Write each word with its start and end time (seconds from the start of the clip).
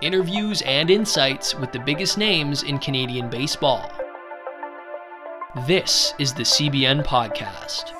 Interviews 0.00 0.60
and 0.62 0.90
insights 0.90 1.54
with 1.54 1.70
the 1.70 1.78
biggest 1.78 2.18
names 2.18 2.64
in 2.64 2.78
Canadian 2.78 3.30
baseball. 3.30 3.90
This 5.68 6.14
is 6.18 6.34
the 6.34 6.42
CBN 6.42 7.04
Podcast. 7.04 7.92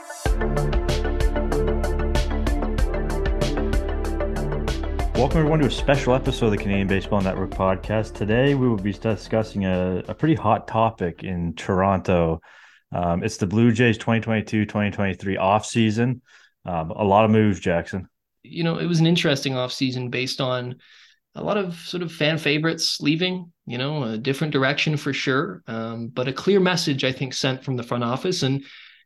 Welcome, 5.14 5.38
everyone, 5.38 5.60
to 5.60 5.66
a 5.66 5.70
special 5.70 6.14
episode 6.14 6.46
of 6.46 6.52
the 6.52 6.58
Canadian 6.58 6.88
Baseball 6.88 7.20
Network 7.20 7.50
podcast. 7.50 8.14
Today, 8.14 8.56
we 8.56 8.68
will 8.68 8.76
be 8.76 8.92
discussing 8.92 9.64
a, 9.64 10.02
a 10.08 10.14
pretty 10.14 10.34
hot 10.34 10.66
topic 10.66 11.22
in 11.22 11.54
Toronto. 11.54 12.40
Um, 12.90 13.22
it's 13.22 13.36
the 13.36 13.46
Blue 13.46 13.70
Jays 13.70 13.98
2022 13.98 14.66
2023 14.66 15.36
offseason. 15.36 16.20
Um, 16.66 16.90
a 16.90 17.04
lot 17.04 17.24
of 17.24 17.30
moves, 17.30 17.60
Jackson. 17.60 18.08
You 18.42 18.64
know, 18.64 18.78
it 18.78 18.86
was 18.86 18.98
an 18.98 19.06
interesting 19.06 19.52
offseason 19.52 20.10
based 20.10 20.40
on 20.40 20.76
a 21.34 21.42
lot 21.42 21.56
of 21.56 21.74
sort 21.74 22.02
of 22.02 22.12
fan 22.12 22.38
favorites 22.38 23.00
leaving, 23.00 23.52
you 23.66 23.78
know, 23.78 24.04
a 24.04 24.18
different 24.18 24.52
direction 24.52 24.96
for 24.96 25.12
sure, 25.12 25.62
um, 25.66 26.08
but 26.08 26.28
a 26.28 26.32
clear 26.32 26.60
message, 26.60 27.04
I 27.04 27.12
think, 27.12 27.34
sent 27.34 27.64
from 27.64 27.76
the 27.76 27.82
front 27.82 28.04
office. 28.04 28.42
And 28.42 28.64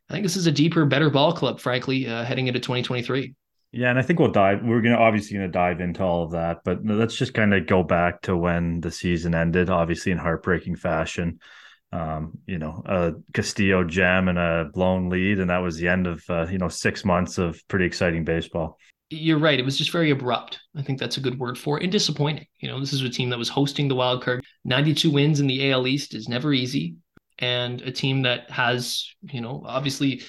I 0.09 0.13
think 0.13 0.23
this 0.23 0.35
is 0.35 0.47
a 0.47 0.51
deeper, 0.51 0.85
better 0.85 1.09
ball 1.09 1.33
club, 1.33 1.59
frankly, 1.59 2.07
uh, 2.07 2.23
heading 2.23 2.47
into 2.47 2.59
2023. 2.59 3.33
Yeah, 3.71 3.89
and 3.91 3.99
I 3.99 4.01
think 4.01 4.19
we'll 4.19 4.31
dive. 4.31 4.63
We're 4.63 4.81
gonna 4.81 4.97
obviously 4.97 5.37
gonna 5.37 5.47
dive 5.47 5.79
into 5.79 6.03
all 6.03 6.23
of 6.23 6.31
that, 6.31 6.61
but 6.65 6.83
let's 6.83 7.15
just 7.15 7.35
kind 7.35 7.53
of 7.53 7.67
go 7.67 7.83
back 7.83 8.21
to 8.23 8.35
when 8.35 8.81
the 8.81 8.91
season 8.91 9.35
ended, 9.35 9.69
obviously 9.69 10.11
in 10.11 10.17
heartbreaking 10.17 10.75
fashion. 10.75 11.39
Um, 11.91 12.37
you 12.45 12.57
know, 12.57 12.83
a 12.85 13.13
Castillo 13.33 13.83
gem 13.83 14.27
and 14.27 14.39
a 14.39 14.69
blown 14.73 15.09
lead, 15.09 15.39
and 15.39 15.49
that 15.49 15.59
was 15.59 15.77
the 15.77 15.87
end 15.87 16.07
of 16.07 16.23
uh, 16.29 16.47
you 16.49 16.57
know 16.57 16.67
six 16.67 17.05
months 17.05 17.37
of 17.37 17.61
pretty 17.67 17.85
exciting 17.85 18.23
baseball. 18.23 18.79
You're 19.11 19.39
right. 19.39 19.59
It 19.59 19.65
was 19.65 19.77
just 19.77 19.91
very 19.91 20.11
abrupt. 20.11 20.59
I 20.75 20.83
think 20.83 20.99
that's 20.99 21.17
a 21.17 21.21
good 21.21 21.39
word 21.39 21.57
for 21.57 21.77
it, 21.77 21.83
and 21.83 21.91
disappointing. 21.91 22.45
You 22.59 22.69
know, 22.69 22.79
this 22.79 22.93
is 22.93 23.01
a 23.01 23.09
team 23.09 23.29
that 23.29 23.39
was 23.39 23.49
hosting 23.49 23.87
the 23.87 23.95
wild 23.95 24.23
card. 24.23 24.43
92 24.65 25.09
wins 25.09 25.39
in 25.39 25.47
the 25.47 25.71
AL 25.71 25.87
East 25.87 26.13
is 26.13 26.29
never 26.29 26.53
easy, 26.53 26.95
and 27.39 27.81
a 27.81 27.91
team 27.91 28.21
that 28.23 28.49
has, 28.51 29.07
you 29.21 29.41
know, 29.41 29.63
obviously 29.65 30.21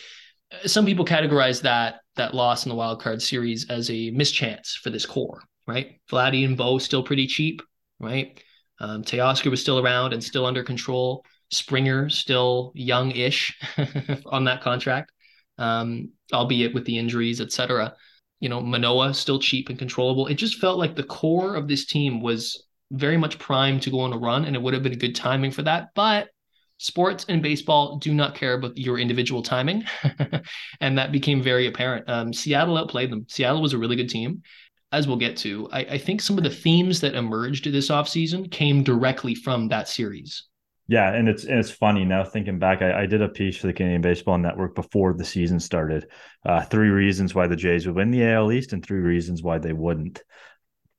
some 0.66 0.84
people 0.84 1.04
categorize 1.04 1.62
that 1.62 2.00
that 2.16 2.34
loss 2.34 2.64
in 2.64 2.70
the 2.70 2.74
wild 2.74 3.00
card 3.00 3.22
series 3.22 3.68
as 3.70 3.88
a 3.90 4.10
mischance 4.10 4.78
for 4.82 4.90
this 4.90 5.06
core, 5.06 5.40
right? 5.66 6.00
Vladdy 6.10 6.44
and 6.44 6.56
Bo 6.56 6.78
still 6.78 7.02
pretty 7.02 7.26
cheap, 7.26 7.62
right? 7.98 8.42
Um, 8.80 9.02
Teoscar 9.02 9.50
was 9.50 9.60
still 9.60 9.78
around 9.78 10.12
and 10.12 10.22
still 10.22 10.44
under 10.44 10.62
control. 10.62 11.24
Springer 11.50 12.08
still 12.08 12.72
young-ish 12.74 13.58
on 14.26 14.44
that 14.44 14.60
contract, 14.60 15.12
um, 15.58 16.10
albeit 16.32 16.74
with 16.74 16.84
the 16.84 16.98
injuries, 16.98 17.40
etc. 17.40 17.94
You 18.40 18.48
know, 18.48 18.60
Manoah 18.60 19.14
still 19.14 19.38
cheap 19.38 19.68
and 19.68 19.78
controllable. 19.78 20.26
It 20.26 20.34
just 20.34 20.58
felt 20.58 20.78
like 20.78 20.96
the 20.96 21.02
core 21.02 21.54
of 21.54 21.68
this 21.68 21.86
team 21.86 22.20
was 22.20 22.66
very 22.90 23.16
much 23.16 23.38
primed 23.38 23.82
to 23.82 23.90
go 23.90 24.00
on 24.00 24.12
a 24.12 24.18
run, 24.18 24.44
and 24.44 24.56
it 24.56 24.62
would 24.62 24.74
have 24.74 24.82
been 24.82 24.98
good 24.98 25.14
timing 25.14 25.50
for 25.50 25.62
that. 25.62 25.90
But 25.94 26.30
sports 26.80 27.26
and 27.28 27.42
baseball 27.42 27.98
do 27.98 28.14
not 28.14 28.34
care 28.34 28.54
about 28.54 28.76
your 28.76 28.98
individual 28.98 29.42
timing. 29.42 29.84
and 30.80 30.96
that 30.96 31.12
became 31.12 31.42
very 31.42 31.66
apparent. 31.66 32.08
Um, 32.08 32.32
Seattle 32.32 32.78
outplayed 32.78 33.10
them. 33.10 33.26
Seattle 33.28 33.60
was 33.60 33.74
a 33.74 33.78
really 33.78 33.96
good 33.96 34.08
team. 34.08 34.42
As 34.92 35.06
we'll 35.06 35.18
get 35.18 35.36
to, 35.38 35.68
I, 35.70 35.80
I 35.80 35.98
think 35.98 36.20
some 36.20 36.36
of 36.36 36.42
the 36.42 36.50
themes 36.50 37.00
that 37.02 37.14
emerged 37.14 37.70
this 37.70 37.90
offseason 37.90 38.50
came 38.50 38.82
directly 38.82 39.36
from 39.36 39.68
that 39.68 39.86
series. 39.86 40.48
Yeah, 40.90 41.14
and 41.14 41.28
it's 41.28 41.44
and 41.44 41.60
it's 41.60 41.70
funny 41.70 42.04
now 42.04 42.24
thinking 42.24 42.58
back. 42.58 42.82
I, 42.82 43.02
I, 43.02 43.06
did 43.06 43.22
a 43.22 43.28
piece 43.28 43.56
for 43.56 43.68
the 43.68 43.72
Canadian 43.72 44.00
Baseball 44.00 44.38
Network 44.38 44.74
before 44.74 45.14
the 45.14 45.24
season 45.24 45.60
started. 45.60 46.06
Uh, 46.44 46.62
three 46.62 46.88
reasons 46.88 47.32
why 47.32 47.46
the 47.46 47.54
Jays 47.54 47.86
would 47.86 47.94
win 47.94 48.10
the 48.10 48.24
AL 48.24 48.50
East, 48.50 48.72
and 48.72 48.84
three 48.84 48.98
reasons 48.98 49.40
why 49.40 49.58
they 49.58 49.72
wouldn't. 49.72 50.20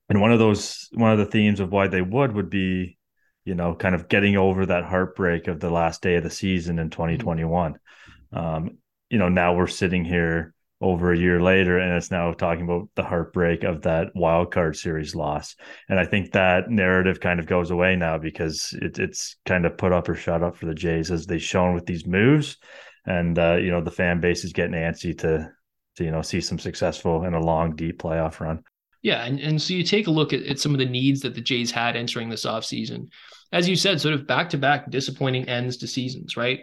And 0.07 0.21
one 0.21 0.31
of 0.31 0.39
those, 0.39 0.87
one 0.93 1.11
of 1.11 1.17
the 1.17 1.25
themes 1.25 1.59
of 1.59 1.73
why 1.73 1.87
they 1.87 2.01
would 2.01 2.33
would 2.33 2.49
be 2.49 2.97
you 3.43 3.55
know, 3.55 3.75
kind 3.75 3.95
of 3.95 4.07
getting 4.07 4.37
over 4.37 4.65
that 4.65 4.85
heartbreak 4.85 5.47
of 5.47 5.59
the 5.59 5.69
last 5.69 6.01
day 6.01 6.15
of 6.15 6.23
the 6.23 6.29
season 6.29 6.79
in 6.79 6.89
2021. 6.89 7.73
Mm-hmm. 7.73 8.37
Um, 8.37 8.77
you 9.09 9.17
know, 9.17 9.29
now 9.29 9.55
we're 9.55 9.67
sitting 9.67 10.05
here 10.05 10.53
over 10.81 11.11
a 11.11 11.17
year 11.17 11.39
later 11.39 11.77
and 11.77 11.93
it's 11.93 12.09
now 12.09 12.31
talking 12.33 12.63
about 12.63 12.89
the 12.95 13.03
heartbreak 13.03 13.63
of 13.63 13.83
that 13.83 14.07
wild 14.15 14.51
card 14.51 14.75
series 14.75 15.13
loss. 15.13 15.55
And 15.87 15.99
I 15.99 16.05
think 16.05 16.31
that 16.31 16.69
narrative 16.69 17.19
kind 17.19 17.39
of 17.39 17.45
goes 17.45 17.69
away 17.69 17.95
now 17.95 18.17
because 18.17 18.75
it, 18.81 18.97
it's 18.97 19.37
kind 19.45 19.65
of 19.65 19.77
put 19.77 19.93
up 19.93 20.09
or 20.09 20.15
shut 20.15 20.43
up 20.43 20.57
for 20.57 20.65
the 20.65 20.73
Jays 20.73 21.11
as 21.11 21.27
they've 21.27 21.41
shown 21.41 21.75
with 21.75 21.85
these 21.85 22.07
moves. 22.07 22.57
And, 23.05 23.37
uh, 23.37 23.55
you 23.55 23.71
know, 23.71 23.81
the 23.81 23.91
fan 23.91 24.19
base 24.19 24.43
is 24.43 24.53
getting 24.53 24.73
antsy 24.73 25.17
to, 25.19 25.51
to, 25.97 26.03
you 26.03 26.11
know, 26.11 26.21
see 26.21 26.41
some 26.41 26.59
successful 26.59 27.23
and 27.23 27.35
a 27.35 27.39
long, 27.39 27.75
deep 27.75 28.01
playoff 28.01 28.39
run. 28.39 28.63
Yeah, 29.03 29.25
and, 29.25 29.39
and 29.39 29.61
so 29.61 29.73
you 29.73 29.83
take 29.83 30.07
a 30.07 30.11
look 30.11 30.31
at, 30.33 30.43
at 30.43 30.59
some 30.59 30.73
of 30.73 30.79
the 30.79 30.85
needs 30.85 31.21
that 31.21 31.33
the 31.33 31.41
Jays 31.41 31.71
had 31.71 31.95
entering 31.95 32.29
this 32.29 32.45
offseason. 32.45 33.07
As 33.51 33.67
you 33.67 33.75
said, 33.75 33.99
sort 33.99 34.13
of 34.13 34.27
back 34.27 34.49
to 34.51 34.57
back 34.57 34.89
disappointing 34.89 35.49
ends 35.49 35.77
to 35.77 35.87
seasons, 35.87 36.37
right? 36.37 36.59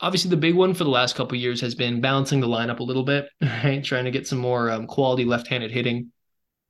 Obviously, 0.00 0.30
the 0.30 0.36
big 0.36 0.54
one 0.54 0.74
for 0.74 0.84
the 0.84 0.90
last 0.90 1.14
couple 1.14 1.36
years 1.36 1.60
has 1.60 1.74
been 1.74 2.00
balancing 2.00 2.40
the 2.40 2.48
lineup 2.48 2.80
a 2.80 2.84
little 2.84 3.02
bit, 3.02 3.28
right? 3.40 3.84
Trying 3.84 4.04
to 4.04 4.10
get 4.10 4.26
some 4.26 4.38
more 4.38 4.70
um, 4.70 4.86
quality 4.86 5.24
left 5.24 5.46
handed 5.46 5.70
hitting. 5.70 6.12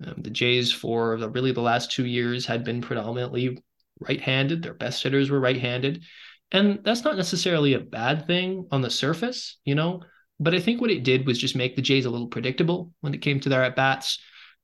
Um, 0.04 0.16
the 0.18 0.30
Jays, 0.30 0.72
for 0.72 1.16
the, 1.18 1.28
really 1.28 1.52
the 1.52 1.60
last 1.60 1.92
two 1.92 2.06
years, 2.06 2.46
had 2.46 2.64
been 2.64 2.80
predominantly 2.80 3.62
right 4.00 4.20
handed. 4.20 4.62
Their 4.62 4.74
best 4.74 5.02
hitters 5.02 5.30
were 5.30 5.40
right 5.40 5.58
handed. 5.58 6.04
And 6.52 6.80
that's 6.82 7.04
not 7.04 7.16
necessarily 7.16 7.74
a 7.74 7.80
bad 7.80 8.26
thing 8.26 8.66
on 8.72 8.80
the 8.80 8.90
surface, 8.90 9.58
you 9.64 9.74
know, 9.76 10.02
but 10.40 10.54
I 10.54 10.58
think 10.58 10.80
what 10.80 10.90
it 10.90 11.04
did 11.04 11.26
was 11.26 11.38
just 11.38 11.54
make 11.54 11.76
the 11.76 11.82
Jays 11.82 12.06
a 12.06 12.10
little 12.10 12.26
predictable 12.26 12.92
when 13.02 13.14
it 13.14 13.22
came 13.22 13.38
to 13.40 13.48
their 13.48 13.62
at 13.62 13.76
bats 13.76 14.18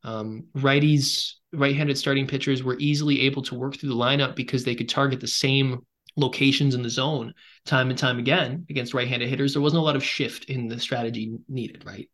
um, 0.07 0.45
righties, 0.57 1.33
right-handed 1.53 1.99
starting 1.99 2.27
pitchers 2.27 2.63
were 2.63 2.77
easily 2.79 3.23
able 3.23 3.43
to 3.43 3.57
work 3.57 3.77
through 3.77 3.89
the 3.89 3.97
lineup 3.97 4.37
because 4.37 4.65
they 4.65 4.77
could 4.77 4.89
target 4.89 5.21
the 5.21 5.27
same 5.27 5.85
locations 6.17 6.75
in 6.75 6.83
the 6.83 6.91
zone 6.91 7.35
time 7.65 7.91
and 7.91 7.99
time 7.99 8.19
again 8.19 8.67
against 8.71 8.95
right-handed 8.95 9.29
hitters. 9.29 9.53
There 9.53 9.63
wasn't 9.63 9.83
a 9.83 9.85
lot 9.85 9.97
of 9.97 10.05
shift 10.05 10.47
in 10.47 10.69
the 10.69 10.81
strategy 10.81 11.37
needed, 11.49 11.85
right? 11.85 12.09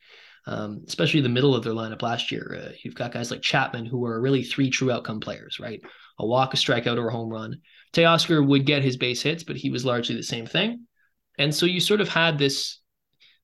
Um, 0.46 0.82
especially 0.88 1.20
the 1.20 1.28
middle 1.28 1.54
of 1.54 1.62
their 1.62 1.72
lineup 1.72 2.02
last 2.02 2.32
year. 2.32 2.60
Uh, 2.60 2.72
you've 2.82 2.96
got 2.96 3.12
guys 3.12 3.30
like 3.30 3.42
Chapman 3.42 3.86
who 3.86 4.04
are 4.04 4.20
really 4.20 4.42
three 4.42 4.70
true 4.70 4.90
outcome 4.90 5.20
players, 5.20 5.60
right? 5.60 5.80
A 6.18 6.26
walk, 6.26 6.52
a 6.52 6.56
strikeout, 6.56 6.98
or 6.98 7.08
a 7.08 7.12
home 7.12 7.30
run. 7.30 7.60
Teoscar 7.92 8.44
would 8.44 8.66
get 8.66 8.82
his 8.82 8.96
base 8.96 9.22
hits, 9.22 9.44
but 9.44 9.56
he 9.56 9.70
was 9.70 9.84
largely 9.84 10.16
the 10.16 10.22
same 10.22 10.46
thing. 10.46 10.86
And 11.38 11.54
so 11.54 11.66
you 11.66 11.80
sort 11.80 12.00
of 12.00 12.08
had 12.08 12.38
this 12.38 12.80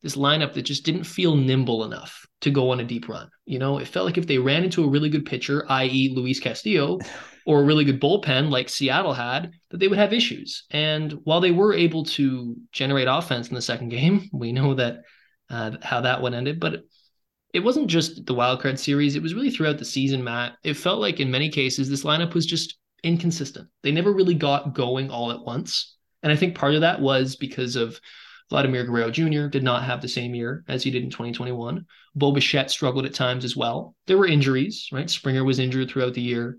this 0.02 0.16
lineup 0.16 0.52
that 0.52 0.62
just 0.62 0.84
didn't 0.84 1.04
feel 1.04 1.34
nimble 1.34 1.84
enough 1.84 2.24
to 2.40 2.50
go 2.50 2.70
on 2.70 2.78
a 2.78 2.84
deep 2.84 3.08
run. 3.08 3.28
You 3.46 3.58
know, 3.58 3.78
it 3.78 3.88
felt 3.88 4.06
like 4.06 4.16
if 4.16 4.28
they 4.28 4.38
ran 4.38 4.62
into 4.62 4.84
a 4.84 4.88
really 4.88 5.08
good 5.08 5.26
pitcher, 5.26 5.66
i.e., 5.68 6.12
Luis 6.14 6.38
Castillo, 6.38 6.98
or 7.48 7.62
a 7.62 7.64
really 7.64 7.86
good 7.86 7.98
bullpen 7.98 8.50
like 8.50 8.68
Seattle 8.68 9.14
had, 9.14 9.52
that 9.70 9.78
they 9.78 9.88
would 9.88 9.96
have 9.96 10.12
issues. 10.12 10.64
And 10.70 11.12
while 11.24 11.40
they 11.40 11.50
were 11.50 11.72
able 11.72 12.04
to 12.04 12.54
generate 12.72 13.08
offense 13.08 13.48
in 13.48 13.54
the 13.54 13.62
second 13.62 13.88
game, 13.88 14.28
we 14.34 14.52
know 14.52 14.74
that 14.74 14.98
uh, 15.48 15.78
how 15.82 16.02
that 16.02 16.20
one 16.20 16.34
ended. 16.34 16.60
But 16.60 16.82
it 17.54 17.60
wasn't 17.60 17.88
just 17.88 18.26
the 18.26 18.34
wild 18.34 18.60
card 18.60 18.78
series; 18.78 19.16
it 19.16 19.22
was 19.22 19.32
really 19.32 19.50
throughout 19.50 19.78
the 19.78 19.86
season. 19.86 20.22
Matt, 20.22 20.56
it 20.62 20.74
felt 20.74 21.00
like 21.00 21.20
in 21.20 21.30
many 21.30 21.48
cases 21.48 21.88
this 21.88 22.04
lineup 22.04 22.34
was 22.34 22.44
just 22.44 22.76
inconsistent. 23.02 23.66
They 23.82 23.92
never 23.92 24.12
really 24.12 24.34
got 24.34 24.74
going 24.74 25.10
all 25.10 25.32
at 25.32 25.40
once. 25.40 25.96
And 26.22 26.30
I 26.30 26.36
think 26.36 26.54
part 26.54 26.74
of 26.74 26.82
that 26.82 27.00
was 27.00 27.34
because 27.36 27.76
of 27.76 27.98
Vladimir 28.50 28.84
Guerrero 28.84 29.10
Jr. 29.10 29.46
did 29.46 29.62
not 29.62 29.84
have 29.84 30.02
the 30.02 30.08
same 30.08 30.34
year 30.34 30.64
as 30.68 30.82
he 30.82 30.90
did 30.90 31.02
in 31.02 31.08
2021. 31.08 31.86
Bo 32.14 32.32
Bichette 32.32 32.70
struggled 32.70 33.06
at 33.06 33.14
times 33.14 33.46
as 33.46 33.56
well. 33.56 33.94
There 34.06 34.18
were 34.18 34.26
injuries, 34.26 34.88
right? 34.92 35.08
Springer 35.08 35.44
was 35.44 35.58
injured 35.58 35.88
throughout 35.88 36.12
the 36.12 36.20
year. 36.20 36.58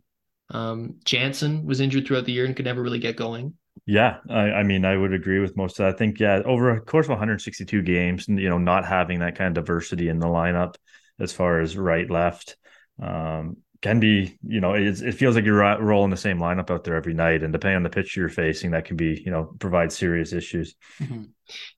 Um, 0.51 0.95
Jansen 1.03 1.65
was 1.65 1.79
injured 1.79 2.07
throughout 2.07 2.25
the 2.25 2.31
year 2.31 2.45
and 2.45 2.55
could 2.55 2.65
never 2.65 2.81
really 2.81 2.99
get 2.99 3.15
going. 3.15 3.53
Yeah, 3.85 4.17
I, 4.29 4.51
I, 4.51 4.63
mean, 4.63 4.85
I 4.85 4.97
would 4.97 5.13
agree 5.13 5.39
with 5.39 5.55
most 5.55 5.79
of 5.79 5.85
that. 5.85 5.95
I 5.95 5.97
think, 5.97 6.19
yeah, 6.19 6.41
over 6.45 6.71
a 6.71 6.81
course 6.81 7.05
of 7.05 7.11
162 7.11 7.81
games, 7.81 8.27
you 8.27 8.49
know, 8.49 8.57
not 8.57 8.85
having 8.85 9.19
that 9.19 9.35
kind 9.35 9.57
of 9.57 9.63
diversity 9.63 10.09
in 10.09 10.19
the 10.19 10.27
lineup 10.27 10.75
as 11.19 11.31
far 11.33 11.59
as 11.59 11.77
right, 11.77 12.09
left, 12.09 12.57
um, 13.01 13.57
can 13.81 13.99
be, 13.99 14.37
you 14.45 14.59
know, 14.59 14.73
it 14.73 15.13
feels 15.13 15.35
like 15.35 15.45
you're 15.45 15.77
rolling 15.79 16.09
the 16.09 16.17
same 16.17 16.37
lineup 16.37 16.69
out 16.69 16.83
there 16.83 16.95
every 16.95 17.13
night, 17.13 17.43
and 17.43 17.53
depending 17.53 17.77
on 17.77 17.83
the 17.83 17.89
pitch 17.89 18.17
you're 18.17 18.27
facing, 18.27 18.71
that 18.71 18.83
can 18.83 18.97
be, 18.97 19.21
you 19.25 19.31
know, 19.31 19.55
provide 19.59 19.91
serious 19.91 20.33
issues. 20.33 20.75
Mm-hmm. 20.99 21.23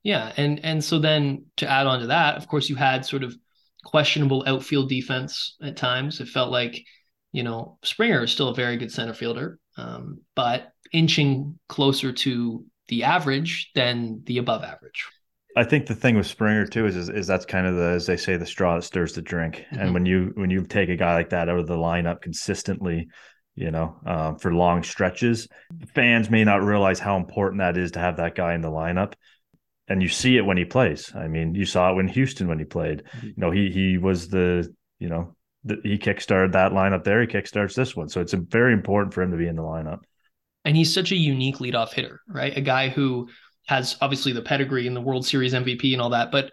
Yeah, 0.02 0.32
and 0.36 0.60
and 0.66 0.84
so 0.84 0.98
then 0.98 1.46
to 1.58 1.70
add 1.70 1.86
on 1.86 2.00
to 2.00 2.08
that, 2.08 2.38
of 2.38 2.48
course, 2.48 2.70
you 2.70 2.76
had 2.76 3.06
sort 3.06 3.24
of 3.24 3.36
questionable 3.84 4.44
outfield 4.48 4.90
defense 4.90 5.58
at 5.62 5.78
times. 5.78 6.20
It 6.20 6.28
felt 6.28 6.52
like, 6.52 6.84
you 7.32 7.44
know, 7.44 7.78
Springer 7.84 8.24
is 8.24 8.32
still 8.32 8.50
a 8.50 8.56
very 8.56 8.78
good 8.78 8.92
center 8.92 9.14
fielder, 9.14 9.60
um, 9.78 10.20
but 10.36 10.72
inching 10.92 11.58
closer 11.70 12.12
to 12.12 12.66
the 12.88 13.04
average 13.04 13.72
than 13.74 14.22
the 14.26 14.38
above 14.38 14.64
average. 14.64 15.06
I 15.56 15.64
think 15.64 15.86
the 15.86 15.96
thing 15.96 16.16
with 16.16 16.28
Springer 16.28 16.66
too 16.66 16.86
is, 16.86 16.96
is, 16.96 17.10
is 17.10 17.28
that's 17.28 17.46
kind 17.46 17.68
of 17.68 17.76
the 17.76 17.90
as 17.90 18.06
they 18.06 18.18
say 18.18 18.38
the 18.38 18.46
straw 18.46 18.76
that 18.76 18.84
stirs 18.84 19.14
the 19.14 19.22
drink. 19.22 19.58
Mm-hmm. 19.58 19.80
And 19.80 19.94
when 19.94 20.06
you 20.06 20.32
when 20.36 20.50
you 20.50 20.66
take 20.66 20.90
a 20.90 20.96
guy 20.96 21.14
like 21.14 21.30
that 21.30 21.50
out 21.50 21.60
of 21.60 21.68
the 21.68 21.76
lineup 21.76 22.22
consistently, 22.22 23.08
you 23.56 23.72
know, 23.72 23.98
um, 24.06 24.38
for 24.38 24.54
long 24.54 24.84
stretches, 24.84 25.48
fans 25.94 26.30
may 26.30 26.44
not 26.44 26.64
realize 26.64 27.00
how 27.00 27.18
important 27.18 27.60
that 27.60 27.78
is 27.78 27.92
to 27.92 28.00
have 28.00 28.18
that 28.18 28.36
guy 28.36 28.54
in 28.54 28.62
the 28.62 28.70
lineup. 28.70 29.14
And 29.88 30.02
you 30.02 30.08
see 30.08 30.38
it 30.38 30.46
when 30.46 30.56
he 30.56 30.64
plays. 30.64 31.12
I 31.14 31.28
mean, 31.28 31.54
you 31.54 31.66
saw 31.66 31.92
it 31.92 31.96
when 31.96 32.08
Houston 32.08 32.48
when 32.48 32.60
he 32.60 32.66
played. 32.66 33.04
Mm-hmm. 33.04 33.28
You 33.28 33.34
know, 33.38 33.52
he 33.52 33.72
he 33.72 33.98
was 33.98 34.30
the 34.30 34.74
you 35.00 35.10
know 35.10 35.36
he 35.64 35.98
kickstarted 35.98 36.54
that 36.54 36.72
lineup 36.72 37.04
there. 37.04 37.22
He 37.22 37.28
kickstarts 37.28 37.76
this 37.76 37.96
one. 37.96 38.10
So 38.10 38.22
it's 38.22 38.34
very 38.34 38.74
important 38.74 39.14
for 39.14 39.22
him 39.22 39.32
to 39.32 39.38
be 39.38 39.48
in 39.48 39.56
the 39.56 39.62
lineup. 39.62 40.00
And 40.66 40.76
he's 40.76 40.94
such 40.94 41.12
a 41.12 41.16
unique 41.16 41.58
leadoff 41.58 41.94
hitter, 41.94 42.22
right? 42.28 42.56
A 42.56 42.62
guy 42.62 42.90
who 42.90 43.30
has 43.68 43.98
obviously 44.02 44.34
the 44.34 44.42
pedigree 44.42 44.88
and 44.88 44.96
the 44.96 45.02
World 45.02 45.26
Series 45.26 45.54
MVP 45.54 45.94
and 45.94 46.02
all 46.02 46.12
that, 46.12 46.32
but 46.32 46.52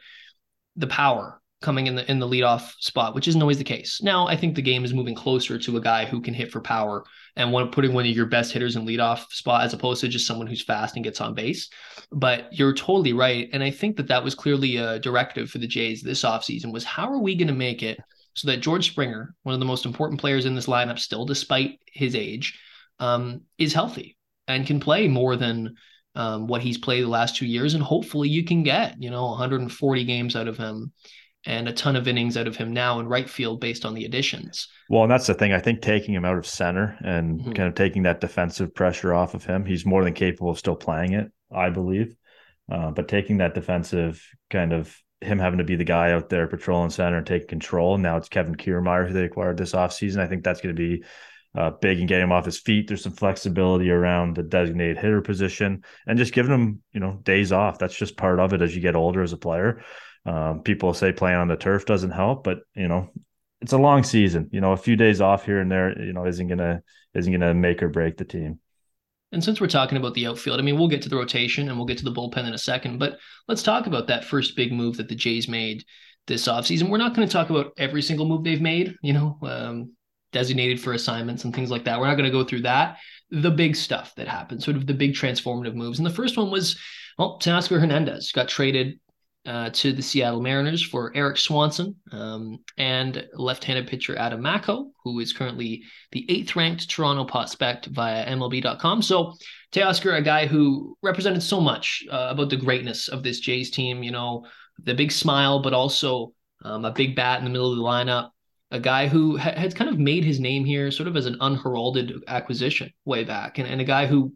the 0.77 0.87
power 0.87 1.41
coming 1.61 1.89
in 1.89 1.97
the 1.97 2.09
in 2.09 2.21
the 2.21 2.29
leadoff 2.29 2.73
spot, 2.79 3.15
which 3.15 3.27
isn't 3.27 3.43
always 3.43 3.59
the 3.59 3.65
case. 3.65 4.01
Now 4.01 4.29
I 4.29 4.37
think 4.37 4.55
the 4.55 4.63
game 4.63 4.85
is 4.85 4.95
moving 4.95 5.15
closer 5.15 5.59
to 5.59 5.77
a 5.77 5.81
guy 5.81 6.05
who 6.05 6.21
can 6.21 6.33
hit 6.33 6.53
for 6.53 6.61
power 6.61 7.05
and 7.35 7.53
one 7.53 7.71
putting 7.71 7.93
one 7.93 8.07
of 8.07 8.15
your 8.15 8.27
best 8.27 8.53
hitters 8.53 8.77
in 8.77 8.87
leadoff 8.87 9.29
spot 9.31 9.65
as 9.65 9.75
opposed 9.75 10.01
to 10.03 10.09
just 10.09 10.27
someone 10.27 10.47
who's 10.47 10.63
fast 10.63 10.95
and 10.95 11.05
gets 11.05 11.21
on 11.21 11.35
base. 11.35 11.69
But 12.13 12.53
you're 12.53 12.75
totally 12.75 13.13
right, 13.13 13.49
and 13.53 13.63
I 13.63 13.71
think 13.71 13.97
that 13.97 14.09
that 14.09 14.23
was 14.23 14.37
clearly 14.37 14.77
a 14.77 15.01
directive 15.01 15.51
for 15.51 15.59
the 15.59 15.67
Jays 15.67 16.03
this 16.03 16.23
offseason 16.23 16.73
was 16.73 16.85
how 16.85 17.13
are 17.13 17.21
we 17.21 17.35
going 17.35 17.49
to 17.49 17.55
make 17.55 17.83
it 17.83 17.99
so 18.39 18.49
that 18.49 18.61
George 18.61 18.89
Springer, 18.91 19.35
one 19.43 19.55
of 19.55 19.61
the 19.61 19.67
most 19.67 19.85
important 19.85 20.21
players 20.21 20.47
in 20.47 20.55
this 20.55 20.67
lineup, 20.67 20.99
still 20.99 21.25
despite 21.25 21.81
his 21.87 22.15
age, 22.15 22.59
um, 23.01 23.43
is 23.59 23.73
healthy 23.73 24.17
and 24.47 24.67
can 24.67 24.79
play 24.81 25.09
more 25.09 25.37
than 25.37 25.75
um, 26.15 26.47
what 26.47 26.63
he's 26.63 26.79
played 26.79 27.05
the 27.05 27.09
last 27.09 27.37
two 27.37 27.47
years, 27.47 27.75
and 27.75 27.83
hopefully 27.83 28.29
you 28.29 28.45
can 28.45 28.63
get 28.63 29.01
you 29.01 29.11
know 29.11 29.27
140 29.27 30.05
games 30.05 30.37
out 30.37 30.49
of 30.49 30.57
him 30.57 30.93
and 31.47 31.69
a 31.69 31.73
ton 31.73 31.97
of 31.97 32.09
innings 32.09 32.37
out 32.37 32.47
of 32.47 32.57
him 32.57 32.73
now 32.73 33.01
in 33.01 33.09
right 33.09 33.29
field 33.29 33.61
based 33.61 33.85
on 33.85 33.95
the 33.95 34.05
additions. 34.05 34.69
Well, 34.91 35.03
and 35.03 35.11
that's 35.11 35.27
the 35.27 35.35
thing. 35.35 35.53
I 35.53 35.61
think 35.61 35.81
taking 35.81 36.15
him 36.15 36.25
out 36.25 36.37
of 36.37 36.47
center 36.47 36.97
and 37.01 37.41
mm-hmm. 37.41 37.53
kind 37.53 37.69
of 37.69 37.75
taking 37.75 38.03
that 38.03 38.21
defensive 38.21 38.75
pressure 38.75 39.15
off 39.15 39.35
of 39.35 39.45
him, 39.45 39.65
he's 39.65 39.87
more 39.87 40.05
than 40.05 40.15
capable 40.15 40.51
of 40.51 40.59
still 40.59 40.77
playing 40.77 41.13
it, 41.13 41.31
I 41.53 41.71
believe. 41.71 42.17
Uh, 42.71 42.91
but 42.91 43.09
taking 43.09 43.39
that 43.39 43.55
defensive 43.55 44.23
kind 44.51 44.73
of 44.73 44.95
him 45.21 45.39
having 45.39 45.59
to 45.59 45.65
be 45.65 45.77
the 45.77 45.85
guy 45.85 46.13
out 46.13 46.29
there 46.29 46.47
patrolling 46.47 46.91
center 46.91 47.19
and 47.19 47.27
taking 47.27 47.49
control. 47.49 47.99
Now 47.99 48.17
it's 48.17 48.29
Kevin 48.29 48.55
Kiermaier 48.55 49.07
who 49.09 49.15
they 49.15 49.25
acquired 49.25 49.57
this 49.57 49.73
offseason. 49.73 50.21
I 50.21 50.27
think 50.27 50.45
that's 50.45 50.61
going 50.61 50.75
to 50.75 50.81
be 50.81 51.05
uh, 51.57 51.71
big 51.71 51.99
and 51.99 52.09
getting 52.09 52.25
him 52.25 52.33
off 52.33 52.45
his 52.45 52.59
feet. 52.59 52.87
There's 52.87 53.03
some 53.03 53.13
flexibility 53.13 53.91
around 53.91 54.37
the 54.37 54.43
designated 54.43 54.99
hitter 54.99 55.21
position 55.21 55.83
and 56.07 56.19
just 56.19 56.33
giving 56.33 56.53
him, 56.53 56.83
you 56.93 57.01
know, 57.01 57.19
days 57.23 57.53
off. 57.53 57.79
That's 57.79 57.97
just 57.97 58.17
part 58.17 58.39
of 58.39 58.53
it 58.53 58.63
as 58.63 58.75
you 58.75 58.81
get 58.81 58.97
older 58.97 59.23
as 59.23 59.33
a 59.33 59.39
player. 59.39 59.83
Um, 60.25 60.63
people 60.63 60.95
say 60.95 61.13
playing 61.13 61.39
on 61.39 61.49
the 61.49 61.57
turf 61.57 61.87
doesn't 61.87 62.11
help, 62.11 62.45
but 62.45 62.59
you 62.75 62.87
know, 62.87 63.11
it's 63.61 63.73
a 63.73 63.79
long 63.79 64.05
season. 64.05 64.51
You 64.53 64.61
know, 64.61 64.73
a 64.73 64.77
few 64.77 64.95
days 64.95 65.21
off 65.21 65.45
here 65.45 65.61
and 65.61 65.71
there, 65.71 66.01
you 66.01 66.13
know, 66.13 66.27
isn't 66.27 66.49
gonna 66.49 66.83
isn't 67.15 67.33
gonna 67.33 67.55
make 67.55 67.83
or 67.83 67.89
break 67.89 68.19
the 68.19 68.25
team. 68.25 68.61
And 69.33 69.45
since 69.45 69.61
we're 69.61 69.67
talking 69.67 69.99
about 69.99 70.15
the 70.15 70.27
outfield, 70.27 70.59
I 70.59 70.63
mean, 70.63 70.79
we'll 70.79 70.89
get 70.89 71.03
to 71.03 71.09
the 71.09 71.17
rotation 71.17 71.69
and 71.69 71.77
we'll 71.77 71.87
get 71.87 71.99
to 71.99 72.05
the 72.05 72.13
bullpen 72.13 72.47
in 72.47 72.55
a 72.55 72.59
second, 72.59 72.99
but 72.99 73.19
let's 73.47 73.63
talk 73.63 73.87
about 73.87 74.07
that 74.07 74.25
first 74.25 74.57
big 74.57 74.73
move 74.73 74.97
that 74.97 75.09
the 75.09 75.15
Jays 75.15 75.49
made 75.49 75.85
this 76.27 76.49
offseason. 76.49 76.89
We're 76.89 76.99
not 76.99 77.15
going 77.15 77.27
to 77.27 77.33
talk 77.33 77.51
about 77.51 77.73
every 77.77 78.03
single 78.03 78.27
move 78.27 78.45
they've 78.45 78.61
made, 78.61 78.95
you 79.03 79.13
know, 79.13 79.39
um, 79.43 79.93
designated 80.33 80.81
for 80.81 80.93
assignments 80.93 81.45
and 81.45 81.55
things 81.55 81.71
like 81.71 81.85
that. 81.85 81.99
We're 81.99 82.07
not 82.07 82.17
going 82.17 82.31
to 82.31 82.37
go 82.37 82.45
through 82.45 82.63
that. 82.63 82.99
The 83.31 83.51
big 83.51 83.77
stuff 83.77 84.15
that 84.17 84.29
happened, 84.29 84.63
sort 84.63 84.77
of 84.77 84.87
the 84.87 84.95
big 84.95 85.13
transformative 85.13 85.75
moves. 85.75 85.99
And 85.99 86.07
the 86.07 86.11
first 86.11 86.37
one 86.37 86.51
was, 86.51 86.79
well, 87.19 87.39
Teoscar 87.39 87.81
Hernandez 87.81 88.33
got 88.33 88.49
traded 88.49 88.99
uh, 89.47 89.71
to 89.71 89.93
the 89.93 90.03
Seattle 90.03 90.43
Mariners 90.43 90.85
for 90.85 91.13
Erik 91.15 91.37
Swanson 91.39 91.97
um, 92.13 92.59
and 92.77 93.27
left-handed 93.35 93.87
pitcher 93.87 94.17
Adam 94.19 94.43
Macko, 94.43 94.91
who 95.05 95.21
is 95.21 95.33
currently 95.33 95.83
the 96.13 96.27
eighth-ranked 96.31 96.89
Toronto 96.91 97.25
prospect 97.25 97.87
via 97.87 98.27
MLB.com. 98.27 99.03
So 99.03 99.35
Teoscar, 99.73 100.19
a 100.19 100.23
guy 100.23 100.47
who 100.47 100.97
represented 101.03 101.43
so 101.43 101.61
much 101.61 102.05
uh, 102.11 102.29
about 102.31 102.51
the 102.51 102.57
greatness 102.57 103.09
of 103.09 103.23
this 103.23 103.41
Jays 103.41 103.71
team, 103.71 104.03
you 104.03 104.11
know, 104.11 104.45
the 104.85 104.95
big 104.95 105.13
smile, 105.13 105.61
but 105.61 105.73
also 105.73 106.33
um, 106.65 106.85
a 106.85 106.93
big 106.93 107.17
bat 107.17 107.39
in 107.39 107.45
the 107.45 107.51
middle 107.51 107.71
of 107.71 107.79
the 107.79 107.83
lineup. 107.83 108.31
A 108.71 108.81
guy 108.81 109.09
who 109.09 109.39
ha- 109.39 109.55
had 109.57 109.75
kind 109.75 109.89
of 109.89 109.99
made 109.99 110.25
his 110.25 110.41
name 110.41 110.65
here, 110.65 110.91
sort 110.91 111.09
of 111.09 111.17
as 111.17 111.25
an 111.25 111.39
unheralded 111.41 112.13
acquisition 112.29 112.91
way 113.07 113.25
back, 113.25 113.59
and, 113.59 113.67
and 113.67 113.81
a 113.81 113.85
guy 113.85 114.07
who 114.07 114.35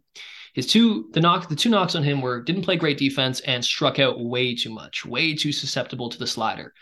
his 0.53 0.67
two 0.67 1.09
the 1.13 1.21
knock 1.21 1.49
the 1.49 1.57
two 1.57 1.71
knocks 1.71 1.95
on 1.95 2.03
him 2.03 2.21
were 2.21 2.43
didn't 2.43 2.63
play 2.63 2.77
great 2.77 2.99
defense 2.99 3.41
and 3.41 3.65
struck 3.65 3.99
out 3.99 4.21
way 4.21 4.55
too 4.55 4.71
much, 4.71 5.05
way 5.05 5.35
too 5.35 5.53
susceptible 5.53 6.09
to 6.11 6.19
the 6.19 6.27
slider. 6.27 6.73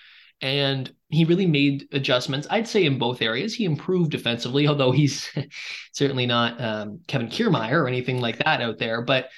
And 0.43 0.91
he 1.11 1.25
really 1.25 1.47
made 1.47 1.87
adjustments. 1.93 2.47
I'd 2.51 2.67
say 2.67 2.87
in 2.87 2.99
both 2.99 3.21
areas 3.21 3.55
he 3.55 3.67
improved 3.67 4.11
defensively, 4.11 4.67
although 4.67 4.91
he's 4.91 5.29
certainly 5.93 6.27
not 6.27 6.61
um, 6.61 7.01
Kevin 7.07 7.29
Kiermaier 7.29 7.83
or 7.83 7.89
anything 7.89 8.21
like 8.21 8.39
that 8.39 8.63
out 8.63 8.79
there. 8.79 9.03
But 9.03 9.29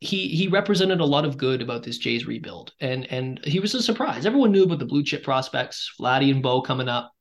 he 0.00 0.28
he 0.28 0.48
represented 0.48 1.00
a 1.00 1.04
lot 1.04 1.24
of 1.24 1.36
good 1.36 1.60
about 1.60 1.82
this 1.82 1.98
Jays 1.98 2.26
rebuild, 2.26 2.72
and 2.80 3.04
and 3.06 3.40
he 3.44 3.60
was 3.60 3.74
a 3.74 3.82
surprise. 3.82 4.26
Everyone 4.26 4.52
knew 4.52 4.62
about 4.62 4.78
the 4.78 4.86
blue 4.86 5.02
chip 5.02 5.24
prospects, 5.24 5.92
Vladdy 6.00 6.30
and 6.30 6.42
Bo 6.42 6.62
coming 6.62 6.88
up, 6.88 7.12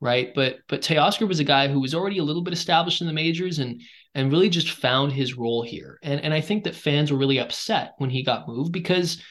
right? 0.00 0.32
But 0.34 0.58
but 0.68 0.82
Teoscar 0.82 1.28
was 1.28 1.40
a 1.40 1.44
guy 1.44 1.68
who 1.68 1.80
was 1.80 1.94
already 1.94 2.18
a 2.18 2.24
little 2.24 2.42
bit 2.42 2.52
established 2.52 3.00
in 3.00 3.06
the 3.06 3.12
majors 3.12 3.58
and 3.58 3.80
and 4.14 4.32
really 4.32 4.48
just 4.48 4.70
found 4.70 5.12
his 5.12 5.36
role 5.36 5.62
here. 5.62 5.98
And 6.02 6.20
and 6.20 6.32
I 6.34 6.40
think 6.40 6.64
that 6.64 6.74
fans 6.74 7.10
were 7.10 7.18
really 7.18 7.38
upset 7.38 7.94
when 7.98 8.10
he 8.10 8.22
got 8.22 8.48
moved 8.48 8.72
because 8.72 9.22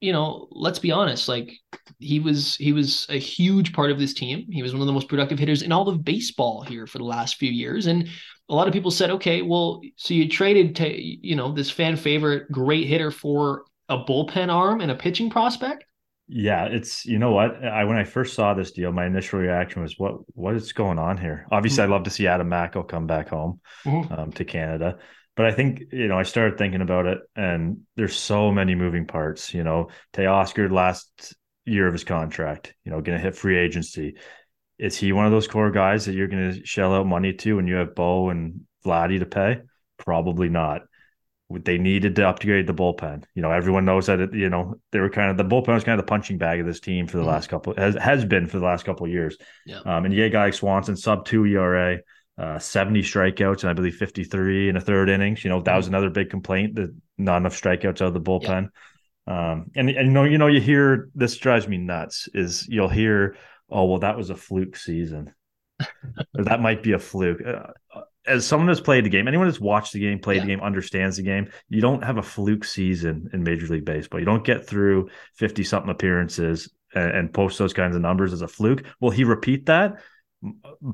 you 0.00 0.12
know, 0.12 0.48
let's 0.50 0.80
be 0.80 0.90
honest, 0.90 1.28
like 1.28 1.52
he 2.00 2.18
was 2.18 2.56
he 2.56 2.72
was 2.72 3.06
a 3.08 3.18
huge 3.18 3.72
part 3.72 3.90
of 3.92 4.00
this 4.00 4.12
team. 4.12 4.46
He 4.50 4.62
was 4.62 4.72
one 4.72 4.80
of 4.80 4.88
the 4.88 4.92
most 4.92 5.08
productive 5.08 5.38
hitters 5.38 5.62
in 5.62 5.70
all 5.70 5.88
of 5.88 6.04
baseball 6.04 6.62
here 6.62 6.88
for 6.88 6.98
the 6.98 7.04
last 7.04 7.36
few 7.36 7.50
years 7.50 7.86
and 7.86 8.08
a 8.48 8.54
lot 8.54 8.66
of 8.66 8.74
people 8.74 8.90
said, 8.90 9.10
"Okay, 9.10 9.40
well, 9.42 9.80
so 9.96 10.12
you 10.12 10.28
traded 10.28 10.76
to, 10.76 11.02
you 11.02 11.36
know, 11.36 11.52
this 11.52 11.70
fan 11.70 11.96
favorite 11.96 12.50
great 12.50 12.86
hitter 12.86 13.10
for 13.10 13.64
a 13.88 13.98
bullpen 13.98 14.52
arm 14.52 14.80
and 14.80 14.90
a 14.90 14.94
pitching 14.94 15.30
prospect?" 15.30 15.84
Yeah, 16.34 16.64
it's 16.64 17.04
you 17.04 17.18
know 17.18 17.32
what 17.32 17.62
I 17.62 17.84
when 17.84 17.98
I 17.98 18.04
first 18.04 18.34
saw 18.34 18.54
this 18.54 18.72
deal, 18.72 18.90
my 18.90 19.04
initial 19.04 19.38
reaction 19.38 19.82
was 19.82 19.98
what 19.98 20.14
what 20.34 20.54
is 20.54 20.72
going 20.72 20.98
on 20.98 21.18
here. 21.18 21.46
Obviously, 21.52 21.82
mm-hmm. 21.82 21.92
I'd 21.92 21.94
love 21.94 22.04
to 22.04 22.10
see 22.10 22.26
Adam 22.26 22.48
Macko 22.48 22.82
come 22.82 23.06
back 23.06 23.28
home 23.28 23.60
mm-hmm. 23.84 24.12
um, 24.12 24.32
to 24.32 24.44
Canada, 24.46 24.96
but 25.36 25.44
I 25.44 25.52
think 25.52 25.82
you 25.92 26.08
know 26.08 26.18
I 26.18 26.22
started 26.22 26.56
thinking 26.56 26.80
about 26.80 27.04
it, 27.04 27.18
and 27.36 27.82
there's 27.96 28.16
so 28.16 28.50
many 28.50 28.74
moving 28.74 29.06
parts. 29.06 29.52
You 29.52 29.62
know, 29.62 29.90
Teoscar 30.14 30.72
last 30.72 31.34
year 31.66 31.86
of 31.86 31.92
his 31.92 32.04
contract, 32.04 32.72
you 32.84 32.90
know, 32.90 33.02
going 33.02 33.18
to 33.18 33.22
hit 33.22 33.36
free 33.36 33.58
agency. 33.58 34.16
Is 34.78 34.96
he 34.96 35.12
one 35.12 35.26
of 35.26 35.32
those 35.32 35.46
core 35.46 35.70
guys 35.70 36.06
that 36.06 36.14
you're 36.14 36.28
going 36.28 36.54
to 36.54 36.64
shell 36.64 36.94
out 36.94 37.06
money 37.06 37.34
to 37.34 37.56
when 37.56 37.66
you 37.66 37.74
have 37.74 37.94
Bo 37.94 38.30
and 38.30 38.62
Vladdy 38.86 39.18
to 39.18 39.26
pay? 39.26 39.58
Probably 39.98 40.48
not 40.48 40.82
they 41.60 41.78
needed 41.78 42.16
to 42.16 42.28
upgrade 42.28 42.66
the 42.66 42.74
bullpen. 42.74 43.24
You 43.34 43.42
know, 43.42 43.50
everyone 43.50 43.84
knows 43.84 44.06
that 44.06 44.20
it, 44.20 44.34
you 44.34 44.48
know, 44.48 44.76
they 44.90 45.00
were 45.00 45.10
kind 45.10 45.30
of 45.30 45.36
the 45.36 45.44
bullpen 45.44 45.74
was 45.74 45.84
kind 45.84 45.98
of 45.98 46.04
the 46.04 46.10
punching 46.10 46.38
bag 46.38 46.60
of 46.60 46.66
this 46.66 46.80
team 46.80 47.06
for 47.06 47.16
the 47.16 47.22
mm-hmm. 47.22 47.32
last 47.32 47.48
couple 47.48 47.74
has 47.76 47.94
has 47.96 48.24
been 48.24 48.46
for 48.46 48.58
the 48.58 48.64
last 48.64 48.84
couple 48.84 49.06
of 49.06 49.12
years. 49.12 49.36
Yeah. 49.66 49.80
Um, 49.80 50.04
and 50.04 50.14
yeah, 50.14 50.28
guy 50.28 50.46
like 50.46 50.54
Swanson, 50.54 50.96
sub 50.96 51.24
two 51.24 51.44
ERA, 51.46 52.00
uh, 52.38 52.58
70 52.58 53.02
strikeouts, 53.02 53.62
and 53.62 53.70
I 53.70 53.72
believe 53.72 53.96
53 53.96 54.68
in 54.68 54.76
a 54.76 54.80
third 54.80 55.08
innings. 55.08 55.44
You 55.44 55.50
know, 55.50 55.60
that 55.60 55.70
mm-hmm. 55.70 55.76
was 55.76 55.88
another 55.88 56.10
big 56.10 56.30
complaint 56.30 56.76
that 56.76 56.94
not 57.18 57.38
enough 57.38 57.60
strikeouts 57.60 58.00
out 58.00 58.08
of 58.08 58.14
the 58.14 58.20
bullpen. 58.20 58.68
Yeah. 59.26 59.52
Um, 59.52 59.70
and, 59.76 59.88
and 59.88 60.08
you 60.08 60.12
know, 60.12 60.24
you 60.24 60.38
know, 60.38 60.48
you 60.48 60.60
hear 60.60 61.08
this 61.14 61.36
drives 61.36 61.68
me 61.68 61.78
nuts 61.78 62.28
is 62.34 62.66
you'll 62.68 62.88
hear, 62.88 63.36
oh, 63.70 63.84
well, 63.84 64.00
that 64.00 64.16
was 64.16 64.30
a 64.30 64.36
fluke 64.36 64.76
season. 64.76 65.32
or 66.36 66.44
that 66.44 66.60
might 66.60 66.82
be 66.82 66.92
a 66.92 66.98
fluke. 66.98 67.40
Uh, 67.46 68.00
as 68.26 68.46
someone 68.46 68.68
who's 68.68 68.80
played 68.80 69.04
the 69.04 69.10
game, 69.10 69.26
anyone 69.26 69.46
who's 69.46 69.60
watched 69.60 69.92
the 69.92 70.00
game, 70.00 70.18
played 70.18 70.36
yeah. 70.36 70.42
the 70.42 70.48
game, 70.48 70.60
understands 70.60 71.16
the 71.16 71.22
game, 71.22 71.50
you 71.68 71.80
don't 71.80 72.04
have 72.04 72.18
a 72.18 72.22
fluke 72.22 72.64
season 72.64 73.28
in 73.32 73.42
Major 73.42 73.66
League 73.66 73.84
Baseball. 73.84 74.20
You 74.20 74.26
don't 74.26 74.44
get 74.44 74.66
through 74.66 75.10
50 75.34 75.64
something 75.64 75.90
appearances 75.90 76.72
and, 76.94 77.10
and, 77.10 77.34
post 77.34 77.58
those 77.58 77.72
kinds 77.72 77.96
of 77.96 78.02
numbers 78.02 78.32
as 78.32 78.42
a 78.42 78.48
fluke. 78.48 78.84
Will 79.00 79.10
he 79.10 79.24
repeat 79.24 79.66
that? 79.66 80.00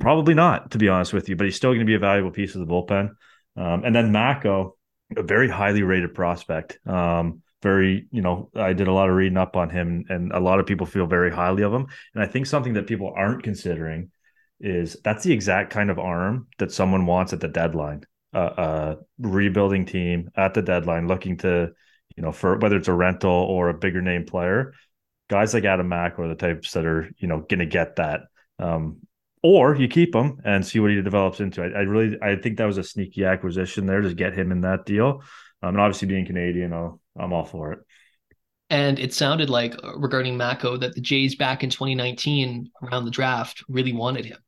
Probably 0.00 0.34
not, 0.34 0.70
to 0.70 0.78
be 0.78 0.88
honest 0.88 1.12
with 1.12 1.28
you, 1.28 1.36
but 1.36 1.44
he's 1.44 1.56
still 1.56 1.70
going 1.70 1.80
to 1.80 1.86
be 1.86 1.94
a 1.94 1.98
valuable 1.98 2.30
piece 2.30 2.54
of 2.54 2.60
the 2.60 2.72
bullpen. 2.72 3.10
Um, 3.56 3.84
and 3.84 3.94
then 3.94 4.12
Macko, 4.12 4.76
a 5.16 5.22
very 5.22 5.48
highly 5.48 5.82
rated 5.82 6.14
prospect. 6.14 6.78
Um, 6.86 7.42
very, 7.62 8.06
you 8.12 8.22
know, 8.22 8.50
I 8.54 8.72
did 8.72 8.88
a 8.88 8.92
lot 8.92 9.08
of 9.08 9.16
reading 9.16 9.38
up 9.38 9.56
on 9.56 9.68
him, 9.68 10.04
and 10.08 10.32
a 10.32 10.38
lot 10.38 10.60
of 10.60 10.66
people 10.66 10.86
feel 10.86 11.06
very 11.06 11.30
highly 11.30 11.62
of 11.62 11.72
him. 11.72 11.86
And 12.14 12.22
I 12.22 12.26
think 12.26 12.46
something 12.46 12.74
that 12.74 12.86
people 12.86 13.12
aren't 13.14 13.42
considering 13.42 14.10
is 14.60 14.96
that's 15.04 15.24
the 15.24 15.32
exact 15.32 15.70
kind 15.70 15.90
of 15.90 15.98
arm 15.98 16.48
that 16.58 16.72
someone 16.72 17.06
wants 17.06 17.32
at 17.32 17.40
the 17.40 17.48
deadline. 17.48 18.04
Uh, 18.34 18.50
a 18.58 19.26
rebuilding 19.26 19.86
team 19.86 20.30
at 20.36 20.52
the 20.52 20.60
deadline 20.60 21.08
looking 21.08 21.38
to, 21.38 21.70
you 22.14 22.22
know, 22.22 22.30
for 22.30 22.58
whether 22.58 22.76
it's 22.76 22.88
a 22.88 22.92
rental 22.92 23.30
or 23.30 23.70
a 23.70 23.74
bigger 23.74 24.02
name 24.02 24.26
player, 24.26 24.74
guys 25.28 25.54
like 25.54 25.64
Adam 25.64 25.88
Mack 25.88 26.18
are 26.18 26.28
the 26.28 26.34
types 26.34 26.72
that 26.72 26.84
are, 26.84 27.10
you 27.18 27.26
know, 27.26 27.40
going 27.40 27.60
to 27.60 27.66
get 27.66 27.96
that. 27.96 28.22
Um, 28.58 28.98
or 29.42 29.76
you 29.76 29.88
keep 29.88 30.14
him 30.14 30.40
and 30.44 30.66
see 30.66 30.80
what 30.80 30.90
he 30.90 31.00
develops 31.00 31.40
into. 31.40 31.62
I, 31.62 31.66
I, 31.66 31.80
really, 31.82 32.18
I 32.20 32.36
think 32.36 32.58
that 32.58 32.66
was 32.66 32.76
a 32.76 32.84
sneaky 32.84 33.24
acquisition 33.24 33.86
there 33.86 34.00
to 34.00 34.12
get 34.12 34.34
him 34.34 34.52
in 34.52 34.62
that 34.62 34.84
deal. 34.84 35.22
Um, 35.62 35.70
and 35.70 35.80
obviously 35.80 36.08
being 36.08 36.26
Canadian, 36.26 36.72
I'll, 36.72 37.00
I'm 37.16 37.32
all 37.32 37.44
for 37.44 37.72
it. 37.72 37.78
And 38.70 38.98
it 38.98 39.14
sounded 39.14 39.48
like 39.48 39.74
uh, 39.82 39.96
regarding 39.96 40.36
Macko 40.36 40.76
that 40.76 40.94
the 40.94 41.00
Jays 41.00 41.36
back 41.36 41.64
in 41.64 41.70
2019 41.70 42.70
around 42.82 43.04
the 43.04 43.10
draft 43.10 43.64
really 43.68 43.92
wanted 43.92 44.26
him. 44.26 44.38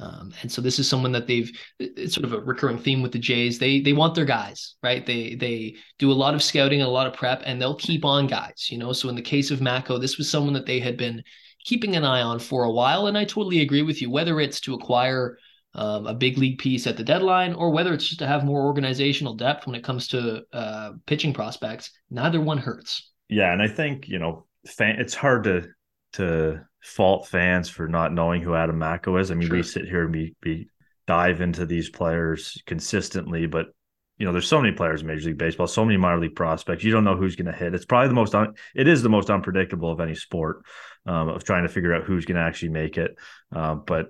Um, 0.00 0.32
and 0.42 0.50
so 0.50 0.62
this 0.62 0.78
is 0.78 0.88
someone 0.88 1.12
that 1.12 1.26
they've 1.26 1.50
it's 1.78 2.14
sort 2.14 2.24
of 2.24 2.32
a 2.32 2.40
recurring 2.40 2.78
theme 2.78 3.02
with 3.02 3.12
the 3.12 3.18
Jays. 3.18 3.58
They 3.58 3.80
they 3.80 3.92
want 3.92 4.14
their 4.14 4.24
guys, 4.24 4.76
right? 4.82 5.04
They 5.04 5.34
they 5.34 5.76
do 5.98 6.12
a 6.12 6.14
lot 6.14 6.34
of 6.34 6.42
scouting 6.42 6.80
and 6.80 6.88
a 6.88 6.92
lot 6.92 7.06
of 7.06 7.14
prep, 7.14 7.42
and 7.44 7.60
they'll 7.60 7.74
keep 7.74 8.04
on 8.04 8.26
guys, 8.26 8.68
you 8.70 8.78
know. 8.78 8.92
So 8.92 9.08
in 9.08 9.16
the 9.16 9.22
case 9.22 9.50
of 9.50 9.60
Macko, 9.60 9.98
this 9.98 10.18
was 10.18 10.30
someone 10.30 10.54
that 10.54 10.66
they 10.66 10.78
had 10.78 10.96
been 10.96 11.22
keeping 11.64 11.96
an 11.96 12.04
eye 12.04 12.22
on 12.22 12.38
for 12.38 12.64
a 12.64 12.70
while. 12.70 13.06
And 13.08 13.18
I 13.18 13.24
totally 13.24 13.60
agree 13.60 13.82
with 13.82 14.00
you, 14.00 14.10
whether 14.10 14.40
it's 14.40 14.60
to 14.62 14.74
acquire 14.74 15.38
um, 15.74 16.06
a 16.06 16.14
big 16.14 16.38
league 16.38 16.58
piece 16.58 16.86
at 16.86 16.96
the 16.96 17.04
deadline 17.04 17.52
or 17.52 17.70
whether 17.70 17.92
it's 17.92 18.06
just 18.06 18.20
to 18.20 18.26
have 18.26 18.44
more 18.44 18.64
organizational 18.64 19.34
depth 19.34 19.66
when 19.66 19.76
it 19.76 19.84
comes 19.84 20.08
to 20.08 20.42
uh, 20.52 20.92
pitching 21.06 21.34
prospects, 21.34 21.90
neither 22.10 22.40
one 22.40 22.58
hurts. 22.58 23.12
Yeah. 23.28 23.52
And 23.52 23.60
I 23.60 23.68
think, 23.68 24.08
you 24.08 24.18
know, 24.18 24.46
fan, 24.66 24.98
it's 24.98 25.14
hard 25.14 25.44
to, 25.44 25.68
to 26.14 26.64
fault 26.80 27.26
fans 27.26 27.68
for 27.68 27.88
not 27.88 28.12
knowing 28.12 28.42
who 28.42 28.54
Adam 28.54 28.78
Macko 28.78 29.16
is. 29.16 29.30
I 29.30 29.34
mean, 29.34 29.48
sure. 29.48 29.56
we 29.56 29.62
sit 29.62 29.84
here 29.84 30.04
and 30.04 30.12
we, 30.12 30.34
we 30.44 30.68
dive 31.06 31.40
into 31.40 31.66
these 31.66 31.90
players 31.90 32.60
consistently, 32.66 33.46
but 33.46 33.66
you 34.18 34.26
know, 34.26 34.32
there's 34.32 34.48
so 34.48 34.60
many 34.60 34.74
players 34.74 35.00
in 35.00 35.06
Major 35.06 35.28
League 35.28 35.38
Baseball, 35.38 35.68
so 35.68 35.84
many 35.84 35.96
minor 35.96 36.20
league 36.20 36.34
prospects. 36.34 36.82
You 36.82 36.90
don't 36.90 37.04
know 37.04 37.16
who's 37.16 37.36
going 37.36 37.46
to 37.46 37.56
hit. 37.56 37.74
It's 37.74 37.84
probably 37.84 38.08
the 38.08 38.14
most, 38.14 38.34
un- 38.34 38.54
it 38.74 38.88
is 38.88 39.00
the 39.00 39.08
most 39.08 39.30
unpredictable 39.30 39.92
of 39.92 40.00
any 40.00 40.16
sport 40.16 40.64
um, 41.06 41.28
of 41.28 41.44
trying 41.44 41.62
to 41.62 41.68
figure 41.68 41.94
out 41.94 42.04
who's 42.04 42.24
going 42.24 42.36
to 42.36 42.42
actually 42.42 42.70
make 42.70 42.98
it. 42.98 43.16
Uh, 43.54 43.76
but 43.76 44.08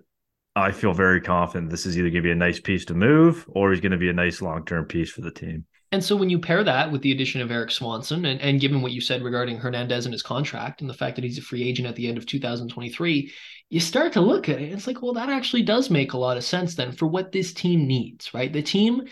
I 0.56 0.72
feel 0.72 0.94
very 0.94 1.20
confident 1.20 1.70
this 1.70 1.84
is 1.84 1.96
either 1.96 2.08
going 2.08 2.22
to 2.22 2.28
be 2.28 2.30
a 2.30 2.36
nice 2.36 2.58
piece 2.58 2.86
to 2.86 2.94
move 2.94 3.44
or 3.48 3.70
he's 3.70 3.82
going 3.82 3.92
to 3.92 3.98
be 3.98 4.08
a 4.08 4.14
nice 4.14 4.40
long 4.40 4.64
term 4.64 4.86
piece 4.86 5.10
for 5.10 5.20
the 5.20 5.30
team. 5.30 5.66
And 5.90 6.04
so 6.04 6.16
when 6.16 6.28
you 6.28 6.38
pair 6.38 6.62
that 6.62 6.92
with 6.92 7.00
the 7.00 7.12
addition 7.12 7.40
of 7.40 7.50
Erik 7.50 7.70
Swanson 7.70 8.26
and, 8.26 8.40
and 8.42 8.60
given 8.60 8.82
what 8.82 8.92
you 8.92 9.00
said 9.00 9.22
regarding 9.22 9.56
Hernandez 9.56 10.04
and 10.04 10.12
his 10.12 10.22
contract 10.22 10.80
and 10.82 10.90
the 10.90 10.94
fact 10.94 11.16
that 11.16 11.24
he's 11.24 11.38
a 11.38 11.42
free 11.42 11.66
agent 11.66 11.88
at 11.88 11.96
the 11.96 12.08
end 12.08 12.18
of 12.18 12.26
2023, 12.26 13.32
you 13.70 13.80
start 13.80 14.12
to 14.12 14.20
look 14.20 14.50
at 14.50 14.60
it. 14.60 14.72
It's 14.72 14.86
like, 14.86 15.00
well, 15.00 15.14
that 15.14 15.30
actually 15.30 15.62
does 15.62 15.88
make 15.88 16.12
a 16.12 16.18
lot 16.18 16.36
of 16.36 16.44
sense 16.44 16.74
then 16.74 16.92
for 16.92 17.06
what 17.06 17.32
this 17.32 17.54
team 17.54 17.86
needs, 17.86 18.34
right? 18.34 18.52
The 18.52 18.62
team 18.62 19.04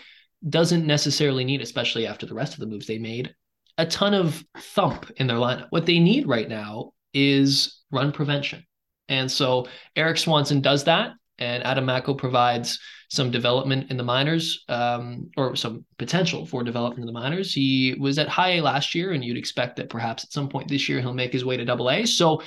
doesn't 0.47 0.85
necessarily 0.85 1.43
need, 1.43 1.61
especially 1.61 2.05
after 2.05 2.27
the 2.27 2.35
rest 2.35 2.53
of 2.53 2.59
the 2.59 2.67
moves 2.67 2.85
they 2.85 2.99
made, 2.99 3.33
a 3.79 3.85
ton 3.85 4.13
of 4.13 4.43
thump 4.57 5.11
in 5.17 5.25
their 5.25 5.37
lineup. 5.37 5.67
What 5.71 5.87
they 5.87 5.97
need 5.97 6.27
right 6.27 6.47
now 6.47 6.91
is 7.11 7.81
run 7.91 8.11
prevention. 8.11 8.65
And 9.09 9.31
so 9.31 9.67
Erik 9.95 10.17
Swanson 10.17 10.61
does 10.61 10.83
that 10.83 11.13
and 11.39 11.63
Adam 11.63 11.85
Macko 11.85 12.13
provides 12.13 12.79
some 13.09 13.31
development 13.31 13.89
in 13.89 13.97
the 13.97 14.03
minors, 14.03 14.65
um, 14.67 15.29
or 15.37 15.55
some 15.55 15.85
potential 15.97 16.45
for 16.45 16.63
development 16.63 17.01
in 17.01 17.05
the 17.05 17.19
minors. 17.19 17.53
He 17.53 17.95
was 17.99 18.17
at 18.17 18.27
high 18.27 18.57
A 18.57 18.61
last 18.61 18.93
year, 18.93 19.11
and 19.11 19.23
you'd 19.23 19.37
expect 19.37 19.77
that 19.77 19.89
perhaps 19.89 20.23
at 20.23 20.31
some 20.31 20.49
point 20.49 20.67
this 20.67 20.89
year 20.89 20.99
he'll 20.99 21.13
make 21.13 21.31
his 21.31 21.45
way 21.45 21.55
to 21.55 21.65
double 21.65 21.89
A. 21.89 22.05
So, 22.05 22.41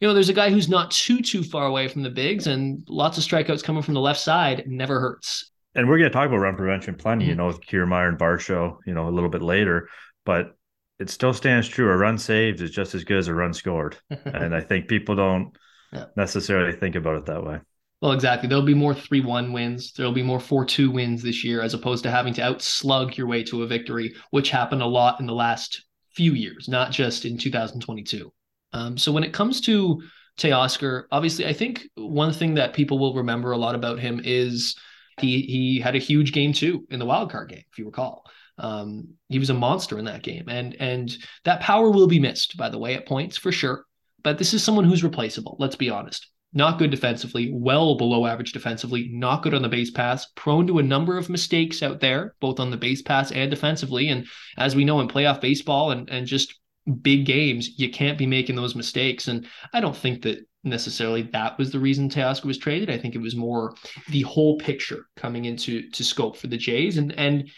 you 0.00 0.08
know, 0.08 0.14
there's 0.14 0.28
a 0.28 0.34
guy 0.34 0.50
who's 0.50 0.68
not 0.68 0.90
too 0.90 1.20
too 1.20 1.42
far 1.42 1.66
away 1.66 1.86
from 1.86 2.02
the 2.02 2.10
bigs, 2.10 2.46
and 2.46 2.82
lots 2.88 3.18
of 3.18 3.24
strikeouts 3.24 3.62
coming 3.62 3.82
from 3.82 3.94
the 3.94 4.00
left 4.00 4.20
side 4.20 4.64
never 4.66 4.98
hurts. 4.98 5.50
And 5.74 5.88
we're 5.88 5.98
going 5.98 6.10
to 6.10 6.12
talk 6.12 6.26
about 6.26 6.38
run 6.38 6.56
prevention 6.56 6.96
plenty, 6.96 7.24
mm-hmm. 7.24 7.30
you 7.30 7.36
know, 7.36 7.46
with 7.46 7.60
Kiermaier 7.60 8.08
and 8.08 8.18
Varsho, 8.18 8.78
you 8.86 8.94
know, 8.94 9.08
a 9.08 9.10
little 9.10 9.30
bit 9.30 9.42
later, 9.42 9.88
but 10.24 10.56
it 10.98 11.08
still 11.10 11.32
stands 11.32 11.68
true. 11.68 11.88
A 11.90 11.96
run 11.96 12.18
saved 12.18 12.60
is 12.60 12.72
just 12.72 12.94
as 12.94 13.04
good 13.04 13.18
as 13.18 13.28
a 13.28 13.34
run 13.34 13.54
scored, 13.54 13.96
and 14.10 14.54
I 14.54 14.60
think 14.60 14.88
people 14.88 15.14
don't 15.14 15.56
yeah. 15.92 16.06
necessarily 16.16 16.72
think 16.72 16.96
about 16.96 17.18
it 17.18 17.26
that 17.26 17.44
way. 17.44 17.60
Well, 18.00 18.12
exactly. 18.12 18.48
There'll 18.48 18.64
be 18.64 18.74
more 18.74 18.94
3 18.94 19.20
1 19.20 19.52
wins. 19.52 19.92
There'll 19.92 20.12
be 20.12 20.22
more 20.22 20.40
4 20.40 20.64
2 20.64 20.90
wins 20.90 21.22
this 21.22 21.44
year, 21.44 21.60
as 21.60 21.74
opposed 21.74 22.02
to 22.04 22.10
having 22.10 22.32
to 22.34 22.42
outslug 22.42 23.16
your 23.16 23.26
way 23.26 23.42
to 23.44 23.62
a 23.62 23.66
victory, 23.66 24.14
which 24.30 24.50
happened 24.50 24.82
a 24.82 24.86
lot 24.86 25.20
in 25.20 25.26
the 25.26 25.34
last 25.34 25.84
few 26.14 26.32
years, 26.32 26.68
not 26.68 26.92
just 26.92 27.24
in 27.24 27.36
2022. 27.36 28.32
Um, 28.72 28.96
so 28.96 29.12
when 29.12 29.24
it 29.24 29.34
comes 29.34 29.60
to 29.62 30.02
Teoscar, 30.38 31.04
obviously, 31.12 31.46
I 31.46 31.52
think 31.52 31.88
one 31.94 32.32
thing 32.32 32.54
that 32.54 32.72
people 32.72 32.98
will 32.98 33.14
remember 33.14 33.52
a 33.52 33.58
lot 33.58 33.74
about 33.74 33.98
him 33.98 34.20
is 34.24 34.76
he 35.18 35.42
he 35.42 35.80
had 35.80 35.94
a 35.94 35.98
huge 35.98 36.32
game 36.32 36.54
too 36.54 36.86
in 36.90 36.98
the 36.98 37.06
wild 37.06 37.30
card 37.30 37.50
game, 37.50 37.64
if 37.70 37.78
you 37.78 37.84
recall. 37.84 38.24
Um, 38.56 39.14
he 39.28 39.38
was 39.38 39.50
a 39.50 39.54
monster 39.54 39.98
in 39.98 40.06
that 40.06 40.22
game, 40.22 40.48
and 40.48 40.74
and 40.80 41.14
that 41.44 41.60
power 41.60 41.90
will 41.90 42.06
be 42.06 42.18
missed, 42.18 42.56
by 42.56 42.70
the 42.70 42.78
way, 42.78 42.94
at 42.94 43.06
points 43.06 43.36
for 43.36 43.52
sure. 43.52 43.84
But 44.22 44.38
this 44.38 44.54
is 44.54 44.62
someone 44.62 44.84
who's 44.84 45.04
replaceable. 45.04 45.56
Let's 45.58 45.76
be 45.76 45.90
honest 45.90 46.26
not 46.52 46.78
good 46.78 46.90
defensively, 46.90 47.50
well 47.52 47.94
below 47.94 48.26
average 48.26 48.52
defensively, 48.52 49.08
not 49.12 49.42
good 49.42 49.54
on 49.54 49.62
the 49.62 49.68
base 49.68 49.90
pass, 49.90 50.26
prone 50.34 50.66
to 50.66 50.78
a 50.78 50.82
number 50.82 51.16
of 51.16 51.28
mistakes 51.28 51.82
out 51.82 52.00
there, 52.00 52.34
both 52.40 52.58
on 52.58 52.70
the 52.70 52.76
base 52.76 53.02
pass 53.02 53.30
and 53.30 53.50
defensively. 53.50 54.08
And 54.08 54.26
as 54.56 54.74
we 54.74 54.84
know 54.84 55.00
in 55.00 55.08
playoff 55.08 55.40
baseball 55.40 55.92
and, 55.92 56.08
and 56.10 56.26
just 56.26 56.58
big 57.02 57.24
games, 57.24 57.78
you 57.78 57.90
can't 57.90 58.18
be 58.18 58.26
making 58.26 58.56
those 58.56 58.74
mistakes. 58.74 59.28
And 59.28 59.46
I 59.72 59.80
don't 59.80 59.96
think 59.96 60.22
that 60.22 60.38
necessarily 60.64 61.22
that 61.22 61.56
was 61.58 61.70
the 61.70 61.78
reason 61.78 62.08
Teoscar 62.08 62.46
was 62.46 62.58
traded. 62.58 62.90
I 62.90 62.98
think 62.98 63.14
it 63.14 63.20
was 63.20 63.36
more 63.36 63.74
the 64.08 64.22
whole 64.22 64.58
picture 64.58 65.06
coming 65.16 65.44
into 65.44 65.88
to 65.90 66.04
scope 66.04 66.36
for 66.36 66.48
the 66.48 66.56
Jays. 66.56 66.98
And 66.98 67.12
and 67.18 67.48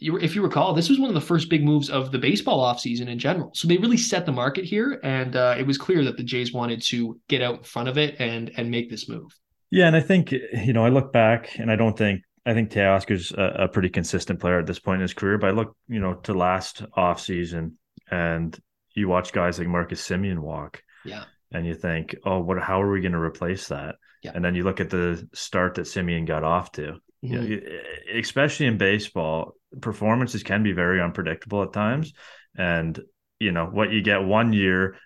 if 0.00 0.34
you 0.34 0.42
recall, 0.42 0.72
this 0.72 0.88
was 0.88 0.98
one 0.98 1.08
of 1.08 1.14
the 1.14 1.20
first 1.20 1.48
big 1.50 1.62
moves 1.62 1.90
of 1.90 2.10
the 2.10 2.18
baseball 2.18 2.64
offseason 2.64 3.08
in 3.08 3.18
general. 3.18 3.50
So 3.54 3.68
they 3.68 3.76
really 3.76 3.96
set 3.96 4.26
the 4.26 4.32
market 4.32 4.64
here, 4.64 4.98
and 5.02 5.36
uh, 5.36 5.54
it 5.58 5.66
was 5.66 5.78
clear 5.78 6.04
that 6.04 6.16
the 6.16 6.24
Jays 6.24 6.52
wanted 6.52 6.82
to 6.82 7.20
get 7.28 7.42
out 7.42 7.58
in 7.58 7.62
front 7.64 7.88
of 7.88 7.98
it 7.98 8.16
and 8.18 8.50
and 8.56 8.70
make 8.70 8.90
this 8.90 9.08
move. 9.08 9.30
Yeah, 9.70 9.86
and 9.86 9.96
I 9.96 10.00
think 10.00 10.32
you 10.32 10.72
know 10.72 10.84
I 10.84 10.88
look 10.88 11.12
back, 11.12 11.58
and 11.58 11.70
I 11.70 11.76
don't 11.76 11.96
think 11.96 12.22
I 12.46 12.54
think 12.54 12.70
Teoscar's 12.70 13.32
a, 13.32 13.64
a 13.64 13.68
pretty 13.68 13.90
consistent 13.90 14.40
player 14.40 14.58
at 14.58 14.66
this 14.66 14.78
point 14.78 14.96
in 14.96 15.02
his 15.02 15.14
career. 15.14 15.38
But 15.38 15.50
I 15.50 15.52
look, 15.52 15.76
you 15.88 16.00
know, 16.00 16.14
to 16.14 16.34
last 16.34 16.82
offseason, 16.96 17.72
and 18.10 18.58
you 18.94 19.08
watch 19.08 19.32
guys 19.32 19.58
like 19.58 19.68
Marcus 19.68 20.06
Semien 20.06 20.38
walk. 20.38 20.82
Yeah. 21.04 21.24
And 21.52 21.66
you 21.66 21.74
think, 21.74 22.14
oh, 22.24 22.40
what? 22.40 22.60
How 22.60 22.80
are 22.80 22.90
we 22.90 23.00
going 23.00 23.12
to 23.12 23.18
replace 23.18 23.68
that? 23.68 23.96
Yeah. 24.22 24.32
And 24.34 24.44
then 24.44 24.54
you 24.54 24.62
look 24.62 24.80
at 24.80 24.90
the 24.90 25.28
start 25.34 25.74
that 25.74 25.86
Semien 25.86 26.26
got 26.26 26.44
off 26.44 26.72
to. 26.72 27.00
Mm-hmm. 27.24 27.44
You 27.44 27.60
know, 27.60 28.18
especially 28.18 28.66
in 28.66 28.78
baseball, 28.78 29.54
performances 29.80 30.42
can 30.42 30.62
be 30.62 30.72
very 30.72 31.00
unpredictable 31.00 31.62
at 31.62 31.72
times. 31.72 32.12
And, 32.56 32.98
you 33.38 33.52
know, 33.52 33.66
what 33.66 33.92
you 33.92 34.02
get 34.02 34.24
one 34.24 34.52
year, 34.52 34.96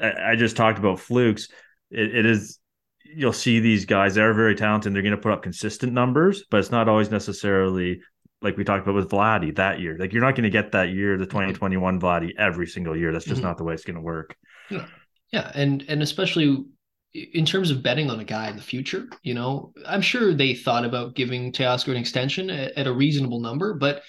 I, 0.00 0.36
just 0.36 0.56
talked 0.56 0.78
about 0.78 1.00
flukes. 1.00 1.48
It, 1.90 2.14
it 2.14 2.26
is, 2.26 2.58
you'll 3.04 3.32
see 3.32 3.60
these 3.60 3.86
guys, 3.86 4.14
they're 4.14 4.34
very 4.34 4.54
talented. 4.54 4.94
They're 4.94 5.02
going 5.02 5.16
to 5.16 5.20
put 5.20 5.32
up 5.32 5.42
consistent 5.42 5.92
numbers, 5.92 6.44
but 6.50 6.58
it's 6.58 6.70
not 6.70 6.88
always 6.88 7.10
necessarily 7.10 8.00
like 8.42 8.56
we 8.56 8.64
talked 8.64 8.82
about 8.86 8.94
with 8.94 9.10
Vladdy 9.10 9.54
that 9.56 9.80
year. 9.80 9.96
Like 9.98 10.12
you're 10.12 10.22
not 10.22 10.34
going 10.34 10.44
to 10.44 10.50
get 10.50 10.72
that 10.72 10.90
year, 10.90 11.16
the 11.16 11.26
2021 11.26 12.00
Vladdy 12.00 12.30
every 12.38 12.66
single 12.66 12.96
year. 12.96 13.12
That's 13.12 13.24
just 13.24 13.38
mm-hmm. 13.38 13.48
not 13.48 13.58
the 13.58 13.64
way 13.64 13.74
it's 13.74 13.84
going 13.84 13.96
to 13.96 14.02
work. 14.02 14.36
Yeah. 14.70 14.86
Yeah. 15.32 15.50
And, 15.54 15.84
and 15.88 16.02
especially 16.02 16.64
in 17.14 17.46
terms 17.46 17.70
of 17.70 17.82
betting 17.82 18.10
on 18.10 18.18
a 18.18 18.24
guy 18.24 18.48
in 18.48 18.56
the 18.56 18.62
future, 18.62 19.08
you 19.22 19.34
know, 19.34 19.72
I'm 19.86 20.02
sure 20.02 20.34
they 20.34 20.54
thought 20.54 20.84
about 20.84 21.14
giving 21.14 21.52
Teoscar 21.52 21.92
an 21.92 21.96
extension 21.96 22.50
at, 22.50 22.72
at, 22.76 22.86
a 22.88 22.92
reasonable 22.92 23.40
number, 23.40 23.74
but 23.74 24.02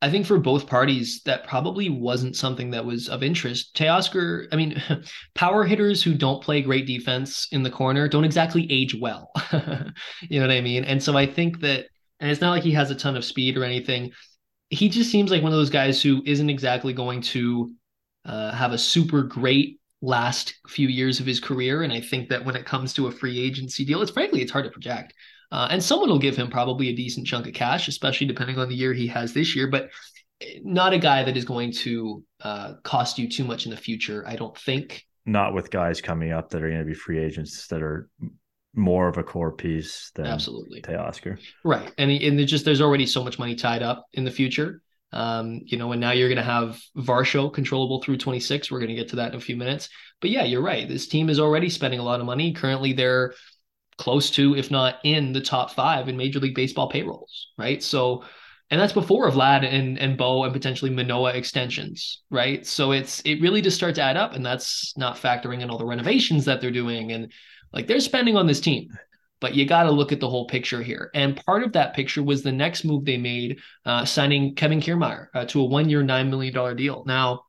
I 0.00 0.10
think 0.10 0.24
for 0.24 0.38
both 0.38 0.66
parties, 0.66 1.20
that 1.24 1.46
probably 1.46 1.90
wasn't 1.90 2.34
something 2.34 2.70
that 2.70 2.86
was 2.86 3.10
of 3.10 3.22
interest. 3.22 3.76
Teoscar, 3.76 4.46
I 4.50 4.56
mean, 4.56 4.82
power 5.34 5.64
hitters 5.64 6.02
who 6.02 6.14
don't 6.14 6.42
play 6.42 6.62
great 6.62 6.86
defense 6.86 7.46
in 7.52 7.62
the 7.62 7.70
corner 7.70 8.08
don't 8.08 8.24
exactly 8.24 8.66
age 8.70 8.94
well. 8.94 9.30
you 10.22 10.40
know 10.40 10.46
what 10.46 10.56
I 10.56 10.62
mean? 10.62 10.84
And 10.84 11.02
so 11.02 11.18
I 11.18 11.26
think 11.26 11.60
that, 11.60 11.86
and 12.20 12.30
it's 12.30 12.40
not 12.40 12.52
like 12.52 12.62
he 12.62 12.72
has 12.72 12.90
a 12.90 12.94
ton 12.94 13.16
of 13.16 13.24
speed 13.24 13.58
or 13.58 13.64
anything. 13.64 14.12
He 14.70 14.88
just 14.88 15.10
seems 15.10 15.30
like 15.30 15.42
one 15.42 15.52
of 15.52 15.58
those 15.58 15.70
guys 15.70 16.02
who 16.02 16.22
isn't 16.24 16.48
exactly 16.48 16.94
going 16.94 17.20
to 17.22 17.74
uh, 18.24 18.52
have 18.52 18.72
a 18.72 18.78
super 18.78 19.22
great 19.22 19.79
last 20.02 20.54
few 20.68 20.88
years 20.88 21.20
of 21.20 21.26
his 21.26 21.40
career. 21.40 21.82
And 21.82 21.92
I 21.92 22.00
think 22.00 22.28
that 22.28 22.44
when 22.44 22.56
it 22.56 22.64
comes 22.64 22.92
to 22.94 23.06
a 23.06 23.12
free 23.12 23.38
agency 23.38 23.84
deal, 23.84 24.02
it's 24.02 24.10
frankly, 24.10 24.40
it's 24.42 24.52
hard 24.52 24.64
to 24.64 24.70
project. 24.70 25.14
Uh, 25.52 25.68
and 25.70 25.82
someone 25.82 26.08
will 26.08 26.18
give 26.18 26.36
him 26.36 26.48
probably 26.48 26.88
a 26.88 26.96
decent 26.96 27.26
chunk 27.26 27.46
of 27.46 27.52
cash, 27.52 27.88
especially 27.88 28.26
depending 28.26 28.58
on 28.58 28.68
the 28.68 28.74
year 28.74 28.92
he 28.92 29.06
has 29.08 29.32
this 29.32 29.56
year, 29.56 29.66
but 29.66 29.90
not 30.62 30.92
a 30.92 30.98
guy 30.98 31.22
that 31.24 31.36
is 31.36 31.44
going 31.44 31.72
to 31.72 32.24
uh, 32.40 32.74
cost 32.82 33.18
you 33.18 33.28
too 33.28 33.44
much 33.44 33.66
in 33.66 33.70
the 33.70 33.76
future, 33.76 34.24
I 34.26 34.36
don't 34.36 34.56
think. 34.56 35.04
Not 35.26 35.52
with 35.52 35.70
guys 35.70 36.00
coming 36.00 36.32
up 36.32 36.50
that 36.50 36.62
are 36.62 36.68
going 36.68 36.80
to 36.80 36.86
be 36.86 36.94
free 36.94 37.18
agents 37.18 37.66
that 37.66 37.82
are 37.82 38.08
more 38.74 39.08
of 39.08 39.18
a 39.18 39.22
core 39.22 39.52
piece 39.52 40.12
than 40.14 40.26
absolutely 40.26 40.80
Teoscar. 40.80 41.38
Right. 41.64 41.92
And, 41.98 42.10
and 42.10 42.38
just 42.46 42.64
there's 42.64 42.80
already 42.80 43.06
so 43.06 43.24
much 43.24 43.38
money 43.38 43.54
tied 43.54 43.82
up 43.82 44.06
in 44.12 44.24
the 44.24 44.30
future 44.30 44.80
um, 45.12 45.60
you 45.64 45.76
know, 45.76 45.92
and 45.92 46.00
now 46.00 46.12
you're 46.12 46.28
going 46.28 46.36
to 46.36 46.42
have 46.42 46.80
Varsho 46.96 47.52
controllable 47.52 48.02
through 48.02 48.18
26. 48.18 48.70
We're 48.70 48.78
going 48.78 48.90
to 48.90 48.94
get 48.94 49.08
to 49.10 49.16
that 49.16 49.32
in 49.32 49.38
a 49.38 49.40
few 49.40 49.56
minutes. 49.56 49.88
But 50.20 50.30
yeah, 50.30 50.44
you're 50.44 50.62
right. 50.62 50.88
This 50.88 51.08
team 51.08 51.28
is 51.28 51.40
already 51.40 51.68
spending 51.68 52.00
a 52.00 52.04
lot 52.04 52.20
of 52.20 52.26
money. 52.26 52.52
Currently, 52.52 52.92
they're 52.92 53.34
close 53.98 54.30
to, 54.30 54.56
if 54.56 54.70
not 54.70 54.96
in 55.04 55.32
the 55.32 55.40
top 55.40 55.72
five 55.72 56.08
in 56.08 56.16
Major 56.16 56.38
League 56.38 56.54
Baseball 56.54 56.88
payrolls, 56.88 57.48
right? 57.58 57.82
So, 57.82 58.24
and 58.70 58.80
that's 58.80 58.92
before 58.92 59.28
Vlad 59.30 59.64
and 59.64 59.98
and 59.98 60.16
Bo 60.16 60.44
and 60.44 60.52
potentially 60.52 60.92
Manoah 60.92 61.32
extensions, 61.32 62.22
right? 62.30 62.64
So 62.64 62.92
it's 62.92 63.20
it 63.22 63.40
really 63.40 63.62
just 63.62 63.76
starts 63.76 63.96
to 63.96 64.02
add 64.02 64.16
up, 64.16 64.34
and 64.34 64.46
that's 64.46 64.96
not 64.96 65.16
factoring 65.16 65.60
in 65.60 65.70
all 65.70 65.78
the 65.78 65.84
renovations 65.84 66.44
that 66.44 66.60
they're 66.60 66.70
doing 66.70 67.10
and 67.10 67.32
like 67.72 67.86
they're 67.86 68.00
spending 68.00 68.36
on 68.36 68.46
this 68.46 68.60
team 68.60 68.88
but 69.40 69.54
you 69.54 69.64
got 69.64 69.84
to 69.84 69.90
look 69.90 70.12
at 70.12 70.20
the 70.20 70.28
whole 70.28 70.46
picture 70.46 70.82
here. 70.82 71.10
And 71.14 71.36
part 71.44 71.62
of 71.62 71.72
that 71.72 71.94
picture 71.94 72.22
was 72.22 72.42
the 72.42 72.52
next 72.52 72.84
move 72.84 73.04
they 73.04 73.16
made, 73.16 73.58
uh, 73.86 74.04
signing 74.04 74.54
Kevin 74.54 74.80
Kiermaier 74.80 75.28
uh, 75.34 75.46
to 75.46 75.60
a 75.60 75.64
one 75.64 75.88
year, 75.88 76.02
$9 76.02 76.28
million 76.28 76.76
deal. 76.76 77.04
Now, 77.06 77.44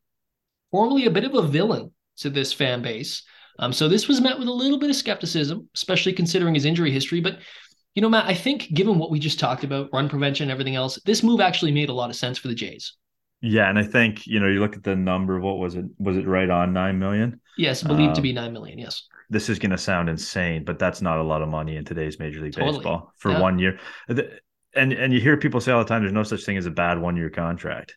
formerly 0.72 1.06
a 1.06 1.12
bit 1.12 1.26
of 1.26 1.36
a 1.36 1.42
villain 1.42 1.92
to 2.18 2.30
this 2.30 2.54
fan 2.54 2.82
base. 2.82 3.24
Um, 3.60 3.74
so 3.74 3.90
this 3.90 4.08
was 4.08 4.22
met 4.22 4.40
with 4.40 4.48
a 4.48 4.52
little 4.52 4.80
bit 4.80 4.90
of 4.90 4.96
skepticism, 4.96 5.70
especially 5.76 6.14
considering 6.14 6.56
his 6.56 6.66
injury 6.66 6.92
history. 6.92 7.20
But, 7.20 7.40
you 7.94 8.02
know, 8.02 8.10
Matt, 8.10 8.26
I 8.26 8.34
think 8.34 8.74
given 8.74 8.98
what 8.98 9.12
we 9.12 9.20
just 9.20 9.40
talked 9.40 9.66
about, 9.66 9.90
run 9.92 10.08
prevention, 10.08 10.50
everything 10.50 10.76
else, 10.76 11.00
this 11.06 11.24
move 11.24 11.42
actually 11.42 11.74
made 11.74 11.90
a 11.90 11.94
lot 11.94 12.10
of 12.10 12.16
sense 12.16 12.38
for 12.38 12.48
the 12.48 12.56
Jays. 12.56 12.96
Yeah, 13.44 13.68
and 13.68 13.80
I 13.80 13.84
think 13.84 14.28
you 14.28 14.40
know 14.40 14.46
you 14.46 14.60
look 14.60 14.76
at 14.76 14.84
the 14.84 14.96
number. 14.96 15.40
What 15.40 15.58
was 15.58 15.74
it? 15.74 15.86
Was 15.98 16.16
it 16.16 16.28
right 16.28 16.48
on 16.48 16.74
nine 16.74 17.00
million? 17.00 17.42
Yes, 17.58 17.82
believed 17.82 18.10
um, 18.10 18.14
to 18.14 18.22
be 18.22 18.34
nine 18.34 18.54
million. 18.54 18.78
Yes 18.78 19.08
this 19.32 19.50
is 19.50 19.58
going 19.58 19.72
to 19.72 19.78
sound 19.78 20.10
insane, 20.10 20.64
but 20.66 20.78
that's 20.78 21.02
not 21.02 21.18
a 21.18 21.24
lot 21.24 21.42
of 21.42 21.48
money 21.48 21.78
in 21.78 21.86
today's 21.86 22.20
Major 22.20 22.42
League 22.42 22.54
totally. 22.54 22.78
Baseball 22.78 23.14
for 23.18 23.32
yeah. 23.32 23.40
one 23.40 23.58
year. 23.58 23.80
And 24.74 24.94
and 24.94 25.14
you 25.14 25.20
hear 25.20 25.38
people 25.38 25.60
say 25.60 25.72
all 25.72 25.80
the 25.80 25.86
time, 25.86 26.02
there's 26.02 26.14
no 26.14 26.24
such 26.24 26.44
thing 26.44 26.58
as 26.58 26.66
a 26.66 26.72
bad 26.72 27.00
one 27.00 27.18
year 27.18 27.30
contract. 27.30 27.96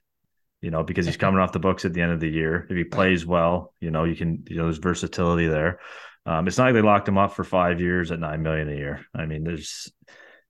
You 0.61 0.71
know, 0.71 0.83
because 0.83 1.05
he's 1.05 1.19
coming 1.19 1.41
off 1.41 1.53
the 1.53 1.59
books 1.59 1.85
at 1.85 1.93
the 1.93 2.01
end 2.01 2.13
of 2.13 2.21
the 2.21 2.29
year. 2.29 2.67
If 2.71 2.77
he 2.77 2.85
plays 2.85 3.27
well, 3.27 3.75
you 3.81 3.91
know, 3.91 4.05
you 4.05 4.17
can, 4.17 4.45
you 4.49 4.57
know, 4.57 4.65
there's 4.65 4.79
versatility 4.79 5.47
there. 5.47 5.79
Um, 6.25 6.49
it's 6.49 6.57
not 6.57 6.65
like 6.65 6.75
they 6.75 6.81
locked 6.81 7.07
him 7.07 7.19
up 7.19 7.35
for 7.35 7.45
five 7.45 7.83
years 7.83 8.11
at 8.11 8.19
nine 8.19 8.43
million 8.43 8.71
a 8.71 8.75
year. 8.75 9.05
I 9.15 9.27
mean, 9.27 9.45
there's 9.45 9.93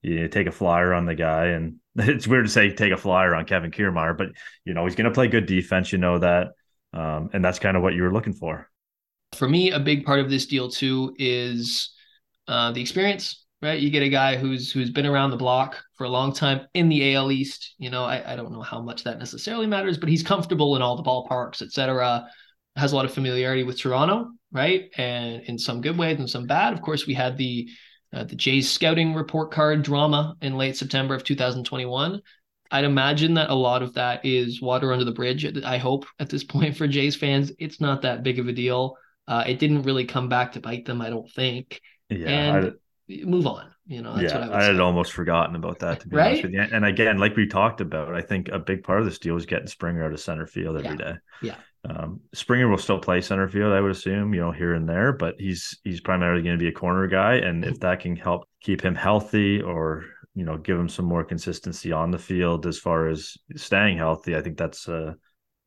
you 0.02 0.28
take 0.28 0.46
a 0.46 0.52
flyer 0.52 0.94
on 0.94 1.06
the 1.06 1.16
guy, 1.16 1.46
and 1.46 1.76
it's 1.96 2.28
weird 2.28 2.44
to 2.44 2.50
say 2.50 2.70
take 2.70 2.92
a 2.92 2.96
flyer 2.96 3.34
on 3.34 3.46
Kevin 3.46 3.70
Kiermaier, 3.70 4.16
but 4.16 4.28
you 4.64 4.74
know 4.74 4.84
he's 4.84 4.94
going 4.94 5.06
to 5.06 5.14
play 5.14 5.28
good 5.28 5.46
defense. 5.46 5.92
You 5.92 5.98
know 5.98 6.18
that, 6.18 6.52
um, 6.92 7.30
and 7.32 7.44
that's 7.44 7.58
kind 7.58 7.76
of 7.76 7.82
what 7.82 7.94
you 7.94 8.02
were 8.02 8.12
looking 8.12 8.34
for. 8.34 8.70
For 9.34 9.48
me, 9.48 9.70
a 9.70 9.80
big 9.80 10.04
part 10.04 10.20
of 10.20 10.30
this 10.30 10.46
deal 10.46 10.68
too 10.68 11.14
is 11.18 11.92
uh, 12.48 12.72
the 12.72 12.80
experience. 12.80 13.40
Right, 13.62 13.80
you 13.80 13.88
get 13.88 14.02
a 14.02 14.10
guy 14.10 14.36
who's 14.36 14.70
who's 14.70 14.90
been 14.90 15.06
around 15.06 15.30
the 15.30 15.38
block 15.38 15.82
for 15.94 16.04
a 16.04 16.08
long 16.10 16.34
time 16.34 16.66
in 16.74 16.90
the 16.90 17.14
AL 17.14 17.32
East. 17.32 17.74
You 17.78 17.88
know, 17.88 18.04
I, 18.04 18.34
I 18.34 18.36
don't 18.36 18.52
know 18.52 18.60
how 18.60 18.82
much 18.82 19.04
that 19.04 19.18
necessarily 19.18 19.66
matters, 19.66 19.96
but 19.96 20.10
he's 20.10 20.22
comfortable 20.22 20.76
in 20.76 20.82
all 20.82 20.96
the 20.96 21.02
ballparks, 21.02 21.62
etc. 21.62 22.28
Has 22.76 22.92
a 22.92 22.96
lot 22.96 23.06
of 23.06 23.14
familiarity 23.14 23.62
with 23.62 23.80
Toronto, 23.80 24.32
right? 24.52 24.90
And 24.98 25.40
in 25.44 25.58
some 25.58 25.80
good 25.80 25.96
ways 25.96 26.18
and 26.18 26.28
some 26.28 26.46
bad. 26.46 26.74
Of 26.74 26.82
course, 26.82 27.06
we 27.06 27.14
had 27.14 27.38
the 27.38 27.70
uh, 28.12 28.24
the 28.24 28.36
Jays 28.36 28.70
scouting 28.70 29.14
report 29.14 29.50
card 29.50 29.82
drama 29.82 30.36
in 30.42 30.58
late 30.58 30.76
September 30.76 31.14
of 31.14 31.24
2021. 31.24 32.20
I'd 32.70 32.84
imagine 32.84 33.34
that 33.34 33.50
a 33.50 33.54
lot 33.54 33.82
of 33.82 33.94
that 33.94 34.24
is 34.24 34.60
water 34.60 34.92
under 34.92 35.04
the 35.04 35.12
bridge. 35.12 35.46
I 35.64 35.78
hope 35.78 36.06
at 36.18 36.28
this 36.28 36.44
point 36.44 36.76
for 36.76 36.86
Jays 36.86 37.16
fans, 37.16 37.52
it's 37.58 37.80
not 37.80 38.02
that 38.02 38.22
big 38.22 38.38
of 38.38 38.48
a 38.48 38.52
deal. 38.52 38.96
Uh, 39.26 39.44
it 39.46 39.58
didn't 39.58 39.82
really 39.82 40.04
come 40.04 40.28
back 40.28 40.52
to 40.52 40.60
bite 40.60 40.84
them, 40.84 41.00
I 41.00 41.10
don't 41.10 41.30
think. 41.30 41.80
Yeah, 42.10 42.28
and 42.28 42.66
I'd, 43.08 43.26
move 43.26 43.46
on. 43.46 43.70
You 43.86 44.00
know, 44.00 44.16
yeah, 44.16 44.38
I, 44.38 44.60
I, 44.60 44.64
had 44.64 44.80
almost 44.80 45.12
forgotten 45.12 45.56
about 45.56 45.80
that 45.80 46.00
to 46.00 46.08
be 46.08 46.16
right? 46.16 46.28
honest 46.28 46.44
with 46.44 46.52
you. 46.52 46.60
And 46.60 46.86
again, 46.86 47.18
like 47.18 47.36
we 47.36 47.46
talked 47.46 47.82
about, 47.82 48.14
I 48.14 48.22
think 48.22 48.48
a 48.48 48.58
big 48.58 48.82
part 48.82 49.00
of 49.00 49.04
this 49.04 49.18
deal 49.18 49.36
is 49.36 49.44
getting 49.44 49.66
Springer 49.66 50.02
out 50.06 50.12
of 50.12 50.20
center 50.20 50.46
field 50.46 50.76
every 50.76 50.98
yeah. 50.98 51.12
day. 51.12 51.14
yeah. 51.42 51.56
Um, 51.88 52.20
Springer 52.32 52.68
will 52.68 52.78
still 52.78 52.98
play 52.98 53.20
center 53.20 53.46
field, 53.46 53.74
I 53.74 53.80
would 53.80 53.90
assume, 53.90 54.32
you 54.32 54.40
know, 54.40 54.52
here 54.52 54.72
and 54.72 54.88
there, 54.88 55.12
but 55.12 55.34
he's 55.38 55.78
he's 55.84 56.00
primarily 56.00 56.42
going 56.42 56.58
to 56.58 56.62
be 56.62 56.68
a 56.68 56.72
corner 56.72 57.06
guy, 57.06 57.34
and 57.34 57.62
if 57.62 57.78
that 57.80 58.00
can 58.00 58.16
help 58.16 58.48
keep 58.62 58.82
him 58.82 58.94
healthy 58.94 59.60
or 59.60 60.04
you 60.34 60.46
know 60.46 60.56
give 60.56 60.78
him 60.78 60.88
some 60.88 61.04
more 61.04 61.24
consistency 61.24 61.92
on 61.92 62.10
the 62.10 62.18
field 62.18 62.66
as 62.66 62.78
far 62.78 63.08
as 63.08 63.36
staying 63.56 63.98
healthy, 63.98 64.34
I 64.34 64.40
think 64.40 64.56
that's 64.56 64.88
uh, 64.88 65.12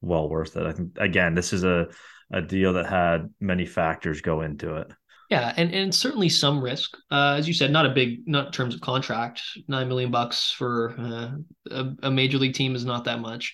well 0.02 0.28
worth 0.28 0.58
it. 0.58 0.66
I 0.66 0.72
think 0.72 0.98
again, 0.98 1.36
this 1.36 1.54
is 1.54 1.64
a 1.64 1.88
a 2.32 2.42
deal 2.42 2.74
that 2.74 2.86
had 2.88 3.34
many 3.40 3.66
factors 3.66 4.22
go 4.22 4.42
into 4.42 4.76
it. 4.76 4.92
Yeah, 5.30 5.54
and 5.58 5.74
and 5.74 5.94
certainly 5.94 6.30
some 6.30 6.62
risk, 6.62 6.98
uh, 7.12 7.36
as 7.38 7.48
you 7.48 7.54
said, 7.54 7.72
not 7.72 7.86
a 7.86 7.90
big, 7.90 8.28
not 8.28 8.48
in 8.48 8.52
terms 8.54 8.74
of 8.74 8.82
contract. 8.82 9.42
Nine 9.68 9.90
million 9.90 10.10
bucks 10.10 10.52
for 10.52 10.96
uh, 10.98 11.32
a, 11.70 11.86
a 12.04 12.12
major 12.12 12.38
league 12.38 12.54
team 12.54 12.76
is 12.76 12.86
not 12.86 13.04
that 13.06 13.20
much 13.20 13.54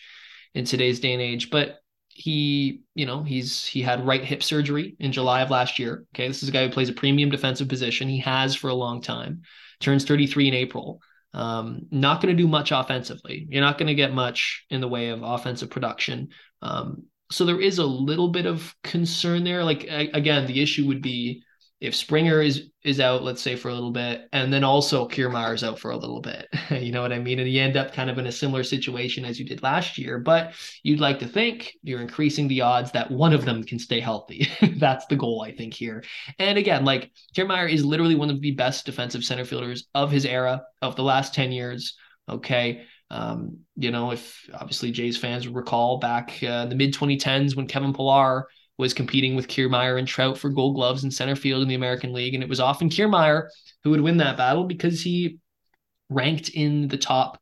in 0.54 0.66
today's 0.66 1.00
day 1.00 1.14
and 1.14 1.22
age, 1.22 1.50
but 1.50 1.80
he, 2.10 2.82
you 2.94 3.08
know, 3.08 3.24
he's 3.24 3.66
he 3.66 3.82
had 3.82 4.06
right 4.06 4.24
hip 4.24 4.44
surgery 4.44 4.96
in 5.00 5.12
July 5.12 5.42
of 5.42 5.50
last 5.50 5.80
year. 5.80 6.06
Okay, 6.14 6.28
this 6.28 6.44
is 6.44 6.50
a 6.50 6.52
guy 6.52 6.64
who 6.64 6.72
plays 6.72 6.90
a 6.90 6.94
premium 6.94 7.32
defensive 7.32 7.68
position. 7.68 8.08
He 8.08 8.20
has 8.20 8.54
for 8.54 8.70
a 8.70 8.76
long 8.76 9.02
time. 9.02 9.42
Turns 9.80 10.06
33 10.06 10.50
in 10.50 10.54
April. 10.54 11.02
Um, 11.34 11.88
not 11.90 12.22
going 12.22 12.36
to 12.36 12.42
do 12.42 12.48
much 12.48 12.72
offensively. 12.72 13.48
You're 13.50 13.64
not 13.64 13.80
going 13.80 13.88
to 13.88 13.96
get 13.96 14.14
much 14.14 14.66
in 14.70 14.80
the 14.80 14.88
way 14.88 15.10
of 15.10 15.24
offensive 15.24 15.72
production. 15.72 16.30
Um, 16.62 17.06
so 17.34 17.46
there 17.46 17.60
is 17.60 17.80
a 17.80 17.86
little 17.86 18.30
bit 18.30 18.46
of 18.46 18.76
concern 18.84 19.44
there. 19.44 19.64
Like 19.64 19.88
I, 19.90 20.10
again, 20.14 20.46
the 20.46 20.62
issue 20.62 20.86
would 20.88 21.02
be 21.02 21.44
if 21.82 21.96
Springer 21.96 22.42
is 22.42 22.70
is 22.84 23.00
out, 23.00 23.24
let's 23.24 23.42
say 23.42 23.56
for 23.56 23.70
a 23.70 23.74
little 23.74 23.92
bit, 23.92 24.30
and 24.32 24.54
then 24.54 24.64
also 24.64 25.08
Kiermaier's 25.08 25.64
out 25.64 25.80
for 25.80 25.92
a 25.92 25.98
little 25.98 26.22
bit, 26.22 26.48
you 26.70 26.92
know 26.92 27.02
what 27.02 27.12
I 27.12 27.18
mean? 27.18 27.40
And 27.40 27.50
you 27.50 27.60
end 27.60 27.76
up 27.76 27.92
kind 27.92 28.10
of 28.10 28.20
in 28.20 28.28
a 28.28 28.32
similar 28.32 28.64
situation 28.64 29.26
as 29.26 29.40
you 29.40 29.46
did 29.46 29.64
last 29.64 29.98
year. 29.98 30.20
But 30.20 30.54
you'd 30.84 31.00
like 31.00 31.20
to 31.20 31.28
think 31.28 31.74
you're 31.82 32.02
increasing 32.02 32.48
the 32.48 32.62
odds 32.62 32.92
that 32.92 33.10
one 33.10 33.34
of 33.34 33.46
them 33.46 33.64
can 33.64 33.80
stay 33.80 34.00
healthy. 34.00 34.48
That's 34.78 35.08
the 35.08 35.16
goal, 35.16 35.42
I 35.42 35.56
think, 35.56 35.74
here. 35.74 36.04
And 36.38 36.58
again, 36.58 36.86
like 36.86 37.12
Kiermaier 37.36 37.72
is 37.72 37.84
literally 37.84 38.16
one 38.16 38.30
of 38.30 38.42
the 38.42 38.52
best 38.52 38.86
defensive 38.86 39.24
center 39.24 39.44
fielders 39.44 39.88
of 39.96 40.12
his 40.12 40.26
era, 40.26 40.62
of 40.84 40.96
the 40.96 41.04
last 41.04 41.34
10 41.34 41.52
years. 41.52 41.98
Okay. 42.30 42.86
Um, 43.14 43.60
you 43.76 43.92
know, 43.92 44.10
if 44.10 44.50
obviously 44.56 44.92
Jays 44.92 45.18
fans 45.18 45.46
would 45.46 45.56
recall 45.56 46.00
back 46.00 46.40
uh, 46.42 46.64
in 46.64 46.70
the 46.70 46.76
mid 46.76 46.96
2010s 46.96 47.56
when 47.56 47.68
Kevin 47.68 47.94
Pillar 47.94 48.48
was 48.80 48.96
competing 48.96 49.36
with 49.36 49.48
Kiermaier 49.48 50.00
and 50.00 50.08
Trout 50.08 50.36
for 50.36 50.50
gold 50.50 50.76
gloves 50.76 51.04
in 51.04 51.12
center 51.12 51.36
field 51.36 51.62
in 51.62 51.68
the 51.68 51.76
American 51.76 52.12
League. 52.12 52.34
And 52.34 52.42
it 52.42 52.50
was 52.50 52.60
often 52.60 52.90
Kiermaier 52.90 53.50
who 53.84 53.92
would 53.92 54.02
win 54.02 54.18
that 54.18 54.36
battle 54.36 54.64
because 54.64 55.00
he 55.00 55.38
ranked 56.10 56.50
in 56.50 56.88
the 56.88 56.98
top, 56.98 57.40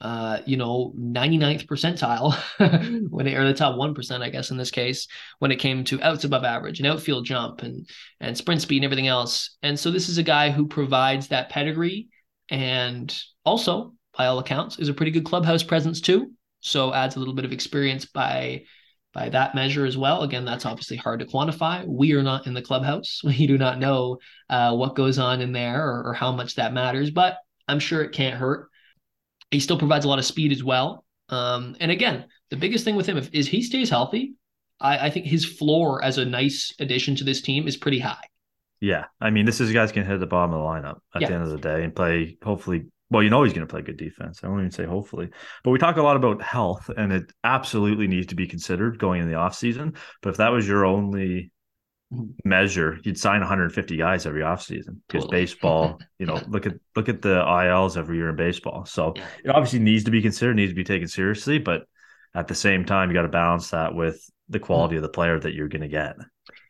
uh, 0.00 0.40
you 0.44 0.56
know, 0.56 0.92
99th 0.98 1.66
percentile 1.66 2.34
when 3.08 3.28
it, 3.28 3.36
or 3.36 3.46
the 3.46 3.54
top 3.54 3.76
1%, 3.76 4.22
I 4.22 4.28
guess, 4.28 4.50
in 4.50 4.56
this 4.56 4.72
case, 4.72 5.06
when 5.38 5.52
it 5.52 5.60
came 5.60 5.84
to 5.84 6.02
outs 6.02 6.24
above 6.24 6.42
average 6.42 6.80
and 6.80 6.88
outfield 6.88 7.26
jump 7.26 7.62
and, 7.62 7.88
and 8.18 8.36
sprint 8.36 8.60
speed 8.60 8.78
and 8.78 8.86
everything 8.86 9.06
else. 9.06 9.56
And 9.62 9.78
so 9.78 9.92
this 9.92 10.08
is 10.08 10.18
a 10.18 10.24
guy 10.24 10.50
who 10.50 10.66
provides 10.66 11.28
that 11.28 11.48
pedigree 11.48 12.08
and 12.48 13.16
also, 13.44 13.94
by 14.16 14.26
all 14.26 14.38
accounts, 14.38 14.78
is 14.78 14.88
a 14.88 14.94
pretty 14.94 15.12
good 15.12 15.24
clubhouse 15.24 15.62
presence 15.62 16.00
too. 16.00 16.32
So 16.60 16.92
adds 16.92 17.16
a 17.16 17.18
little 17.18 17.34
bit 17.34 17.44
of 17.44 17.52
experience 17.52 18.04
by 18.04 18.64
by 19.12 19.28
that 19.28 19.54
measure 19.54 19.84
as 19.84 19.96
well. 19.96 20.22
Again, 20.22 20.44
that's 20.44 20.64
obviously 20.64 20.96
hard 20.96 21.20
to 21.20 21.26
quantify. 21.26 21.86
We 21.86 22.14
are 22.14 22.22
not 22.22 22.46
in 22.46 22.54
the 22.54 22.62
clubhouse. 22.62 23.20
We 23.24 23.46
do 23.46 23.58
not 23.58 23.78
know 23.78 24.18
uh, 24.48 24.74
what 24.74 24.94
goes 24.94 25.18
on 25.18 25.40
in 25.40 25.52
there 25.52 25.86
or, 25.86 26.08
or, 26.08 26.14
how 26.14 26.32
much 26.32 26.54
that 26.54 26.72
matters, 26.72 27.10
but 27.10 27.36
I'm 27.68 27.78
sure 27.78 28.02
it 28.02 28.12
can't 28.12 28.36
hurt. 28.36 28.68
He 29.50 29.60
still 29.60 29.78
provides 29.78 30.06
a 30.06 30.08
lot 30.08 30.18
of 30.18 30.24
speed 30.24 30.50
as 30.50 30.64
well. 30.64 31.04
Um, 31.28 31.76
and 31.80 31.90
again, 31.90 32.24
the 32.50 32.56
biggest 32.56 32.84
thing 32.84 32.96
with 32.96 33.06
him 33.06 33.18
is 33.32 33.48
he 33.48 33.62
stays 33.62 33.90
healthy. 33.90 34.34
I, 34.80 35.06
I, 35.06 35.10
think 35.10 35.26
his 35.26 35.44
floor 35.44 36.02
as 36.02 36.18
a 36.18 36.24
nice 36.24 36.74
addition 36.78 37.14
to 37.16 37.24
this 37.24 37.40
team 37.40 37.68
is 37.68 37.76
pretty 37.76 37.98
high. 37.98 38.24
Yeah. 38.80 39.04
I 39.20 39.30
mean, 39.30 39.46
this 39.46 39.60
is 39.60 39.72
guys 39.72 39.92
can 39.92 40.04
hit 40.04 40.18
the 40.20 40.26
bottom 40.26 40.54
of 40.54 40.58
the 40.58 40.64
lineup 40.64 40.98
at 41.14 41.22
yeah. 41.22 41.28
the 41.28 41.34
end 41.34 41.42
of 41.44 41.50
the 41.50 41.58
day 41.58 41.84
and 41.84 41.94
play 41.94 42.36
hopefully 42.42 42.86
well, 43.12 43.22
you 43.22 43.30
know 43.30 43.42
he's 43.42 43.52
going 43.52 43.66
to 43.66 43.70
play 43.70 43.82
good 43.82 43.98
defense. 43.98 44.40
I 44.42 44.48
won't 44.48 44.60
even 44.60 44.70
say 44.70 44.84
hopefully, 44.84 45.28
but 45.62 45.70
we 45.70 45.78
talk 45.78 45.96
a 45.96 46.02
lot 46.02 46.16
about 46.16 46.40
health, 46.40 46.90
and 46.96 47.12
it 47.12 47.30
absolutely 47.44 48.06
needs 48.06 48.28
to 48.28 48.34
be 48.34 48.46
considered 48.46 48.98
going 48.98 49.20
in 49.20 49.28
the 49.28 49.36
offseason. 49.36 49.96
But 50.22 50.30
if 50.30 50.36
that 50.38 50.50
was 50.50 50.66
your 50.66 50.86
only 50.86 51.52
measure, 52.44 52.98
you'd 53.04 53.18
sign 53.18 53.40
150 53.40 53.96
guys 53.96 54.24
every 54.24 54.42
offseason 54.42 55.00
because 55.06 55.24
totally. 55.24 55.42
baseball, 55.42 55.98
you 56.18 56.26
know, 56.26 56.40
look 56.48 56.66
at 56.66 56.74
look 56.96 57.10
at 57.10 57.20
the 57.20 57.40
ILs 57.40 57.98
every 57.98 58.16
year 58.16 58.30
in 58.30 58.36
baseball. 58.36 58.86
So 58.86 59.12
yeah. 59.14 59.26
it 59.44 59.50
obviously 59.50 59.80
needs 59.80 60.04
to 60.04 60.10
be 60.10 60.22
considered, 60.22 60.56
needs 60.56 60.72
to 60.72 60.76
be 60.76 60.84
taken 60.84 61.08
seriously, 61.08 61.58
but 61.58 61.82
at 62.34 62.48
the 62.48 62.54
same 62.54 62.86
time, 62.86 63.10
you 63.10 63.14
got 63.14 63.22
to 63.22 63.28
balance 63.28 63.70
that 63.70 63.94
with 63.94 64.18
the 64.48 64.58
quality 64.58 64.96
of 64.96 65.02
the 65.02 65.08
player 65.08 65.38
that 65.38 65.54
you're 65.54 65.68
going 65.68 65.82
to 65.82 65.88
get. 65.88 66.16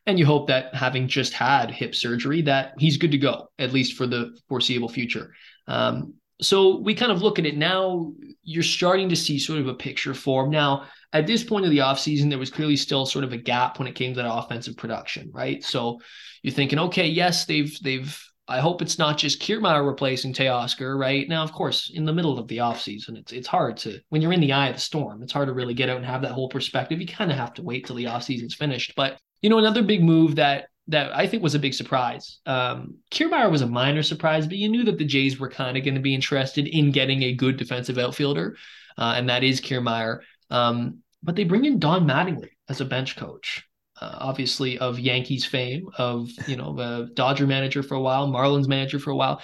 And 0.07 0.19
you 0.19 0.27
hope 0.27 0.49
that 0.49 0.75
having 0.75 1.07
just 1.07 1.33
had 1.33 1.71
hip 1.71 1.95
surgery, 1.95 2.43
that 2.43 2.75
he's 2.79 2.97
good 2.97 3.13
to 3.13 3.19
go 3.19 3.49
at 3.59 3.73
least 3.73 3.97
for 3.97 4.07
the 4.07 4.37
foreseeable 4.49 4.89
future. 4.89 5.33
Um, 5.69 6.15
so 6.43 6.79
we 6.79 6.95
kind 6.95 7.13
of 7.13 7.23
look 7.23 7.39
at 7.39 7.47
it 7.47 7.57
now. 7.57 8.13
You're 8.43 8.63
starting 8.63 9.09
to 9.09 9.17
see 9.17 9.39
sort 9.39 9.61
of 9.61 9.69
a 9.69 9.75
picture 9.75 10.15
form. 10.15 10.51
Now, 10.51 10.85
at 11.13 11.27
this 11.27 11.45
point 11.45 11.65
of 11.65 11.71
the 11.71 11.79
offseason, 11.79 12.29
there 12.29 12.39
was 12.39 12.51
clearly 12.51 12.77
still 12.77 13.07
sort 13.07 13.25
of 13.25 13.33
a 13.33 13.37
gap 13.37 13.79
when 13.79 13.89
it 13.89 13.95
came 13.95 14.15
to 14.15 14.23
that 14.23 14.33
offensive 14.33 14.77
production, 14.77 15.31
right? 15.33 15.63
So 15.63 16.01
you're 16.43 16.55
thinking, 16.55 16.79
okay, 16.79 17.07
yes, 17.07 17.45
they've 17.45 17.77
they've 17.83 18.19
I 18.49 18.61
hope 18.61 18.83
it's 18.83 18.99
not 18.99 19.19
just 19.19 19.41
Kiermaier 19.41 19.87
replacing 19.87 20.35
Teoscar, 20.35 20.99
right? 20.99 21.29
Now, 21.29 21.45
of 21.45 21.53
course, 21.53 21.91
in 21.95 22.05
the 22.05 22.13
middle 22.13 22.39
of 22.39 22.49
the 22.49 22.59
offseason, 22.59 23.17
it's 23.17 23.33
it's 23.33 23.47
hard 23.47 23.77
to 23.79 24.01
when 24.09 24.21
you're 24.21 24.33
in 24.33 24.41
the 24.41 24.53
eye 24.53 24.69
of 24.69 24.77
the 24.77 24.81
storm, 24.81 25.23
it's 25.23 25.33
hard 25.33 25.49
to 25.49 25.55
really 25.55 25.75
get 25.75 25.89
out 25.89 25.97
and 25.97 26.07
have 26.07 26.23
that 26.23 26.33
whole 26.33 26.49
perspective. 26.49 27.01
You 27.01 27.07
kind 27.07 27.31
of 27.31 27.37
have 27.37 27.55
to 27.55 27.63
wait 27.63 27.87
till 27.87 27.97
the 27.97 28.07
offseason's 28.07 28.55
finished. 28.55 28.95
But 28.97 29.19
you 29.43 29.51
know, 29.51 29.59
another 29.59 29.83
big 29.83 30.03
move 30.03 30.37
that 30.37 30.67
that 30.89 31.15
I 31.17 31.27
think 31.27 31.43
was 31.43 31.55
a 31.55 31.61
big 31.61 31.75
surprise. 31.75 32.41
Um, 32.45 32.97
Kiermaier 33.11 33.51
was 33.51 33.63
a 33.63 33.67
minor 33.67 34.03
surprise, 34.03 34.47
but 34.47 34.57
you 34.57 34.69
knew 34.69 34.85
that 34.85 34.99
the 34.99 35.05
Jays 35.05 35.39
were 35.39 35.49
kind 35.49 35.77
of 35.77 35.85
going 35.85 35.95
to 35.95 36.01
be 36.01 36.15
interested 36.15 36.67
in 36.67 36.91
getting 36.91 37.23
a 37.23 37.35
good 37.35 37.57
defensive 37.57 37.99
outfielder, 37.99 38.57
uh, 38.99 39.15
and 39.17 39.29
that 39.29 39.45
is 39.45 39.61
Kiermaier. 39.61 40.21
Um, 40.51 40.99
but 41.23 41.37
they 41.37 41.45
bring 41.45 41.65
in 41.65 41.79
Don 41.79 42.07
Mattingly 42.07 42.51
as 42.69 42.81
a 42.81 42.85
bench 42.85 43.17
coach, 43.17 43.65
uh, 44.01 44.17
obviously 44.21 44.79
of 44.79 44.99
Yankees 44.99 45.45
fame, 45.45 45.89
of 45.99 46.31
you 46.49 46.57
know 46.57 46.75
the 46.75 47.11
Dodger 47.15 47.47
manager 47.47 47.83
for 47.83 47.95
a 47.95 48.01
while, 48.01 48.29
Marlins 48.29 48.69
manager 48.69 48.99
for 48.99 49.11
a 49.11 49.17
while. 49.17 49.41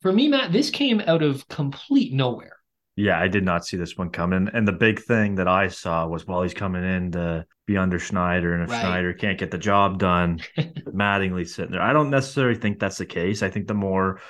For 0.00 0.12
me, 0.12 0.28
Matt, 0.28 0.52
this 0.52 0.70
came 0.70 1.00
out 1.06 1.22
of 1.22 1.48
complete 1.48 2.12
nowhere. 2.12 2.57
Yeah, 2.98 3.20
I 3.20 3.28
did 3.28 3.44
not 3.44 3.64
see 3.64 3.76
this 3.76 3.96
one 3.96 4.10
coming. 4.10 4.50
And 4.52 4.66
the 4.66 4.72
big 4.72 5.00
thing 5.00 5.36
that 5.36 5.46
I 5.46 5.68
saw 5.68 6.08
was 6.08 6.26
while 6.26 6.42
he's 6.42 6.52
coming 6.52 6.82
in 6.82 7.12
to 7.12 7.46
be 7.64 7.76
under 7.76 8.00
Schneider, 8.00 8.54
and 8.54 8.64
if 8.64 8.70
right. 8.70 8.80
Schneider 8.80 9.12
can't 9.12 9.38
get 9.38 9.52
the 9.52 9.58
job 9.58 10.00
done, 10.00 10.40
Mattingly 10.58 11.46
sitting 11.46 11.70
there. 11.70 11.80
I 11.80 11.92
don't 11.92 12.10
necessarily 12.10 12.58
think 12.58 12.80
that's 12.80 12.98
the 12.98 13.06
case. 13.06 13.44
I 13.44 13.50
think 13.50 13.68
the 13.68 13.74
more 13.74 14.20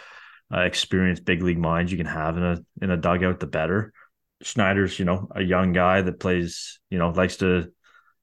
uh, 0.55 0.61
experienced 0.61 1.25
big 1.25 1.43
league 1.43 1.59
minds 1.59 1.91
you 1.91 1.97
can 1.97 2.07
have 2.07 2.37
in 2.37 2.43
a 2.43 2.59
in 2.83 2.91
a 2.91 2.99
dugout, 2.99 3.41
the 3.41 3.47
better. 3.47 3.95
Schneider's, 4.43 4.99
you 4.99 5.07
know, 5.07 5.29
a 5.35 5.41
young 5.43 5.73
guy 5.73 6.03
that 6.03 6.21
plays, 6.21 6.79
you 6.91 6.99
know, 6.99 7.09
likes 7.09 7.39
to, 7.39 7.73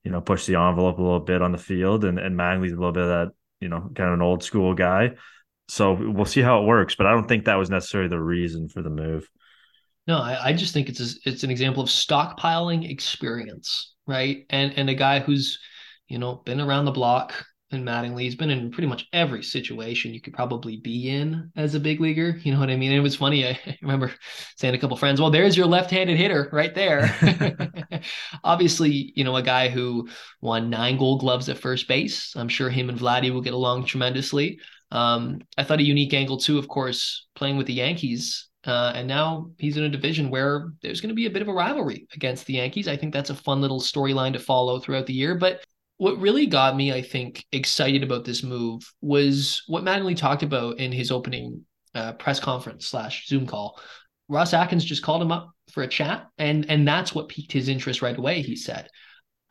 you 0.04 0.12
know, 0.12 0.22
push 0.22 0.46
the 0.46 0.58
envelope 0.58 1.00
a 1.00 1.02
little 1.02 1.22
bit 1.22 1.42
on 1.42 1.54
the 1.54 1.58
field, 1.58 2.06
and 2.06 2.20
and 2.20 2.38
Mattingly's 2.38 2.74
a 2.74 2.76
little 2.76 2.92
bit 2.92 3.04
of 3.04 3.10
that, 3.10 3.32
you 3.62 3.70
know, 3.70 3.90
kind 3.96 4.10
of 4.10 4.14
an 4.14 4.22
old 4.22 4.44
school 4.44 4.76
guy. 4.76 5.14
So 5.70 5.94
we'll 5.94 6.26
see 6.26 6.42
how 6.42 6.62
it 6.62 6.68
works, 6.68 6.94
but 6.94 7.08
I 7.08 7.14
don't 7.14 7.28
think 7.28 7.46
that 7.46 7.56
was 7.56 7.72
necessarily 7.72 8.10
the 8.10 8.22
reason 8.22 8.70
for 8.70 8.84
the 8.84 8.92
move. 8.92 9.28
No, 10.08 10.20
I, 10.20 10.50
I 10.50 10.54
just 10.54 10.74
think 10.74 10.90
it's 10.90 11.02
a, 11.02 11.30
it's 11.30 11.44
an 11.44 11.50
example 11.50 11.82
of 11.82 11.90
stockpiling 11.90 12.90
experience, 12.90 13.94
right? 14.06 14.46
And 14.50 14.74
and 14.78 14.90
a 14.90 14.96
guy 14.96 15.20
who's 15.20 15.60
you 16.08 16.20
know 16.20 16.36
been 16.36 16.62
around 16.62 16.86
the 16.86 16.92
block, 16.92 17.34
in 17.72 17.84
Mattingly. 17.84 18.22
He's 18.22 18.36
been 18.36 18.50
in 18.50 18.72
pretty 18.72 18.88
much 18.88 19.08
every 19.14 19.44
situation 19.44 20.14
you 20.14 20.22
could 20.22 20.34
probably 20.34 20.78
be 20.78 21.10
in 21.10 21.52
as 21.56 21.76
a 21.76 21.80
big 21.80 22.00
leaguer. 22.00 22.40
You 22.44 22.54
know 22.54 22.60
what 22.60 22.70
I 22.70 22.76
mean? 22.76 22.92
it 22.92 23.00
was 23.00 23.16
funny. 23.16 23.46
I, 23.48 23.60
remember 23.82 24.12
saying 24.58 24.74
to 24.74 24.78
a 24.78 24.82
couple 24.82 24.98
friends, 24.98 25.22
"Well, 25.22 25.32
there's 25.32 25.58
your 25.58 25.68
left-handed 25.68 26.18
hitter 26.18 26.50
right 26.52 26.74
there." 26.74 27.16
Obviously, 28.44 29.14
you 29.16 29.24
know, 29.24 29.36
a 29.36 29.44
guy 29.44 29.70
who 29.70 30.08
won 30.42 30.70
nine 30.70 30.98
Gold 30.98 31.20
Gloves 31.22 31.50
at 31.50 31.58
first 31.58 31.88
base. 31.88 32.34
I'm 32.36 32.50
sure 32.50 32.70
him 32.70 32.90
and 32.90 33.00
Vladdy 33.00 33.32
will 33.32 33.42
get 33.42 33.54
along 33.54 33.86
tremendously. 33.86 34.60
Um, 34.92 35.42
I 35.58 35.64
thought 35.64 35.80
a 35.80 35.84
unique 35.84 36.14
angle 36.14 36.38
too, 36.38 36.58
of 36.58 36.68
course, 36.68 37.28
playing 37.36 37.58
with 37.58 37.68
the 37.68 37.74
Yankees. 37.74 38.48
Uh, 38.66 38.94
and 38.96 39.08
now 39.08 39.52
he's 39.58 39.78
in 39.78 39.84
a 39.84 39.90
division 39.90 40.30
where 40.30 40.72
there's 40.82 41.00
going 41.00 41.10
to 41.10 41.16
be 41.16 41.28
a 41.28 41.32
bit 41.32 41.42
of 41.42 41.48
a 41.48 41.54
rivalry 41.54 42.08
against 42.14 42.46
the 42.46 42.54
Yankees. 42.54 42.88
I 42.88 42.98
think 42.98 43.14
that's 43.14 43.30
a 43.30 43.36
fun 43.36 43.62
little 43.62 43.80
storyline 43.80 44.34
to 44.34 44.40
follow 44.40 44.80
throughout 44.80 45.06
the 45.06 45.14
year. 45.14 45.36
But 45.36 45.64
what 45.98 46.20
really 46.20 46.48
got 46.48 46.76
me, 46.76 46.92
I 46.92 47.02
think, 47.02 47.46
excited 47.52 48.04
about 48.04 48.26
this 48.26 48.44
move 48.44 48.92
was 49.02 49.64
what 49.68 49.84
Mattingly 49.84 50.18
talked 50.18 50.44
about 50.44 50.80
in 50.80 50.92
his 50.92 51.12
opening 51.12 51.66
uh, 51.94 52.14
press 52.14 52.40
conference 52.40 52.88
slash 52.88 53.28
Zoom 53.28 53.46
call. 53.46 53.80
Ross 54.28 54.54
Atkins 54.54 54.84
just 54.84 55.04
called 55.04 55.22
him 55.22 55.32
up 55.32 55.52
for 55.72 55.84
a 55.84 55.88
chat, 55.88 56.28
and 56.38 56.70
and 56.70 56.88
that's 56.88 57.14
what 57.14 57.30
piqued 57.30 57.52
his 57.52 57.70
interest 57.70 58.02
right 58.02 58.18
away. 58.18 58.42
He 58.42 58.56
said, 58.56 58.90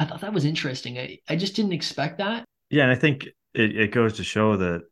"I 0.00 0.04
thought 0.04 0.20
that 0.20 0.32
was 0.32 0.44
interesting. 0.44 0.98
I, 0.98 1.18
I 1.28 1.36
just 1.36 1.54
didn't 1.54 1.72
expect 1.72 2.18
that." 2.18 2.44
Yeah, 2.70 2.82
and 2.82 2.92
I 2.92 2.96
think 2.96 3.26
it, 3.54 3.76
it 3.76 3.92
goes 3.92 4.14
to 4.14 4.24
show 4.24 4.56
that 4.56 4.82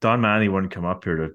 Don 0.00 0.20
Mattingly 0.20 0.52
wouldn't 0.52 0.72
come 0.72 0.84
up 0.84 1.04
here 1.04 1.16
to 1.16 1.30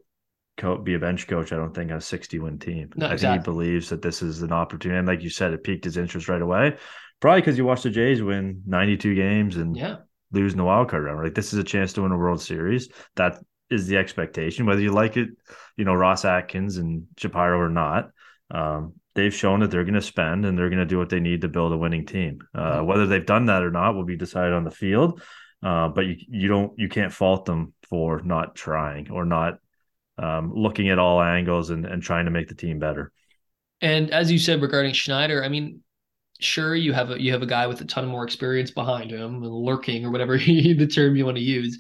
co- 0.58 0.78
be 0.78 0.94
a 0.94 1.00
bench 1.00 1.28
coach. 1.28 1.52
I 1.52 1.58
don't 1.58 1.74
think 1.74 1.92
on 1.92 1.98
a 1.98 2.02
sixty 2.02 2.40
win 2.40 2.60
team. 2.60 2.90
No, 2.96 3.08
I 3.08 3.14
exactly. 3.14 3.38
think 3.38 3.46
he 3.46 3.52
believes 3.52 3.90
that 3.90 4.02
this 4.02 4.22
is 4.22 4.42
an 4.42 4.52
opportunity, 4.52 4.98
and 4.98 5.08
like 5.08 5.24
you 5.24 5.30
said, 5.30 5.54
it 5.54 5.64
piqued 5.64 5.86
his 5.86 5.98
interest 5.98 6.28
right 6.30 6.42
away. 6.42 6.78
Probably 7.20 7.42
because 7.42 7.58
you 7.58 7.66
watched 7.66 7.84
the 7.84 7.90
Jays 7.90 8.22
win 8.22 8.64
92 8.66 9.16
games 9.16 9.56
and 9.56 9.78
yeah. 9.78 9.98
lose 10.32 10.52
in 10.52 10.58
the 10.58 10.66
wild 10.66 10.90
card 10.90 11.06
round. 11.06 11.24
Like 11.24 11.36
this 11.36 11.54
is 11.54 11.60
a 11.60 11.64
chance 11.64 11.94
to 11.94 12.02
win 12.02 12.12
a 12.12 12.18
World 12.18 12.42
Series. 12.42 12.90
That 13.16 13.40
is 13.70 13.88
the 13.88 13.98
expectation, 13.98 14.66
whether 14.66 14.82
you 14.82 14.92
like 14.92 15.16
it, 15.16 15.30
you 15.78 15.86
know, 15.86 15.94
Ross 15.94 16.26
Atkins 16.26 16.78
and 16.78 17.08
Shapiro 17.18 17.60
or 17.60 17.70
not. 17.70 18.10
Um, 18.52 18.96
they've 19.16 19.34
shown 19.34 19.62
that 19.62 19.72
they're 19.72 19.86
going 19.86 19.94
to 19.94 20.02
spend 20.02 20.46
and 20.46 20.58
they're 20.58 20.70
going 20.70 20.80
to 20.80 20.86
do 20.86 20.98
what 20.98 21.10
they 21.10 21.20
need 21.20 21.42
to 21.42 21.48
build 21.48 21.72
a 21.72 21.78
winning 21.78 22.06
team. 22.06 22.40
Uh, 22.54 22.60
mm-hmm. 22.60 22.88
whether 22.88 23.08
they've 23.08 23.26
done 23.26 23.46
that 23.46 23.64
or 23.64 23.72
not 23.72 23.96
will 23.96 24.06
be 24.06 24.18
decided 24.18 24.54
on 24.54 24.64
the 24.64 24.72
field. 24.72 25.22
Uh, 25.64 25.88
but 25.88 26.06
you 26.06 26.18
you 26.28 26.48
don't 26.50 26.78
you 26.78 26.90
can't 26.90 27.14
fault 27.14 27.46
them 27.46 27.74
for 27.90 28.22
not 28.22 28.54
trying 28.54 29.10
or 29.10 29.24
not 29.24 29.60
um, 30.18 30.54
looking 30.54 30.90
at 30.90 31.00
all 31.00 31.22
angles 31.22 31.70
and, 31.70 31.86
and 31.86 32.02
trying 32.02 32.26
to 32.26 32.32
make 32.32 32.48
the 32.48 32.56
team 32.56 32.80
better. 32.80 33.12
And 33.82 34.12
as 34.12 34.32
you 34.32 34.40
said 34.40 34.62
regarding 34.62 34.94
Schneider, 34.94 35.44
I 35.44 35.50
mean, 35.50 35.82
sure 36.40 36.76
you 36.76 36.94
have 36.94 37.12
a 37.12 37.22
you 37.22 37.32
have 37.32 37.42
a 37.42 37.48
guy 37.48 37.68
with 37.68 37.80
a 37.82 37.86
ton 37.86 38.08
more 38.08 38.24
experience 38.24 38.72
behind 38.72 39.12
him 39.12 39.42
lurking 39.42 40.06
or 40.06 40.12
whatever 40.12 40.38
the 40.38 40.88
term 40.88 41.16
you 41.16 41.24
want 41.24 41.38
to 41.38 41.44
use 41.44 41.78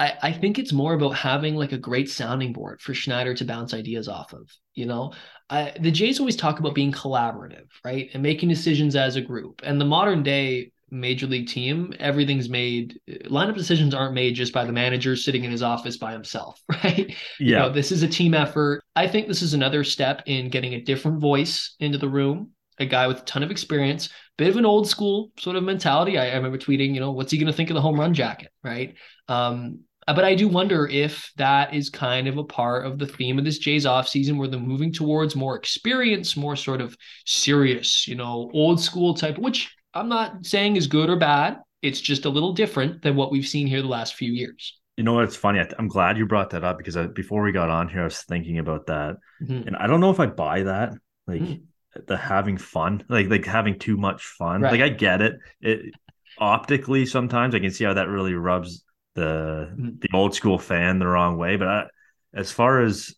I, 0.00 0.16
I 0.22 0.32
think 0.32 0.58
it's 0.58 0.72
more 0.72 0.94
about 0.94 1.10
having 1.10 1.56
like 1.56 1.72
a 1.72 1.78
great 1.78 2.08
sounding 2.08 2.54
board 2.54 2.80
for 2.80 2.94
Schneider 2.94 3.34
to 3.34 3.44
bounce 3.44 3.74
ideas 3.74 4.08
off 4.08 4.32
of. 4.32 4.50
You 4.74 4.86
know, 4.86 5.12
I, 5.50 5.74
the 5.78 5.90
Jays 5.90 6.18
always 6.18 6.36
talk 6.36 6.58
about 6.58 6.74
being 6.74 6.90
collaborative, 6.90 7.66
right, 7.84 8.08
and 8.14 8.22
making 8.22 8.48
decisions 8.48 8.96
as 8.96 9.16
a 9.16 9.20
group. 9.20 9.60
And 9.62 9.78
the 9.78 9.84
modern 9.84 10.22
day 10.22 10.72
major 10.90 11.26
league 11.26 11.48
team, 11.48 11.94
everything's 11.98 12.48
made. 12.48 12.98
Lineup 13.26 13.56
decisions 13.56 13.94
aren't 13.94 14.14
made 14.14 14.34
just 14.34 14.52
by 14.52 14.64
the 14.64 14.72
manager 14.72 15.16
sitting 15.16 15.44
in 15.44 15.50
his 15.50 15.62
office 15.62 15.96
by 15.96 16.12
himself, 16.12 16.60
right? 16.84 17.08
Yeah, 17.08 17.14
you 17.38 17.54
know, 17.56 17.70
this 17.70 17.92
is 17.92 18.02
a 18.02 18.08
team 18.08 18.34
effort. 18.34 18.82
I 18.96 19.06
think 19.06 19.28
this 19.28 19.42
is 19.42 19.54
another 19.54 19.84
step 19.84 20.22
in 20.26 20.50
getting 20.50 20.74
a 20.74 20.80
different 20.80 21.20
voice 21.20 21.74
into 21.80 21.98
the 21.98 22.08
room 22.08 22.52
a 22.80 22.86
guy 22.86 23.06
with 23.06 23.20
a 23.20 23.24
ton 23.24 23.42
of 23.42 23.50
experience, 23.50 24.08
bit 24.38 24.48
of 24.48 24.56
an 24.56 24.64
old 24.64 24.88
school 24.88 25.30
sort 25.38 25.54
of 25.54 25.62
mentality. 25.62 26.18
I, 26.18 26.30
I 26.30 26.34
remember 26.36 26.58
tweeting, 26.58 26.94
you 26.94 27.00
know, 27.00 27.12
what's 27.12 27.30
he 27.30 27.38
going 27.38 27.46
to 27.46 27.52
think 27.52 27.68
of 27.68 27.74
the 27.74 27.80
home 27.82 28.00
run 28.00 28.14
jacket, 28.14 28.50
right? 28.64 28.94
Um, 29.28 29.80
uh, 30.08 30.14
but 30.14 30.24
I 30.24 30.34
do 30.34 30.48
wonder 30.48 30.88
if 30.88 31.30
that 31.36 31.74
is 31.74 31.90
kind 31.90 32.26
of 32.26 32.38
a 32.38 32.44
part 32.44 32.86
of 32.86 32.98
the 32.98 33.06
theme 33.06 33.38
of 33.38 33.44
this 33.44 33.58
Jays 33.58 33.84
offseason 33.84 34.38
where 34.38 34.48
they're 34.48 34.58
moving 34.58 34.92
towards 34.92 35.36
more 35.36 35.56
experience, 35.56 36.36
more 36.36 36.56
sort 36.56 36.80
of 36.80 36.96
serious, 37.26 38.08
you 38.08 38.14
know, 38.14 38.50
old 38.54 38.80
school 38.80 39.14
type, 39.14 39.36
which 39.38 39.72
I'm 39.94 40.08
not 40.08 40.46
saying 40.46 40.76
is 40.76 40.86
good 40.86 41.10
or 41.10 41.16
bad. 41.16 41.58
It's 41.82 42.00
just 42.00 42.24
a 42.24 42.28
little 42.28 42.52
different 42.52 43.02
than 43.02 43.16
what 43.16 43.30
we've 43.30 43.46
seen 43.46 43.66
here 43.66 43.82
the 43.82 43.88
last 43.88 44.14
few 44.14 44.32
years. 44.32 44.78
You 44.96 45.04
know 45.04 45.14
what's 45.14 45.36
funny? 45.36 45.62
I'm 45.78 45.88
glad 45.88 46.18
you 46.18 46.26
brought 46.26 46.50
that 46.50 46.62
up 46.62 46.76
because 46.76 46.96
I, 46.96 47.06
before 47.06 47.42
we 47.42 47.52
got 47.52 47.70
on 47.70 47.88
here, 47.88 48.02
I 48.02 48.04
was 48.04 48.22
thinking 48.22 48.58
about 48.58 48.86
that, 48.86 49.16
mm-hmm. 49.42 49.66
and 49.66 49.76
I 49.76 49.86
don't 49.86 50.00
know 50.00 50.10
if 50.10 50.20
I 50.20 50.26
buy 50.26 50.64
that. 50.64 50.92
Like, 51.26 51.40
mm-hmm 51.40 51.64
the 52.06 52.16
having 52.16 52.56
fun, 52.56 53.04
like 53.08 53.28
like 53.28 53.44
having 53.44 53.78
too 53.78 53.96
much 53.96 54.24
fun. 54.24 54.62
Right. 54.62 54.72
Like 54.72 54.80
I 54.80 54.88
get 54.88 55.22
it. 55.22 55.38
It 55.60 55.94
optically 56.38 57.06
sometimes 57.06 57.54
I 57.54 57.60
can 57.60 57.70
see 57.70 57.84
how 57.84 57.94
that 57.94 58.08
really 58.08 58.34
rubs 58.34 58.84
the 59.14 59.70
mm-hmm. 59.72 59.90
the 60.00 60.08
old 60.14 60.34
school 60.34 60.58
fan 60.58 60.98
the 60.98 61.06
wrong 61.06 61.36
way. 61.36 61.56
But 61.56 61.68
I, 61.68 61.86
as 62.34 62.52
far 62.52 62.80
as 62.82 63.14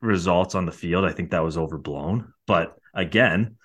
results 0.00 0.54
on 0.54 0.66
the 0.66 0.72
field, 0.72 1.04
I 1.04 1.12
think 1.12 1.30
that 1.30 1.44
was 1.44 1.56
overblown. 1.56 2.32
But 2.46 2.74
again, 2.94 3.56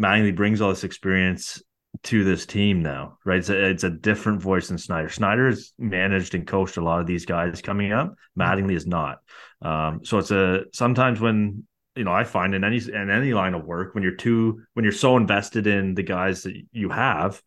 Mattingly 0.00 0.34
brings 0.34 0.60
all 0.60 0.70
this 0.70 0.84
experience 0.84 1.62
to 2.04 2.24
this 2.24 2.46
team 2.46 2.82
now, 2.82 3.18
right? 3.24 3.38
It's 3.38 3.48
a, 3.48 3.70
it's 3.70 3.84
a 3.84 3.90
different 3.90 4.40
voice 4.42 4.68
than 4.68 4.78
Snyder. 4.78 5.08
Schneider 5.08 5.46
has 5.46 5.72
managed 5.78 6.34
and 6.34 6.46
coached 6.46 6.76
a 6.76 6.82
lot 6.82 7.00
of 7.00 7.06
these 7.06 7.26
guys 7.26 7.62
coming 7.62 7.92
up. 7.92 8.14
Mattingly 8.38 8.74
is 8.74 8.86
not. 8.86 9.18
Um, 9.62 10.00
so 10.04 10.18
it's 10.18 10.30
a 10.30 10.64
sometimes 10.72 11.20
when 11.20 11.64
you 11.96 12.04
know, 12.04 12.12
I 12.12 12.24
find 12.24 12.54
in 12.54 12.62
any 12.62 12.76
in 12.76 13.10
any 13.10 13.32
line 13.32 13.54
of 13.54 13.64
work 13.64 13.94
when 13.94 14.04
you're 14.04 14.14
too 14.14 14.62
when 14.74 14.84
you're 14.84 14.92
so 14.92 15.16
invested 15.16 15.66
in 15.66 15.94
the 15.94 16.02
guys 16.02 16.42
that 16.42 16.54
you 16.70 16.90
have, 16.90 17.42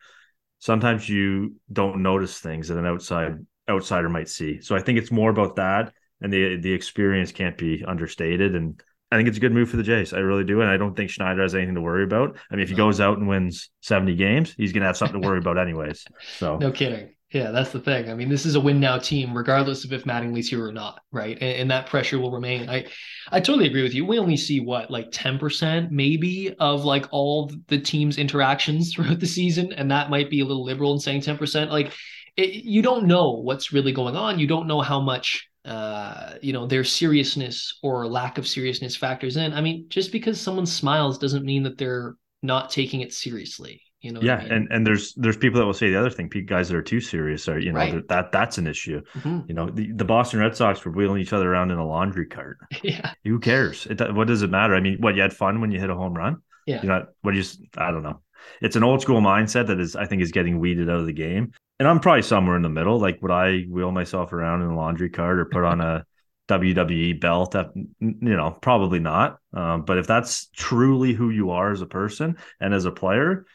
sometimes 0.57 1.07
you 1.07 1.55
don't 1.71 2.01
notice 2.01 2.39
things 2.39 2.67
that 2.67 2.77
an 2.77 2.85
outside 2.85 3.45
outsider 3.69 4.09
might 4.09 4.27
see. 4.27 4.59
So 4.61 4.75
I 4.75 4.81
think 4.81 4.97
it's 4.97 5.11
more 5.11 5.29
about 5.29 5.57
that, 5.57 5.93
and 6.19 6.33
the 6.33 6.57
the 6.57 6.73
experience 6.73 7.31
can't 7.31 7.57
be 7.57 7.85
understated. 7.87 8.55
And 8.55 8.81
I 9.11 9.17
think 9.17 9.27
it's 9.27 9.37
a 9.37 9.41
good 9.41 9.53
move 9.53 9.69
for 9.69 9.77
the 9.77 9.83
Jays. 9.83 10.13
I 10.13 10.19
really 10.19 10.43
do, 10.43 10.61
and 10.61 10.69
I 10.69 10.77
don't 10.77 10.95
think 10.95 11.09
Schneider 11.09 11.41
has 11.41 11.55
anything 11.55 11.75
to 11.75 11.81
worry 11.81 12.03
about. 12.03 12.37
I 12.51 12.55
mean, 12.55 12.63
if 12.63 12.69
he 12.69 12.75
goes 12.75 13.01
out 13.01 13.17
and 13.17 13.27
wins 13.27 13.69
seventy 13.81 14.15
games, 14.15 14.53
he's 14.55 14.71
going 14.71 14.81
to 14.81 14.87
have 14.87 14.97
something 14.97 15.21
to 15.21 15.27
worry 15.27 15.39
about 15.39 15.57
anyways. 15.59 16.05
So 16.37 16.57
no 16.57 16.71
kidding. 16.71 17.15
Yeah, 17.31 17.51
that's 17.51 17.71
the 17.71 17.79
thing. 17.79 18.09
I 18.09 18.15
mean, 18.15 18.27
this 18.27 18.47
is 18.47 18.55
a 18.55 18.59
win 18.59 18.79
now 18.79 18.97
team, 18.97 19.37
regardless 19.37 19.85
of 19.85 19.93
if 19.93 20.03
Mattingly's 20.03 20.49
here 20.49 20.65
or 20.65 20.71
not, 20.71 21.01
right? 21.11 21.37
And, 21.39 21.57
and, 21.57 21.71
that 21.71 21.85
pressure 21.85 22.17
will 22.17 22.31
remain. 22.31 22.67
I, 22.67 22.87
I 23.31 23.39
totally 23.39 23.67
agree 23.67 23.83
with 23.83 23.93
you. 23.93 24.03
We 24.03 24.17
only 24.17 24.35
see 24.35 24.59
what 24.59 24.89
like 24.89 25.09
ten 25.11 25.37
percent, 25.37 25.91
maybe, 25.91 26.55
of 26.59 26.85
like 26.85 27.05
all 27.11 27.51
the 27.67 27.79
team's 27.79 28.17
interactions 28.17 28.93
throughout 28.95 29.19
the 29.19 29.27
season, 29.27 29.73
and 29.73 29.91
that 29.91 30.09
might 30.09 30.31
be 30.31 30.39
a 30.39 30.45
little 30.45 30.63
liberal 30.63 30.93
in 30.93 30.99
saying 30.99 31.21
ten 31.21 31.37
percent. 31.37 31.71
Like, 31.71 31.91
it, 32.35 32.63
you 32.63 32.81
don't 32.81 33.05
know 33.05 33.33
what's 33.33 33.71
really 33.71 33.91
going 33.91 34.15
on. 34.15 34.39
You 34.39 34.47
don't 34.47 34.67
know 34.67 34.81
how 34.81 34.99
much, 34.99 35.48
uh, 35.65 36.35
you 36.41 36.53
know, 36.53 36.65
their 36.65 36.83
seriousness 36.83 37.77
or 37.83 38.07
lack 38.07 38.37
of 38.37 38.47
seriousness 38.47 38.95
factors 38.95 39.37
in. 39.37 39.53
I 39.53 39.61
mean, 39.61 39.85
just 39.89 40.11
because 40.11 40.39
someone 40.39 40.65
smiles 40.65 41.17
doesn't 41.17 41.45
mean 41.45 41.63
that 41.63 41.77
they're 41.77 42.15
not 42.41 42.69
taking 42.69 43.01
it 43.01 43.13
seriously. 43.13 43.81
You 44.01 44.13
know 44.13 44.21
yeah 44.21 44.35
I 44.35 44.43
mean? 44.43 44.51
and 44.53 44.67
and 44.71 44.87
there's 44.87 45.13
there's 45.15 45.35
people 45.35 45.59
that 45.59 45.65
will 45.65 45.73
say 45.73 45.89
the 45.89 45.99
other 45.99 46.09
thing 46.09 46.29
guys 46.45 46.69
that 46.69 46.77
are 46.77 46.81
too 46.81 47.01
serious 47.01 47.49
are 47.49 47.59
you 47.59 47.73
know 47.73 47.79
right. 47.79 48.07
that 48.07 48.31
that's 48.31 48.57
an 48.57 48.65
issue. 48.65 49.01
Mm-hmm. 49.13 49.39
you 49.49 49.53
know 49.53 49.69
the, 49.69 49.91
the 49.91 50.05
boston 50.05 50.39
red 50.39 50.55
sox 50.55 50.85
were 50.85 50.91
wheeling 50.93 51.21
each 51.21 51.33
other 51.33 51.51
around 51.51 51.71
in 51.71 51.77
a 51.77 51.85
laundry 51.85 52.25
cart. 52.25 52.59
Yeah. 52.81 53.11
Who 53.25 53.39
cares? 53.39 53.87
It, 53.87 54.15
what 54.15 54.27
does 54.27 54.41
it 54.41 54.49
matter? 54.49 54.73
I 54.73 54.79
mean 54.79 54.99
what 55.01 55.15
you 55.15 55.21
had 55.21 55.33
fun 55.33 55.59
when 55.59 55.71
you 55.71 55.81
hit 55.81 55.89
a 55.89 55.95
home 55.95 56.13
run? 56.13 56.37
Yeah. 56.65 56.81
You're 56.81 56.93
not 56.93 57.07
what 57.23 57.35
you 57.35 57.43
i 57.77 57.91
don't 57.91 58.03
know. 58.03 58.21
It's 58.61 58.77
an 58.77 58.85
old 58.85 59.01
school 59.01 59.19
mindset 59.19 59.67
that 59.67 59.81
is 59.81 59.97
i 59.97 60.05
think 60.05 60.21
is 60.21 60.31
getting 60.31 60.59
weeded 60.59 60.89
out 60.89 61.01
of 61.01 61.05
the 61.05 61.11
game 61.11 61.51
and 61.79 61.87
i'm 61.87 61.99
probably 61.99 62.21
somewhere 62.21 62.55
in 62.55 62.61
the 62.61 62.69
middle 62.69 62.99
like 62.99 63.21
would 63.21 63.31
i 63.31 63.61
wheel 63.61 63.91
myself 63.91 64.33
around 64.33 64.61
in 64.61 64.69
a 64.69 64.75
laundry 64.75 65.09
cart 65.09 65.39
or 65.39 65.45
put 65.45 65.63
on 65.63 65.81
a 65.81 66.05
WWE 66.49 67.21
belt. 67.21 67.55
You 67.55 67.95
know, 67.99 68.57
probably 68.59 68.99
not. 68.99 69.37
Um, 69.53 69.83
but 69.85 69.99
if 69.99 70.07
that's 70.07 70.47
truly 70.47 71.13
who 71.13 71.29
you 71.29 71.51
are 71.51 71.71
as 71.71 71.81
a 71.81 71.85
person 71.85 72.37
and 72.59 72.73
as 72.73 72.85
a 72.85 72.91
player, 72.91 73.45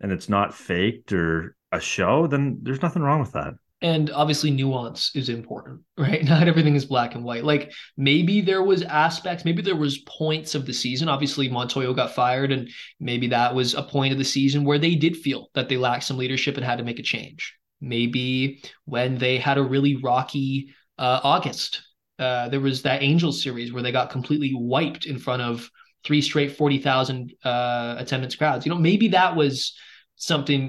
and 0.00 0.12
it's 0.12 0.28
not 0.28 0.54
faked 0.54 1.12
or 1.12 1.56
a 1.72 1.80
show, 1.80 2.26
then 2.26 2.58
there's 2.62 2.82
nothing 2.82 3.02
wrong 3.02 3.20
with 3.20 3.32
that. 3.32 3.54
And 3.82 4.10
obviously, 4.10 4.50
nuance 4.50 5.10
is 5.14 5.28
important, 5.28 5.82
right? 5.98 6.24
Not 6.24 6.48
everything 6.48 6.76
is 6.76 6.86
black 6.86 7.14
and 7.14 7.24
white. 7.24 7.44
Like 7.44 7.72
maybe 7.96 8.40
there 8.40 8.62
was 8.62 8.82
aspects, 8.82 9.44
maybe 9.44 9.62
there 9.62 9.76
was 9.76 9.98
points 9.98 10.54
of 10.54 10.66
the 10.66 10.72
season. 10.72 11.08
Obviously, 11.08 11.48
Montoyo 11.48 11.94
got 11.94 12.14
fired, 12.14 12.52
and 12.52 12.70
maybe 13.00 13.28
that 13.28 13.54
was 13.54 13.74
a 13.74 13.82
point 13.82 14.12
of 14.12 14.18
the 14.18 14.24
season 14.24 14.64
where 14.64 14.78
they 14.78 14.94
did 14.94 15.16
feel 15.16 15.50
that 15.54 15.68
they 15.68 15.76
lacked 15.76 16.04
some 16.04 16.16
leadership 16.16 16.56
and 16.56 16.64
had 16.64 16.78
to 16.78 16.84
make 16.84 16.98
a 16.98 17.02
change. 17.02 17.54
Maybe 17.80 18.62
when 18.86 19.18
they 19.18 19.36
had 19.36 19.58
a 19.58 19.62
really 19.62 19.96
rocky 19.96 20.74
uh, 20.98 21.20
August, 21.22 21.82
uh, 22.18 22.48
there 22.48 22.60
was 22.60 22.82
that 22.82 23.02
Angels 23.02 23.42
series 23.42 23.72
where 23.72 23.82
they 23.82 23.92
got 23.92 24.10
completely 24.10 24.54
wiped 24.54 25.04
in 25.04 25.18
front 25.18 25.42
of 25.42 25.70
three 26.04 26.22
straight 26.22 26.56
40,000 26.56 27.34
uh, 27.44 27.96
attendance 27.98 28.36
crowds. 28.36 28.64
You 28.64 28.70
know, 28.70 28.78
maybe 28.78 29.08
that 29.08 29.36
was 29.36 29.74
something 30.16 30.68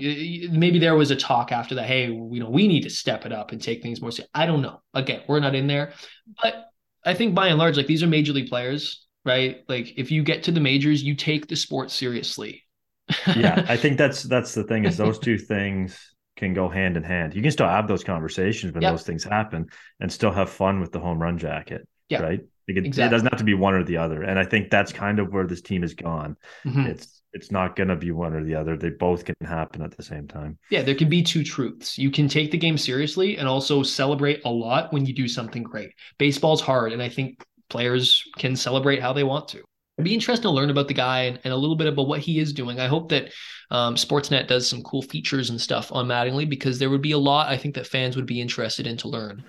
maybe 0.51 0.77
there 0.77 0.95
was 0.95 1.09
a 1.09 1.15
talk 1.15 1.51
after 1.51 1.75
that 1.75 1.85
hey 1.85 2.07
you 2.07 2.39
know 2.39 2.49
we 2.49 2.67
need 2.67 2.83
to 2.83 2.89
step 2.89 3.25
it 3.25 3.31
up 3.31 3.51
and 3.51 3.61
take 3.61 3.81
things 3.81 4.01
more 4.01 4.11
seriously 4.11 4.29
i 4.33 4.45
don't 4.45 4.61
know. 4.61 4.81
Again 4.93 5.21
we're 5.27 5.39
not 5.39 5.55
in 5.55 5.67
there. 5.67 5.93
But 6.41 6.69
i 7.05 7.13
think 7.13 7.33
by 7.33 7.47
and 7.47 7.57
large 7.57 7.77
like 7.77 7.87
these 7.87 8.03
are 8.03 8.07
major 8.07 8.33
league 8.33 8.49
players 8.49 9.05
right? 9.25 9.63
Like 9.67 9.97
if 9.97 10.09
you 10.09 10.23
get 10.23 10.43
to 10.43 10.53
the 10.53 10.61
majors 10.61 11.03
you 11.03 11.13
take 11.13 11.47
the 11.47 11.55
sport 11.55 11.91
seriously. 11.91 12.63
Yeah 13.35 13.65
i 13.69 13.77
think 13.77 13.97
that's 13.97 14.23
that's 14.23 14.53
the 14.53 14.65
thing 14.65 14.83
is 14.83 14.97
those 14.97 15.17
two 15.17 15.37
things 15.37 15.97
can 16.35 16.53
go 16.53 16.69
hand 16.69 16.97
in 16.97 17.03
hand. 17.03 17.33
You 17.33 17.41
can 17.41 17.51
still 17.51 17.67
have 17.67 17.87
those 17.87 18.03
conversations 18.03 18.73
when 18.73 18.83
yep. 18.83 18.91
those 18.93 19.03
things 19.03 19.23
happen 19.23 19.67
and 19.99 20.11
still 20.11 20.31
have 20.31 20.49
fun 20.49 20.79
with 20.79 20.91
the 20.91 20.99
home 20.99 21.19
run 21.19 21.37
jacket 21.37 21.87
yeah. 22.09 22.21
right? 22.21 22.39
It, 22.67 22.77
exactly. 22.77 23.03
it, 23.03 23.09
doesn't 23.09 23.27
have 23.27 23.39
to 23.39 23.45
be 23.45 23.53
one 23.53 23.73
or 23.73 23.83
the 23.83 23.97
other. 23.97 24.23
And 24.23 24.37
i 24.37 24.45
think 24.45 24.69
that's 24.69 24.91
kind 24.91 25.19
of 25.19 25.31
where 25.31 25.47
this 25.47 25.61
team 25.61 25.81
has 25.81 25.93
gone. 25.93 26.35
Mm-hmm. 26.65 26.81
it's 26.81 27.16
it's 27.37 27.51
not 27.51 27.75
going 27.75 27.89
to 27.89 27.95
be 27.95 28.09
one 28.09 28.33
or 28.33 28.43
the 28.43 28.55
other. 28.55 28.75
They 28.75 28.89
both 28.89 29.23
can 29.23 29.35
happen 29.41 29.83
at 29.83 29.95
the 29.95 30.01
same 30.01 30.27
time. 30.27 30.57
Yeah, 30.71 30.81
there 30.81 30.95
can 30.95 31.07
be 31.07 31.21
two 31.21 31.43
truths. 31.43 31.95
You 31.95 32.09
can 32.09 32.27
take 32.27 32.49
the 32.49 32.57
game 32.57 32.79
seriously 32.79 33.37
and 33.37 33.47
also 33.47 33.83
celebrate 33.83 34.41
a 34.43 34.49
lot 34.49 34.91
when 34.91 35.05
you 35.05 35.13
do 35.13 35.27
something 35.27 35.61
great. 35.61 35.91
Baseball's 36.17 36.61
hard, 36.61 36.93
and 36.93 37.01
I 37.01 37.09
think 37.09 37.45
players 37.69 38.23
can 38.37 38.55
celebrate 38.55 39.03
how 39.03 39.13
they 39.13 39.23
want 39.23 39.47
to. 39.49 39.59
It'd 39.59 40.05
be 40.05 40.15
interesting 40.15 40.43
to 40.43 40.49
learn 40.49 40.71
about 40.71 40.87
the 40.87 40.95
guy 40.95 41.23
and, 41.23 41.39
and 41.43 41.53
a 41.53 41.57
little 41.57 41.75
bit 41.75 41.87
about 41.87 42.07
what 42.07 42.21
he 42.21 42.39
is 42.39 42.53
doing. 42.53 42.79
I 42.79 42.87
hope 42.87 43.09
that 43.09 43.31
um, 43.69 43.95
Sportsnet 43.95 44.47
does 44.47 44.67
some 44.67 44.81
cool 44.81 45.03
features 45.03 45.51
and 45.51 45.61
stuff 45.61 45.91
on 45.91 46.07
Mattingly 46.07 46.49
because 46.49 46.79
there 46.79 46.89
would 46.89 47.01
be 47.01 47.11
a 47.11 47.17
lot 47.19 47.49
I 47.49 47.57
think 47.57 47.75
that 47.75 47.85
fans 47.85 48.15
would 48.15 48.25
be 48.25 48.41
interested 48.41 48.87
in 48.87 48.97
to 48.97 49.07
learn. 49.07 49.43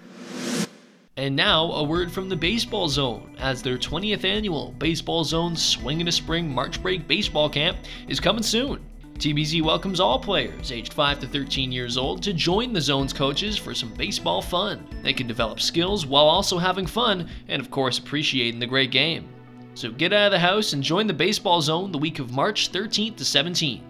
And 1.18 1.34
now, 1.34 1.72
a 1.72 1.82
word 1.82 2.12
from 2.12 2.28
the 2.28 2.36
Baseball 2.36 2.88
Zone, 2.88 3.34
as 3.40 3.60
their 3.60 3.76
20th 3.76 4.22
annual 4.22 4.70
Baseball 4.78 5.24
Zone 5.24 5.56
Swing 5.56 6.00
in 6.00 6.06
a 6.06 6.12
Spring 6.12 6.48
March 6.48 6.80
Break 6.80 7.08
Baseball 7.08 7.50
Camp 7.50 7.76
is 8.06 8.20
coming 8.20 8.44
soon. 8.44 8.86
TBZ 9.18 9.62
welcomes 9.62 9.98
all 9.98 10.20
players 10.20 10.70
aged 10.70 10.92
5 10.92 11.18
to 11.18 11.26
13 11.26 11.72
years 11.72 11.96
old 11.96 12.22
to 12.22 12.32
join 12.32 12.72
the 12.72 12.80
Zone's 12.80 13.12
coaches 13.12 13.58
for 13.58 13.74
some 13.74 13.92
baseball 13.94 14.40
fun. 14.40 14.86
They 15.02 15.12
can 15.12 15.26
develop 15.26 15.58
skills 15.60 16.06
while 16.06 16.28
also 16.28 16.56
having 16.56 16.86
fun 16.86 17.28
and, 17.48 17.60
of 17.60 17.68
course, 17.68 17.98
appreciating 17.98 18.60
the 18.60 18.66
great 18.68 18.92
game. 18.92 19.28
So 19.74 19.90
get 19.90 20.12
out 20.12 20.26
of 20.26 20.30
the 20.30 20.38
house 20.38 20.72
and 20.72 20.84
join 20.84 21.08
the 21.08 21.14
Baseball 21.14 21.60
Zone 21.60 21.90
the 21.90 21.98
week 21.98 22.20
of 22.20 22.30
March 22.30 22.70
13th 22.70 23.16
to 23.16 23.24
17th. 23.24 23.80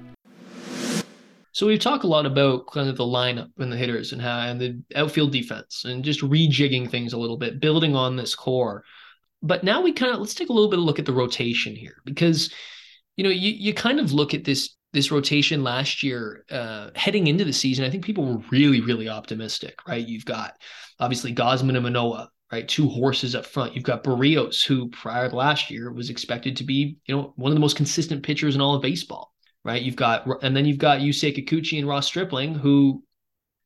So 1.58 1.66
we've 1.66 1.80
talked 1.80 2.04
a 2.04 2.06
lot 2.06 2.24
about 2.24 2.70
kind 2.70 2.88
of 2.88 2.96
the 2.96 3.02
lineup 3.02 3.50
and 3.58 3.72
the 3.72 3.76
hitters 3.76 4.12
and 4.12 4.22
how 4.22 4.38
and 4.42 4.60
the 4.60 4.80
outfield 4.94 5.32
defense 5.32 5.84
and 5.84 6.04
just 6.04 6.20
rejigging 6.20 6.88
things 6.88 7.14
a 7.14 7.18
little 7.18 7.36
bit, 7.36 7.58
building 7.58 7.96
on 7.96 8.14
this 8.14 8.36
core. 8.36 8.84
But 9.42 9.64
now 9.64 9.82
we 9.82 9.92
kind 9.92 10.12
of 10.12 10.20
let's 10.20 10.34
take 10.34 10.50
a 10.50 10.52
little 10.52 10.70
bit 10.70 10.78
of 10.78 10.84
look 10.84 11.00
at 11.00 11.04
the 11.04 11.12
rotation 11.12 11.74
here 11.74 11.96
because 12.04 12.54
you 13.16 13.24
know 13.24 13.30
you 13.30 13.50
you 13.50 13.74
kind 13.74 13.98
of 13.98 14.12
look 14.12 14.34
at 14.34 14.44
this 14.44 14.76
this 14.92 15.10
rotation 15.10 15.64
last 15.64 16.04
year 16.04 16.44
uh, 16.48 16.90
heading 16.94 17.26
into 17.26 17.44
the 17.44 17.52
season. 17.52 17.84
I 17.84 17.90
think 17.90 18.04
people 18.04 18.24
were 18.24 18.44
really 18.52 18.80
really 18.80 19.08
optimistic, 19.08 19.80
right? 19.84 20.06
You've 20.06 20.26
got 20.26 20.54
obviously 21.00 21.34
Gausman 21.34 21.74
and 21.74 21.82
Manoah. 21.82 22.30
right? 22.52 22.68
Two 22.68 22.88
horses 22.88 23.34
up 23.34 23.44
front. 23.44 23.74
You've 23.74 23.82
got 23.82 24.04
Berrios, 24.04 24.64
who 24.64 24.90
prior 24.90 25.28
to 25.28 25.34
last 25.34 25.72
year 25.72 25.90
was 25.92 26.08
expected 26.08 26.56
to 26.58 26.64
be, 26.64 26.98
you 27.06 27.16
know, 27.16 27.32
one 27.34 27.50
of 27.50 27.56
the 27.56 27.60
most 27.60 27.76
consistent 27.76 28.22
pitchers 28.22 28.54
in 28.54 28.60
all 28.60 28.76
of 28.76 28.82
baseball 28.82 29.32
right? 29.68 29.82
You've 29.82 29.96
got, 29.96 30.26
and 30.42 30.56
then 30.56 30.64
you've 30.64 30.78
got 30.78 31.00
Yusei 31.00 31.36
Kikuchi 31.36 31.78
and 31.78 31.86
Ross 31.86 32.06
Stripling, 32.06 32.54
who, 32.54 33.02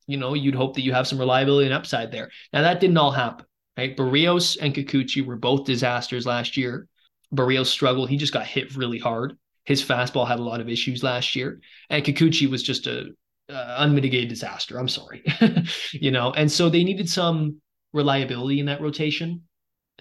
you 0.05 0.17
know, 0.17 0.33
you'd 0.33 0.53
hope 0.53 0.75
that 0.75 0.81
you 0.81 0.91
have 0.91 1.07
some 1.07 1.17
reliability 1.17 1.65
and 1.65 1.73
upside 1.73 2.11
there. 2.11 2.29
Now 2.51 2.61
that 2.63 2.81
didn't 2.81 2.97
all 2.97 3.11
happen, 3.11 3.45
right? 3.77 3.95
Berrios 3.95 4.57
and 4.59 4.75
Kikuchi 4.75 5.25
were 5.25 5.37
both 5.37 5.63
disasters 5.63 6.25
last 6.25 6.57
year. 6.57 6.89
Berrios 7.33 7.67
struggled; 7.67 8.09
he 8.09 8.17
just 8.17 8.33
got 8.33 8.45
hit 8.45 8.75
really 8.75 8.99
hard. 8.99 9.37
His 9.63 9.81
fastball 9.81 10.27
had 10.27 10.39
a 10.39 10.43
lot 10.43 10.59
of 10.59 10.67
issues 10.67 11.03
last 11.03 11.37
year, 11.37 11.61
and 11.89 12.03
Kikuchi 12.03 12.49
was 12.49 12.63
just 12.63 12.85
a 12.85 13.05
uh, 13.47 13.75
unmitigated 13.77 14.27
disaster. 14.27 14.77
I'm 14.77 14.89
sorry, 14.89 15.23
you 15.93 16.11
know, 16.11 16.33
and 16.33 16.51
so 16.51 16.67
they 16.69 16.83
needed 16.83 17.07
some 17.07 17.61
reliability 17.93 18.59
in 18.59 18.65
that 18.65 18.81
rotation. 18.81 19.43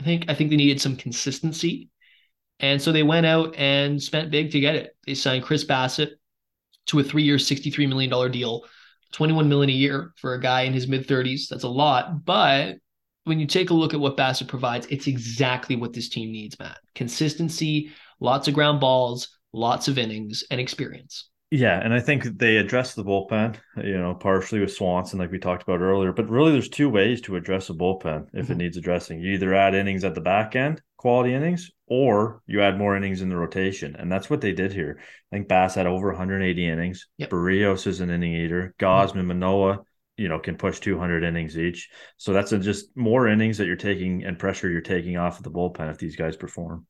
I 0.01 0.03
think 0.03 0.25
I 0.27 0.35
think 0.35 0.51
they 0.51 0.57
needed 0.57 0.81
some 0.81 0.97
consistency 0.97 1.91
and 2.63 2.81
so 2.81 2.93
they 2.93 3.03
went 3.03 3.27
out 3.27 3.55
and 3.57 4.01
spent 4.03 4.31
big 4.31 4.53
to 4.53 4.61
get 4.61 4.77
it. 4.77 4.97
They 5.05 5.15
signed 5.15 5.45
Chris 5.45 5.65
Bassitt 5.65 6.13
to 6.87 7.01
a 7.01 7.05
three-year, 7.05 7.37
$63 7.37 7.89
million 7.89 8.31
deal, 8.31 8.65
21 9.13 9.49
million 9.49 9.71
a 9.71 9.73
year 9.73 10.13
for 10.17 10.35
a 10.35 10.41
guy 10.41 10.63
in 10.63 10.73
his 10.73 10.89
mid-30s. 10.89 11.49
That's 11.49 11.65
a 11.65 11.69
lot. 11.69 12.25
But 12.25 12.77
when 13.25 13.41
you 13.41 13.47
take 13.47 13.71
a 13.71 13.75
look 13.75 13.95
at 13.95 14.01
what 14.01 14.17
Bassitt 14.17 14.49
provides, 14.49 14.87
it's 14.91 15.09
exactly 15.09 15.77
what 15.77 15.93
this 15.93 16.09
team 16.09 16.33
needs, 16.33 16.59
Matt. 16.59 16.79
Consistency, 16.95 17.91
lots 18.21 18.49
of 18.49 18.55
ground 18.55 18.81
balls, 18.81 19.29
lots 19.53 19.89
of 19.89 19.99
innings, 19.99 20.45
and 20.51 20.61
experience. 20.61 21.29
Yeah, 21.51 21.79
and 21.85 21.93
I 21.93 22.01
think 22.01 22.39
they 22.39 22.57
address 22.57 22.95
the 22.95 23.05
bullpen, 23.05 23.57
you 23.77 23.99
know, 23.99 24.15
partially 24.15 24.61
with 24.61 24.73
Swanson, 24.73 25.19
like 25.19 25.31
we 25.31 25.39
talked 25.39 25.63
about 25.63 25.81
earlier. 25.81 26.11
But 26.11 26.31
really, 26.31 26.51
there's 26.51 26.71
two 26.71 26.89
ways 26.89 27.21
to 27.23 27.37
address 27.37 27.69
a 27.69 27.75
bullpen 27.75 28.29
if 28.33 28.45
mm-hmm. 28.45 28.53
it 28.53 28.57
needs 28.57 28.79
addressing. 28.79 29.21
You 29.21 29.33
either 29.33 29.53
add 29.55 29.75
innings 29.75 30.03
at 30.03 30.15
the 30.15 30.23
back 30.23 30.57
end, 30.57 30.81
quality 30.97 31.35
innings, 31.35 31.71
or 31.93 32.43
you 32.47 32.63
add 32.63 32.79
more 32.79 32.97
innings 32.97 33.21
in 33.21 33.29
the 33.29 33.37
rotation. 33.37 33.97
And 33.97 34.11
that's 34.11 34.31
what 34.31 34.41
they 34.41 34.53
did 34.53 34.73
here. 34.73 34.99
I 35.01 35.37
think 35.37 35.49
Bass 35.49 35.75
had 35.75 35.87
over 35.87 36.09
180 36.09 36.67
innings. 36.67 37.07
Yep. 37.19 37.31
Berrios 37.31 37.87
is 37.87 38.01
an 38.01 38.11
inning 38.11 38.35
eater. 38.35 38.75
Gausman, 38.79 39.17
mm-hmm. 39.17 39.29
Manoah, 39.29 39.81
you 40.17 40.29
know, 40.29 40.39
can 40.39 40.57
push 40.57 40.81
200 40.81 41.23
innings 41.23 41.59
each. 41.59 41.91
So 42.17 42.33
that's 42.33 42.51
just 42.51 42.97
more 42.97 43.29
innings 43.29 43.59
that 43.59 43.67
you're 43.67 43.77
taking 43.77 44.25
and 44.25 44.39
pressure 44.39 44.71
you're 44.71 44.81
taking 44.81 45.17
off 45.17 45.39
of 45.39 45.45
the 45.45 45.51
bullpen 45.51 45.91
if 45.91 45.99
these 45.99 46.17
guys 46.17 46.37
perform. 46.37 46.87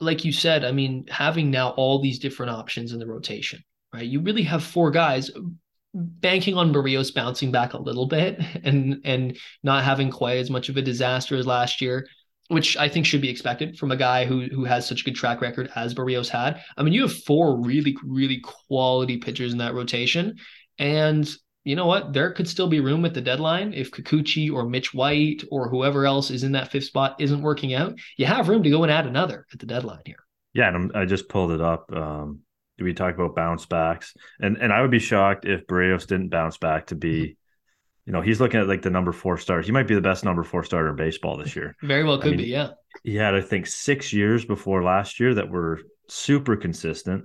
Like 0.00 0.24
you 0.24 0.32
said, 0.32 0.64
I 0.64 0.72
mean, 0.72 1.06
having 1.08 1.50
now 1.50 1.70
all 1.70 2.00
these 2.00 2.18
different 2.18 2.50
options 2.50 2.92
in 2.92 2.98
the 2.98 3.06
rotation 3.06 3.62
right? 3.94 4.04
You 4.04 4.20
really 4.20 4.42
have 4.42 4.62
four 4.62 4.90
guys 4.90 5.30
banking 5.94 6.56
on 6.56 6.72
Berrios 6.72 7.14
bouncing 7.14 7.52
back 7.52 7.72
a 7.72 7.78
little 7.78 8.06
bit 8.06 8.40
and 8.64 9.00
and 9.04 9.38
not 9.62 9.84
having 9.84 10.10
quite 10.10 10.38
as 10.38 10.50
much 10.50 10.68
of 10.68 10.76
a 10.76 10.82
disaster 10.82 11.36
as 11.36 11.46
last 11.46 11.80
year, 11.80 12.06
which 12.48 12.76
I 12.76 12.88
think 12.88 13.06
should 13.06 13.22
be 13.22 13.30
expected 13.30 13.78
from 13.78 13.90
a 13.90 13.96
guy 13.96 14.24
who 14.24 14.46
who 14.46 14.64
has 14.64 14.86
such 14.86 15.00
a 15.00 15.04
good 15.04 15.14
track 15.14 15.40
record 15.40 15.70
as 15.74 15.94
Berrios 15.94 16.28
had. 16.28 16.62
I 16.76 16.82
mean, 16.82 16.92
you 16.92 17.02
have 17.02 17.22
four 17.24 17.60
really 17.60 17.96
really 18.04 18.40
quality 18.40 19.16
pitchers 19.18 19.52
in 19.52 19.58
that 19.58 19.74
rotation, 19.74 20.36
and 20.78 21.28
you 21.64 21.76
know 21.76 21.86
what? 21.86 22.12
There 22.12 22.30
could 22.30 22.48
still 22.48 22.68
be 22.68 22.80
room 22.80 23.04
at 23.06 23.14
the 23.14 23.22
deadline 23.22 23.72
if 23.72 23.90
Kikuchi 23.90 24.52
or 24.52 24.68
Mitch 24.68 24.92
White 24.92 25.42
or 25.50 25.68
whoever 25.68 26.04
else 26.04 26.30
is 26.30 26.44
in 26.44 26.52
that 26.52 26.70
fifth 26.70 26.84
spot 26.84 27.16
isn't 27.18 27.40
working 27.40 27.72
out. 27.72 27.94
You 28.18 28.26
have 28.26 28.50
room 28.50 28.62
to 28.62 28.70
go 28.70 28.82
and 28.82 28.92
add 28.92 29.06
another 29.06 29.46
at 29.52 29.58
the 29.58 29.66
deadline 29.66 30.02
here. 30.04 30.24
Yeah, 30.52 30.68
and 30.68 30.76
I'm, 30.76 30.90
i 30.94 31.04
just 31.06 31.28
pulled 31.28 31.52
it 31.52 31.60
up. 31.62 31.90
Um, 31.92 32.40
we 32.78 32.92
talk 32.92 33.14
about 33.14 33.34
bounce 33.34 33.66
backs, 33.66 34.14
and 34.40 34.56
and 34.58 34.72
I 34.72 34.82
would 34.82 34.90
be 34.90 34.98
shocked 34.98 35.46
if 35.46 35.66
Berrios 35.66 36.06
didn't 36.06 36.28
bounce 36.28 36.58
back 36.58 36.86
to 36.88 36.94
be, 36.94 37.22
mm-hmm. 37.22 37.32
You 38.06 38.12
know, 38.12 38.20
he's 38.20 38.40
looking 38.40 38.60
at 38.60 38.68
like 38.68 38.82
the 38.82 38.90
number 38.90 39.12
four 39.12 39.38
star. 39.38 39.62
He 39.62 39.72
might 39.72 39.88
be 39.88 39.94
the 39.94 40.00
best 40.00 40.24
number 40.24 40.42
four 40.42 40.62
starter 40.62 40.90
in 40.90 40.96
baseball 40.96 41.36
this 41.36 41.56
year. 41.56 41.74
Very 41.82 42.04
well 42.04 42.18
could 42.18 42.34
I 42.34 42.36
mean, 42.36 42.44
be, 42.44 42.50
yeah. 42.50 42.70
He 43.02 43.16
had 43.16 43.34
I 43.34 43.40
think 43.40 43.66
six 43.66 44.12
years 44.12 44.44
before 44.44 44.82
last 44.82 45.20
year 45.20 45.34
that 45.34 45.48
were 45.48 45.80
super 46.08 46.56
consistent. 46.56 47.24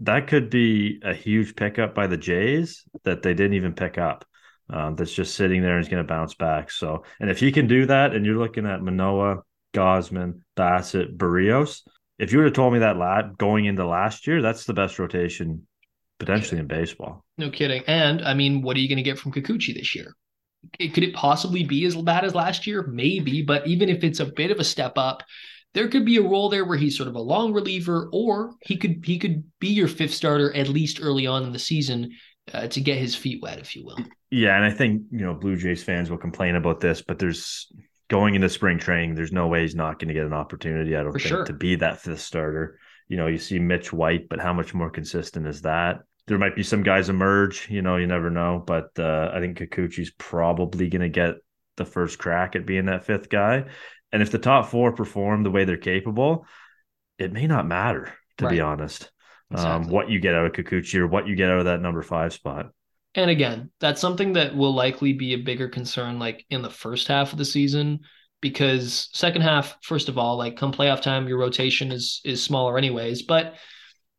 That 0.00 0.28
could 0.28 0.50
be 0.50 1.00
a 1.02 1.14
huge 1.14 1.56
pickup 1.56 1.94
by 1.94 2.06
the 2.06 2.16
Jays 2.16 2.84
that 3.04 3.22
they 3.22 3.34
didn't 3.34 3.54
even 3.54 3.74
pick 3.74 3.98
up. 3.98 4.24
Um, 4.70 4.96
that's 4.96 5.12
just 5.12 5.34
sitting 5.34 5.62
there 5.62 5.76
and 5.76 5.84
he's 5.84 5.90
going 5.90 6.02
to 6.02 6.08
bounce 6.08 6.34
back. 6.34 6.70
So, 6.70 7.04
and 7.20 7.30
if 7.30 7.38
he 7.38 7.52
can 7.52 7.66
do 7.66 7.86
that, 7.86 8.14
and 8.14 8.24
you're 8.24 8.38
looking 8.38 8.66
at 8.66 8.82
Manoah, 8.82 9.42
Gausman, 9.74 10.40
Bassitt, 10.56 11.16
Berrios, 11.18 11.82
if 12.18 12.32
you 12.32 12.38
would 12.38 12.46
have 12.46 12.54
told 12.54 12.72
me 12.72 12.78
that 12.78 12.96
lad 12.96 13.36
going 13.36 13.66
into 13.66 13.86
last 13.86 14.26
year, 14.26 14.40
that's 14.40 14.64
the 14.64 14.72
best 14.72 14.98
rotation 14.98 15.66
potentially 16.24 16.60
in 16.60 16.66
baseball. 16.66 17.24
No 17.38 17.50
kidding. 17.50 17.82
And 17.86 18.22
I 18.22 18.34
mean, 18.34 18.62
what 18.62 18.76
are 18.76 18.80
you 18.80 18.88
going 18.88 18.96
to 18.96 19.02
get 19.02 19.18
from 19.18 19.32
Kikuchi 19.32 19.74
this 19.74 19.94
year? 19.94 20.14
Could 20.78 21.04
it 21.04 21.14
possibly 21.14 21.64
be 21.64 21.84
as 21.84 21.94
bad 21.94 22.24
as 22.24 22.34
last 22.34 22.66
year? 22.66 22.86
Maybe, 22.86 23.42
but 23.42 23.66
even 23.66 23.88
if 23.88 24.02
it's 24.02 24.20
a 24.20 24.26
bit 24.26 24.50
of 24.50 24.58
a 24.58 24.64
step 24.64 24.94
up, 24.96 25.22
there 25.74 25.88
could 25.88 26.06
be 26.06 26.16
a 26.16 26.22
role 26.22 26.48
there 26.48 26.64
where 26.64 26.78
he's 26.78 26.96
sort 26.96 27.08
of 27.08 27.16
a 27.16 27.20
long 27.20 27.52
reliever, 27.52 28.08
or 28.12 28.54
he 28.62 28.76
could 28.76 29.04
he 29.04 29.18
could 29.18 29.44
be 29.60 29.68
your 29.68 29.88
fifth 29.88 30.14
starter 30.14 30.54
at 30.56 30.68
least 30.68 31.00
early 31.02 31.26
on 31.26 31.42
in 31.42 31.52
the 31.52 31.58
season 31.58 32.12
uh, 32.54 32.68
to 32.68 32.80
get 32.80 32.96
his 32.96 33.14
feet 33.14 33.42
wet, 33.42 33.58
if 33.58 33.76
you 33.76 33.84
will. 33.84 33.98
Yeah, 34.30 34.56
and 34.56 34.64
I 34.64 34.70
think 34.70 35.02
you 35.10 35.18
know 35.18 35.34
Blue 35.34 35.56
Jays 35.56 35.82
fans 35.82 36.10
will 36.10 36.18
complain 36.18 36.54
about 36.54 36.80
this, 36.80 37.02
but 37.02 37.18
there's 37.18 37.70
going 38.08 38.34
into 38.34 38.48
spring 38.48 38.78
training, 38.78 39.14
there's 39.14 39.32
no 39.32 39.48
way 39.48 39.62
he's 39.62 39.74
not 39.74 39.98
going 39.98 40.08
to 40.08 40.14
get 40.14 40.26
an 40.26 40.32
opportunity. 40.32 40.94
I 40.96 41.02
don't 41.02 41.12
For 41.12 41.18
think 41.18 41.28
sure. 41.28 41.44
to 41.44 41.52
be 41.52 41.76
that 41.76 42.00
fifth 42.00 42.20
starter. 42.20 42.78
You 43.08 43.16
know, 43.16 43.26
you 43.26 43.38
see 43.38 43.58
Mitch 43.58 43.92
White, 43.92 44.28
but 44.28 44.40
how 44.40 44.52
much 44.52 44.74
more 44.74 44.90
consistent 44.90 45.46
is 45.46 45.62
that? 45.62 46.00
There 46.26 46.38
might 46.38 46.56
be 46.56 46.62
some 46.62 46.82
guys 46.82 47.08
emerge. 47.08 47.68
You 47.70 47.82
know, 47.82 47.96
you 47.96 48.06
never 48.06 48.30
know. 48.30 48.62
But 48.64 48.90
uh, 48.98 49.30
I 49.32 49.40
think 49.40 49.58
Kikuchi's 49.58 50.12
probably 50.18 50.88
going 50.88 51.02
to 51.02 51.08
get 51.08 51.36
the 51.76 51.84
first 51.84 52.18
crack 52.18 52.56
at 52.56 52.66
being 52.66 52.86
that 52.86 53.04
fifth 53.04 53.28
guy. 53.28 53.64
And 54.12 54.22
if 54.22 54.30
the 54.30 54.38
top 54.38 54.68
four 54.70 54.92
perform 54.92 55.42
the 55.42 55.50
way 55.50 55.64
they're 55.64 55.76
capable, 55.76 56.46
it 57.18 57.32
may 57.32 57.46
not 57.46 57.66
matter, 57.66 58.12
to 58.38 58.44
right. 58.44 58.52
be 58.52 58.60
honest, 58.60 59.10
um, 59.50 59.56
exactly. 59.56 59.86
um, 59.86 59.92
what 59.92 60.08
you 60.08 60.20
get 60.20 60.34
out 60.34 60.46
of 60.46 60.52
Kikuchi 60.52 60.96
or 60.96 61.06
what 61.06 61.26
you 61.26 61.34
get 61.34 61.50
out 61.50 61.58
of 61.58 61.64
that 61.64 61.80
number 61.80 62.02
five 62.02 62.32
spot. 62.32 62.70
And 63.16 63.30
again, 63.30 63.70
that's 63.80 64.00
something 64.00 64.32
that 64.32 64.56
will 64.56 64.74
likely 64.74 65.12
be 65.12 65.34
a 65.34 65.42
bigger 65.42 65.68
concern 65.68 66.18
like 66.18 66.44
in 66.50 66.62
the 66.62 66.70
first 66.70 67.08
half 67.08 67.32
of 67.32 67.38
the 67.38 67.44
season 67.44 68.00
because 68.40 69.08
second 69.12 69.42
half, 69.42 69.78
first 69.82 70.08
of 70.08 70.18
all, 70.18 70.36
like 70.36 70.56
come 70.56 70.72
playoff 70.72 71.00
time, 71.00 71.28
your 71.28 71.38
rotation 71.38 71.92
is 71.92 72.20
is 72.24 72.42
smaller 72.42 72.76
anyways. 72.76 73.22
But 73.22 73.54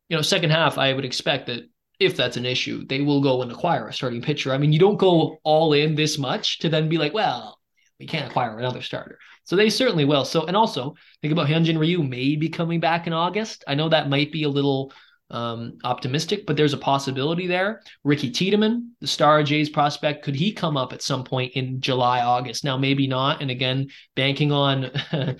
you 0.08 0.16
know, 0.16 0.22
second 0.22 0.50
half, 0.50 0.78
I 0.78 0.92
would 0.92 1.04
expect 1.04 1.46
that 1.46 1.68
if 1.98 2.16
that's 2.16 2.36
an 2.36 2.46
issue, 2.46 2.86
they 2.86 3.00
will 3.00 3.22
go 3.22 3.42
and 3.42 3.50
acquire 3.50 3.88
a 3.88 3.92
starting 3.92 4.22
pitcher. 4.22 4.52
I 4.52 4.58
mean, 4.58 4.72
you 4.72 4.78
don't 4.78 4.98
go 4.98 5.38
all 5.44 5.72
in 5.72 5.94
this 5.94 6.18
much 6.18 6.58
to 6.60 6.68
then 6.68 6.88
be 6.88 6.98
like, 6.98 7.14
well, 7.14 7.58
we 7.98 8.06
can't 8.06 8.28
acquire 8.28 8.58
another 8.58 8.82
starter. 8.82 9.18
So 9.44 9.56
they 9.56 9.70
certainly 9.70 10.04
will. 10.04 10.24
So, 10.24 10.44
and 10.44 10.56
also 10.56 10.96
think 11.22 11.32
about 11.32 11.46
Hyunjin 11.46 11.78
Ryu 11.78 12.02
may 12.02 12.36
be 12.36 12.48
coming 12.48 12.80
back 12.80 13.06
in 13.06 13.12
August. 13.12 13.64
I 13.66 13.74
know 13.74 13.88
that 13.88 14.10
might 14.10 14.32
be 14.32 14.42
a 14.42 14.48
little 14.48 14.92
um, 15.30 15.78
optimistic, 15.84 16.46
but 16.46 16.56
there's 16.56 16.74
a 16.74 16.78
possibility 16.78 17.46
there. 17.46 17.82
Ricky 18.04 18.30
Tiedemann, 18.30 18.92
the 19.00 19.06
Star 19.06 19.42
Jays 19.42 19.70
prospect, 19.70 20.24
could 20.24 20.36
he 20.36 20.52
come 20.52 20.76
up 20.76 20.92
at 20.92 21.02
some 21.02 21.24
point 21.24 21.52
in 21.54 21.80
July, 21.80 22.20
August? 22.20 22.64
Now, 22.64 22.76
maybe 22.76 23.06
not. 23.06 23.40
And 23.40 23.50
again, 23.50 23.88
banking 24.14 24.52
on 24.52 24.90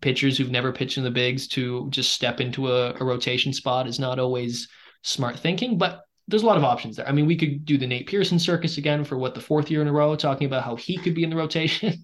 pitchers 0.00 0.36
who've 0.36 0.50
never 0.50 0.72
pitched 0.72 0.98
in 0.98 1.04
the 1.04 1.10
bigs 1.10 1.46
to 1.48 1.88
just 1.90 2.12
step 2.12 2.40
into 2.40 2.70
a, 2.70 2.94
a 2.94 3.04
rotation 3.04 3.52
spot 3.52 3.86
is 3.86 3.98
not 3.98 4.18
always 4.18 4.68
smart 5.04 5.38
thinking, 5.38 5.78
but 5.78 6.04
there's 6.26 6.42
a 6.42 6.46
lot 6.46 6.56
of 6.56 6.64
options 6.64 6.96
there. 6.96 7.06
I 7.06 7.12
mean, 7.12 7.26
we 7.26 7.36
could 7.36 7.64
do 7.64 7.78
the 7.78 7.86
Nate 7.86 8.08
Pearson 8.08 8.38
circus 8.38 8.78
again 8.78 9.04
for 9.04 9.18
what 9.18 9.34
the 9.34 9.40
fourth 9.40 9.70
year 9.70 9.82
in 9.82 9.88
a 9.88 9.92
row, 9.92 10.16
talking 10.16 10.46
about 10.46 10.64
how 10.64 10.74
he 10.74 10.96
could 10.96 11.14
be 11.14 11.22
in 11.22 11.30
the 11.30 11.36
rotation. 11.36 12.00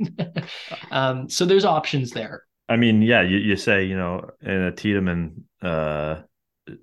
um, 0.91 1.29
so 1.29 1.45
there's 1.45 1.65
options 1.65 2.11
there. 2.11 2.45
I 2.69 2.77
mean, 2.77 3.03
yeah, 3.03 3.23
you, 3.23 3.39
you 3.39 3.57
say, 3.57 3.85
you 3.85 3.97
know, 3.97 4.31
in 4.43 4.51
a 4.51 4.73
Tiedemann 4.73 5.45
uh, 5.63 6.21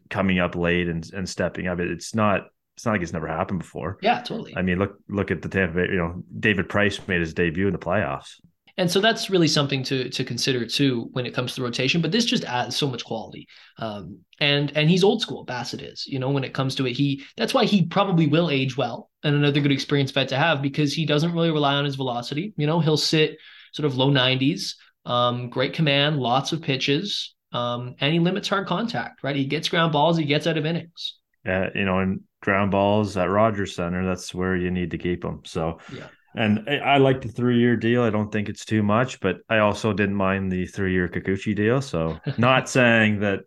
coming 0.09 0.39
up 0.39 0.55
late 0.55 0.89
and, 0.89 1.07
and 1.13 1.29
stepping 1.29 1.67
up, 1.67 1.79
it's 1.79 2.13
not 2.13 2.47
it's 2.75 2.85
not 2.85 2.91
like 2.91 3.01
it's 3.01 3.13
never 3.13 3.27
happened 3.27 3.59
before. 3.59 3.97
Yeah, 4.01 4.21
totally. 4.21 4.55
I 4.55 4.61
mean, 4.61 4.79
look 4.79 4.97
look 5.07 5.31
at 5.31 5.41
the 5.41 5.49
Tampa 5.49 5.75
Bay, 5.75 5.87
you 5.91 5.97
know, 5.97 6.23
David 6.39 6.69
Price 6.69 6.99
made 7.07 7.21
his 7.21 7.33
debut 7.33 7.67
in 7.67 7.73
the 7.73 7.79
playoffs. 7.79 8.35
And 8.77 8.91
so 8.91 9.01
that's 9.01 9.29
really 9.29 9.47
something 9.47 9.81
to 9.83 10.09
to 10.09 10.23
consider 10.23 10.65
too 10.65 11.09
when 11.11 11.25
it 11.25 11.33
comes 11.33 11.55
to 11.55 11.63
rotation. 11.63 12.01
But 12.01 12.11
this 12.11 12.25
just 12.25 12.43
adds 12.43 12.75
so 12.75 12.87
much 12.87 13.03
quality. 13.03 13.47
Um, 13.79 14.19
and 14.39 14.75
and 14.77 14.89
he's 14.89 15.03
old 15.03 15.21
school. 15.21 15.45
Bassitt 15.45 15.81
is. 15.81 16.05
You 16.05 16.19
know, 16.19 16.29
when 16.29 16.43
it 16.43 16.53
comes 16.53 16.75
to 16.75 16.85
it, 16.85 16.93
he 16.93 17.23
that's 17.35 17.53
why 17.53 17.65
he 17.65 17.85
probably 17.85 18.27
will 18.27 18.51
age 18.51 18.77
well 18.77 19.09
and 19.23 19.35
another 19.35 19.61
good 19.61 19.71
experience 19.71 20.11
vet 20.11 20.29
to 20.29 20.37
have 20.37 20.61
because 20.61 20.93
he 20.93 21.05
doesn't 21.05 21.33
really 21.33 21.51
rely 21.51 21.73
on 21.73 21.85
his 21.85 21.95
velocity. 21.95 22.53
You 22.55 22.67
know, 22.67 22.79
he'll 22.79 22.97
sit 22.97 23.37
sort 23.73 23.85
of 23.85 23.97
low 23.97 24.11
90s, 24.11 24.75
um, 25.05 25.49
great 25.49 25.73
command, 25.73 26.19
lots 26.19 26.51
of 26.51 26.61
pitches, 26.61 27.33
um, 27.51 27.95
and 27.99 28.13
he 28.13 28.19
limits 28.19 28.47
hard 28.47 28.67
contact. 28.67 29.23
Right, 29.23 29.35
he 29.35 29.45
gets 29.45 29.69
ground 29.69 29.91
balls, 29.91 30.17
he 30.17 30.25
gets 30.25 30.45
out 30.45 30.57
of 30.57 30.65
innings. 30.65 31.15
Yeah, 31.43 31.69
you 31.73 31.85
know, 31.85 31.99
and 31.99 32.21
ground 32.41 32.71
balls 32.71 33.17
at 33.17 33.29
Rogers 33.29 33.75
Center, 33.75 34.05
that's 34.05 34.35
where 34.35 34.55
you 34.55 34.69
need 34.69 34.91
to 34.91 34.97
keep 34.97 35.23
them. 35.23 35.41
So 35.45 35.79
yeah. 35.91 36.07
And 36.37 36.69
I 36.69 36.97
like 36.97 37.21
the 37.21 37.29
three 37.29 37.59
year 37.59 37.75
deal. 37.75 38.03
I 38.03 38.11
don't 38.11 38.31
think 38.31 38.47
it's 38.47 38.63
too 38.63 38.83
much, 38.83 39.19
but 39.19 39.37
I 39.49 39.57
also 39.57 39.91
didn't 39.91 40.15
mind 40.15 40.51
the 40.51 40.67
three 40.67 40.93
year 40.93 41.07
Kikuchi 41.07 41.55
deal. 41.55 41.81
So, 41.81 42.19
not 42.37 42.69
saying 42.77 43.21
that 43.21 43.39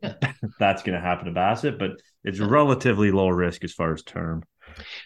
that's 0.59 0.83
going 0.83 0.97
to 0.97 1.01
happen 1.01 1.27
to 1.27 1.33
Bassitt, 1.33 1.79
but 1.79 1.93
it's 2.25 2.41
relatively 2.41 3.13
low 3.13 3.29
risk 3.29 3.63
as 3.63 3.73
far 3.73 3.93
as 3.93 4.03
term. 4.03 4.43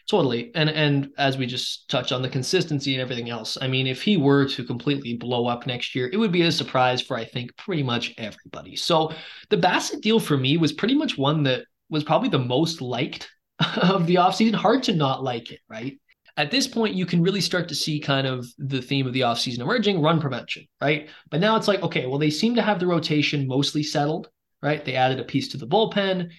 Totally. 0.09 0.51
And 0.55 0.71
and 0.71 1.11
as 1.19 1.37
we 1.37 1.47
just 1.47 1.91
touched 1.91 2.11
on 2.11 2.23
the 2.23 2.29
consistency 2.29 2.95
and 2.95 3.03
everything 3.03 3.29
else, 3.29 3.59
I 3.61 3.69
mean, 3.69 3.87
if 3.87 4.03
he 4.03 4.17
were 4.17 4.47
to 4.49 4.65
completely 4.65 5.19
blow 5.19 5.47
up 5.47 5.67
next 5.67 5.95
year, 5.95 6.09
it 6.11 6.17
would 6.17 6.33
be 6.33 6.43
a 6.43 6.53
surprise 6.53 7.03
for 7.03 7.19
I 7.19 7.25
think 7.25 7.55
pretty 7.59 7.83
much 7.83 8.15
everybody. 8.17 8.77
So 8.77 9.13
the 9.51 9.59
Bassitt 9.59 10.01
deal 10.01 10.21
for 10.21 10.39
me 10.39 10.57
was 10.57 10.73
pretty 10.73 10.95
much 10.95 11.19
one 11.19 11.43
that 11.43 11.67
was 11.91 12.05
probably 12.05 12.31
the 12.31 12.39
most 12.39 12.81
liked 12.81 13.29
of 13.77 14.07
the 14.07 14.17
offseason. 14.17 14.55
Hard 14.55 14.85
to 14.85 14.95
not 14.95 15.23
like 15.23 15.51
it, 15.51 15.61
right? 15.69 15.99
At 16.37 16.51
this 16.51 16.67
point, 16.67 16.95
you 16.95 17.07
can 17.07 17.23
really 17.23 17.41
start 17.41 17.69
to 17.69 17.75
see 17.75 18.01
kind 18.01 18.27
of 18.27 18.47
the 18.59 18.83
theme 18.83 19.07
of 19.07 19.13
the 19.13 19.21
offseason 19.21 19.61
emerging 19.61 20.03
run 20.03 20.21
prevention, 20.21 20.67
right? 20.81 21.09
But 21.31 21.41
now 21.41 21.57
it's 21.57 21.69
like, 21.69 21.83
okay, 21.83 22.07
well, 22.07 22.19
they 22.19 22.31
seem 22.31 22.57
to 22.57 22.63
have 22.63 22.81
the 22.81 22.87
rotation 22.87 23.47
mostly 23.47 23.83
settled, 23.85 24.29
right? 24.61 24.85
They 24.85 24.97
added 24.97 25.21
a 25.21 25.25
piece 25.25 25.49
to 25.49 25.59
the 25.59 25.67
bullpen. 25.67 26.31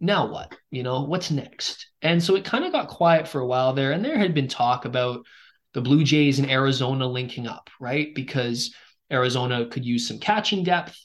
Now 0.00 0.30
what? 0.30 0.52
You 0.70 0.82
know, 0.82 1.04
what's 1.04 1.30
next? 1.30 1.86
And 2.02 2.22
so 2.22 2.34
it 2.34 2.44
kind 2.44 2.64
of 2.64 2.72
got 2.72 2.88
quiet 2.88 3.28
for 3.28 3.40
a 3.40 3.46
while 3.46 3.72
there. 3.72 3.92
And 3.92 4.04
there 4.04 4.18
had 4.18 4.34
been 4.34 4.48
talk 4.48 4.84
about 4.84 5.24
the 5.74 5.80
Blue 5.80 6.02
Jays 6.02 6.38
and 6.38 6.50
Arizona 6.50 7.06
linking 7.06 7.46
up, 7.46 7.70
right? 7.80 8.14
Because 8.14 8.74
Arizona 9.12 9.66
could 9.66 9.84
use 9.84 10.08
some 10.08 10.18
catching 10.18 10.64
depth 10.64 10.98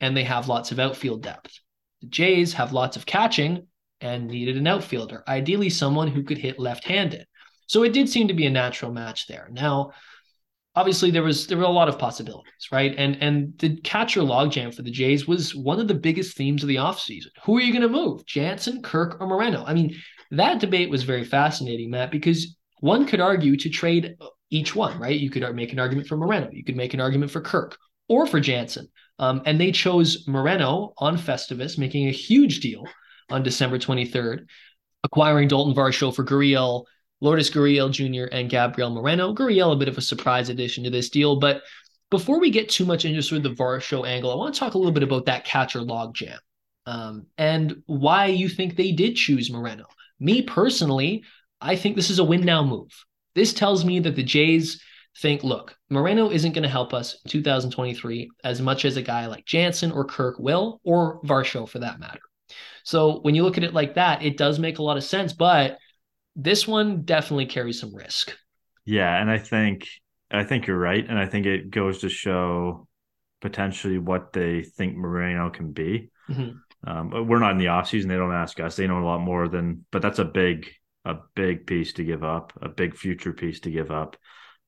and 0.00 0.16
they 0.16 0.24
have 0.24 0.48
lots 0.48 0.72
of 0.72 0.80
outfield 0.80 1.22
depth. 1.22 1.60
The 2.00 2.08
Jays 2.08 2.52
have 2.54 2.72
lots 2.72 2.96
of 2.96 3.06
catching 3.06 3.66
and 4.00 4.28
needed 4.28 4.56
an 4.56 4.66
outfielder, 4.66 5.24
ideally 5.28 5.70
someone 5.70 6.08
who 6.08 6.22
could 6.22 6.38
hit 6.38 6.58
left 6.58 6.84
handed. 6.84 7.26
So 7.68 7.84
it 7.84 7.92
did 7.92 8.08
seem 8.08 8.28
to 8.28 8.34
be 8.34 8.46
a 8.46 8.50
natural 8.50 8.92
match 8.92 9.28
there. 9.28 9.48
Now, 9.52 9.92
obviously 10.74 11.10
there 11.10 11.22
was 11.22 11.46
there 11.46 11.58
were 11.58 11.64
a 11.64 11.68
lot 11.68 11.88
of 11.88 11.98
possibilities, 11.98 12.68
right? 12.72 12.94
And 12.96 13.22
and 13.22 13.56
the 13.58 13.76
catcher 13.82 14.20
logjam 14.20 14.74
for 14.74 14.82
the 14.82 14.90
Jays 14.90 15.26
was 15.26 15.54
one 15.54 15.80
of 15.80 15.88
the 15.88 15.94
biggest 15.94 16.36
themes 16.36 16.62
of 16.62 16.68
the 16.68 16.76
offseason. 16.76 17.28
Who 17.44 17.56
are 17.56 17.60
you 17.60 17.72
going 17.72 17.82
to 17.82 17.88
move? 17.88 18.24
Jansen, 18.26 18.82
Kirk, 18.82 19.20
or 19.20 19.26
Moreno? 19.26 19.64
I 19.64 19.74
mean, 19.74 19.96
that 20.30 20.60
debate 20.60 20.90
was 20.90 21.04
very 21.04 21.24
fascinating, 21.24 21.90
Matt, 21.90 22.10
because 22.10 22.56
one 22.80 23.06
could 23.06 23.20
argue 23.20 23.56
to 23.56 23.68
trade 23.68 24.16
each 24.50 24.74
one, 24.74 24.98
right? 24.98 25.18
You 25.18 25.30
could 25.30 25.44
make 25.54 25.72
an 25.72 25.78
argument 25.78 26.08
for 26.08 26.16
Moreno, 26.16 26.48
you 26.52 26.64
could 26.64 26.76
make 26.76 26.94
an 26.94 27.00
argument 27.00 27.30
for 27.30 27.40
Kirk 27.40 27.76
or 28.08 28.26
for 28.26 28.40
Jansen. 28.40 28.88
Um, 29.18 29.42
and 29.46 29.60
they 29.60 29.72
chose 29.72 30.26
Moreno 30.28 30.94
on 30.96 31.18
Festivus, 31.18 31.76
making 31.76 32.06
a 32.06 32.12
huge 32.12 32.60
deal 32.60 32.84
on 33.30 33.42
December 33.42 33.78
23rd, 33.78 34.46
acquiring 35.02 35.48
Dalton 35.48 35.74
Varsho 35.74 36.14
for 36.14 36.24
Gurriel 36.24 36.84
Lourdes 37.20 37.50
Gurriel 37.50 37.90
Jr. 37.90 38.32
and 38.34 38.50
Gabriel 38.50 38.90
Moreno. 38.90 39.34
Gurriel, 39.34 39.72
a 39.72 39.76
bit 39.76 39.88
of 39.88 39.98
a 39.98 40.02
surprise 40.02 40.48
addition 40.48 40.84
to 40.84 40.90
this 40.90 41.10
deal. 41.10 41.36
But 41.36 41.62
before 42.10 42.40
we 42.40 42.50
get 42.50 42.68
too 42.68 42.84
much 42.84 43.04
into 43.04 43.22
sort 43.22 43.38
of 43.38 43.56
the 43.56 43.62
Varsho 43.62 44.06
angle, 44.06 44.30
I 44.30 44.36
want 44.36 44.54
to 44.54 44.60
talk 44.60 44.74
a 44.74 44.78
little 44.78 44.92
bit 44.92 45.02
about 45.02 45.26
that 45.26 45.44
catcher 45.44 45.80
logjam 45.80 46.38
um, 46.86 47.26
and 47.36 47.82
why 47.86 48.26
you 48.26 48.48
think 48.48 48.76
they 48.76 48.92
did 48.92 49.16
choose 49.16 49.50
Moreno. 49.50 49.86
Me 50.20 50.42
personally, 50.42 51.22
I 51.60 51.76
think 51.76 51.96
this 51.96 52.10
is 52.10 52.18
a 52.18 52.24
win 52.24 52.44
now 52.44 52.64
move. 52.64 52.90
This 53.34 53.52
tells 53.52 53.84
me 53.84 54.00
that 54.00 54.16
the 54.16 54.22
Jays 54.22 54.80
think, 55.20 55.42
look, 55.42 55.76
Moreno 55.90 56.30
isn't 56.30 56.52
going 56.52 56.62
to 56.62 56.68
help 56.68 56.94
us 56.94 57.16
in 57.24 57.30
2023 57.30 58.30
as 58.44 58.62
much 58.62 58.84
as 58.84 58.96
a 58.96 59.02
guy 59.02 59.26
like 59.26 59.44
Jansen 59.44 59.92
or 59.92 60.04
Kirk 60.04 60.38
will, 60.38 60.80
or 60.82 61.20
Varsho 61.22 61.68
for 61.68 61.80
that 61.80 62.00
matter. 62.00 62.20
So 62.84 63.20
when 63.20 63.34
you 63.34 63.42
look 63.42 63.58
at 63.58 63.64
it 63.64 63.74
like 63.74 63.94
that, 63.94 64.22
it 64.22 64.36
does 64.36 64.58
make 64.58 64.78
a 64.78 64.82
lot 64.82 64.96
of 64.96 65.04
sense. 65.04 65.32
But 65.32 65.78
this 66.38 66.66
one 66.66 67.02
definitely 67.02 67.46
carries 67.46 67.80
some 67.80 67.94
risk. 67.94 68.34
Yeah, 68.86 69.20
and 69.20 69.30
I 69.30 69.36
think 69.36 69.86
I 70.30 70.44
think 70.44 70.66
you're 70.66 70.78
right, 70.78 71.04
and 71.06 71.18
I 71.18 71.26
think 71.26 71.44
it 71.44 71.70
goes 71.70 71.98
to 71.98 72.08
show 72.08 72.86
potentially 73.40 73.98
what 73.98 74.32
they 74.32 74.62
think 74.62 74.96
Moreno 74.96 75.50
can 75.50 75.72
be. 75.72 76.10
Mm-hmm. 76.30 76.88
Um, 76.88 77.28
we're 77.28 77.38
not 77.40 77.52
in 77.52 77.58
the 77.58 77.66
offseason. 77.66 78.08
They 78.08 78.16
don't 78.16 78.32
ask 78.32 78.58
us. 78.60 78.76
They 78.76 78.86
know 78.86 79.02
a 79.02 79.04
lot 79.04 79.20
more 79.20 79.48
than, 79.48 79.84
but 79.90 80.00
that's 80.00 80.18
a 80.18 80.24
big, 80.24 80.68
a 81.04 81.16
big 81.34 81.66
piece 81.66 81.94
to 81.94 82.04
give 82.04 82.22
up, 82.22 82.52
a 82.62 82.68
big 82.68 82.96
future 82.96 83.32
piece 83.32 83.60
to 83.60 83.70
give 83.70 83.90
up. 83.90 84.16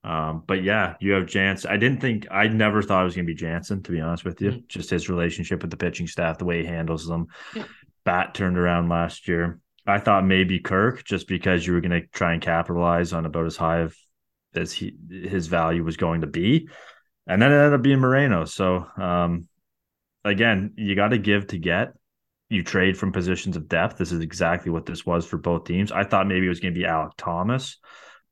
Um, 0.02 0.42
but 0.46 0.62
yeah, 0.62 0.94
you 1.00 1.12
have 1.12 1.26
Jansen. 1.26 1.70
I 1.70 1.76
didn't 1.76 2.00
think, 2.00 2.26
I 2.30 2.48
never 2.48 2.82
thought 2.82 3.02
it 3.02 3.04
was 3.04 3.14
going 3.14 3.26
to 3.26 3.32
be 3.32 3.38
Jansen, 3.38 3.82
to 3.82 3.92
be 3.92 4.00
honest 4.00 4.24
with 4.24 4.40
you. 4.40 4.50
Mm-hmm. 4.50 4.66
Just 4.68 4.90
his 4.90 5.08
relationship 5.08 5.62
with 5.62 5.70
the 5.70 5.76
pitching 5.76 6.06
staff, 6.06 6.38
the 6.38 6.46
way 6.46 6.62
he 6.62 6.66
handles 6.66 7.06
them. 7.06 7.26
Yeah. 7.54 7.64
Bat 8.04 8.34
turned 8.34 8.58
around 8.58 8.88
last 8.88 9.28
year. 9.28 9.60
I 9.86 9.98
thought 9.98 10.24
maybe 10.24 10.60
Kirk, 10.60 11.04
just 11.04 11.26
because 11.26 11.66
you 11.66 11.72
were 11.72 11.80
going 11.80 12.02
to 12.02 12.06
try 12.08 12.32
and 12.32 12.42
capitalize 12.42 13.12
on 13.12 13.26
about 13.26 13.46
as 13.46 13.56
high 13.56 13.78
of 13.80 13.96
as 14.54 14.72
he 14.72 14.94
his 15.08 15.46
value 15.46 15.84
was 15.84 15.96
going 15.96 16.22
to 16.22 16.26
be, 16.26 16.68
and 17.26 17.40
then 17.40 17.52
it 17.52 17.56
ended 17.56 17.74
up 17.74 17.82
being 17.82 18.00
Moreno. 18.00 18.44
So, 18.44 18.86
um, 18.96 19.48
again, 20.24 20.74
you 20.76 20.94
got 20.94 21.08
to 21.08 21.18
give 21.18 21.48
to 21.48 21.58
get. 21.58 21.92
You 22.48 22.64
trade 22.64 22.98
from 22.98 23.12
positions 23.12 23.56
of 23.56 23.68
depth. 23.68 23.96
This 23.96 24.10
is 24.10 24.20
exactly 24.20 24.72
what 24.72 24.84
this 24.84 25.06
was 25.06 25.24
for 25.24 25.38
both 25.38 25.64
teams. 25.64 25.92
I 25.92 26.02
thought 26.02 26.26
maybe 26.26 26.46
it 26.46 26.48
was 26.48 26.58
going 26.58 26.74
to 26.74 26.80
be 26.80 26.84
Alek 26.84 27.12
Thomas 27.16 27.78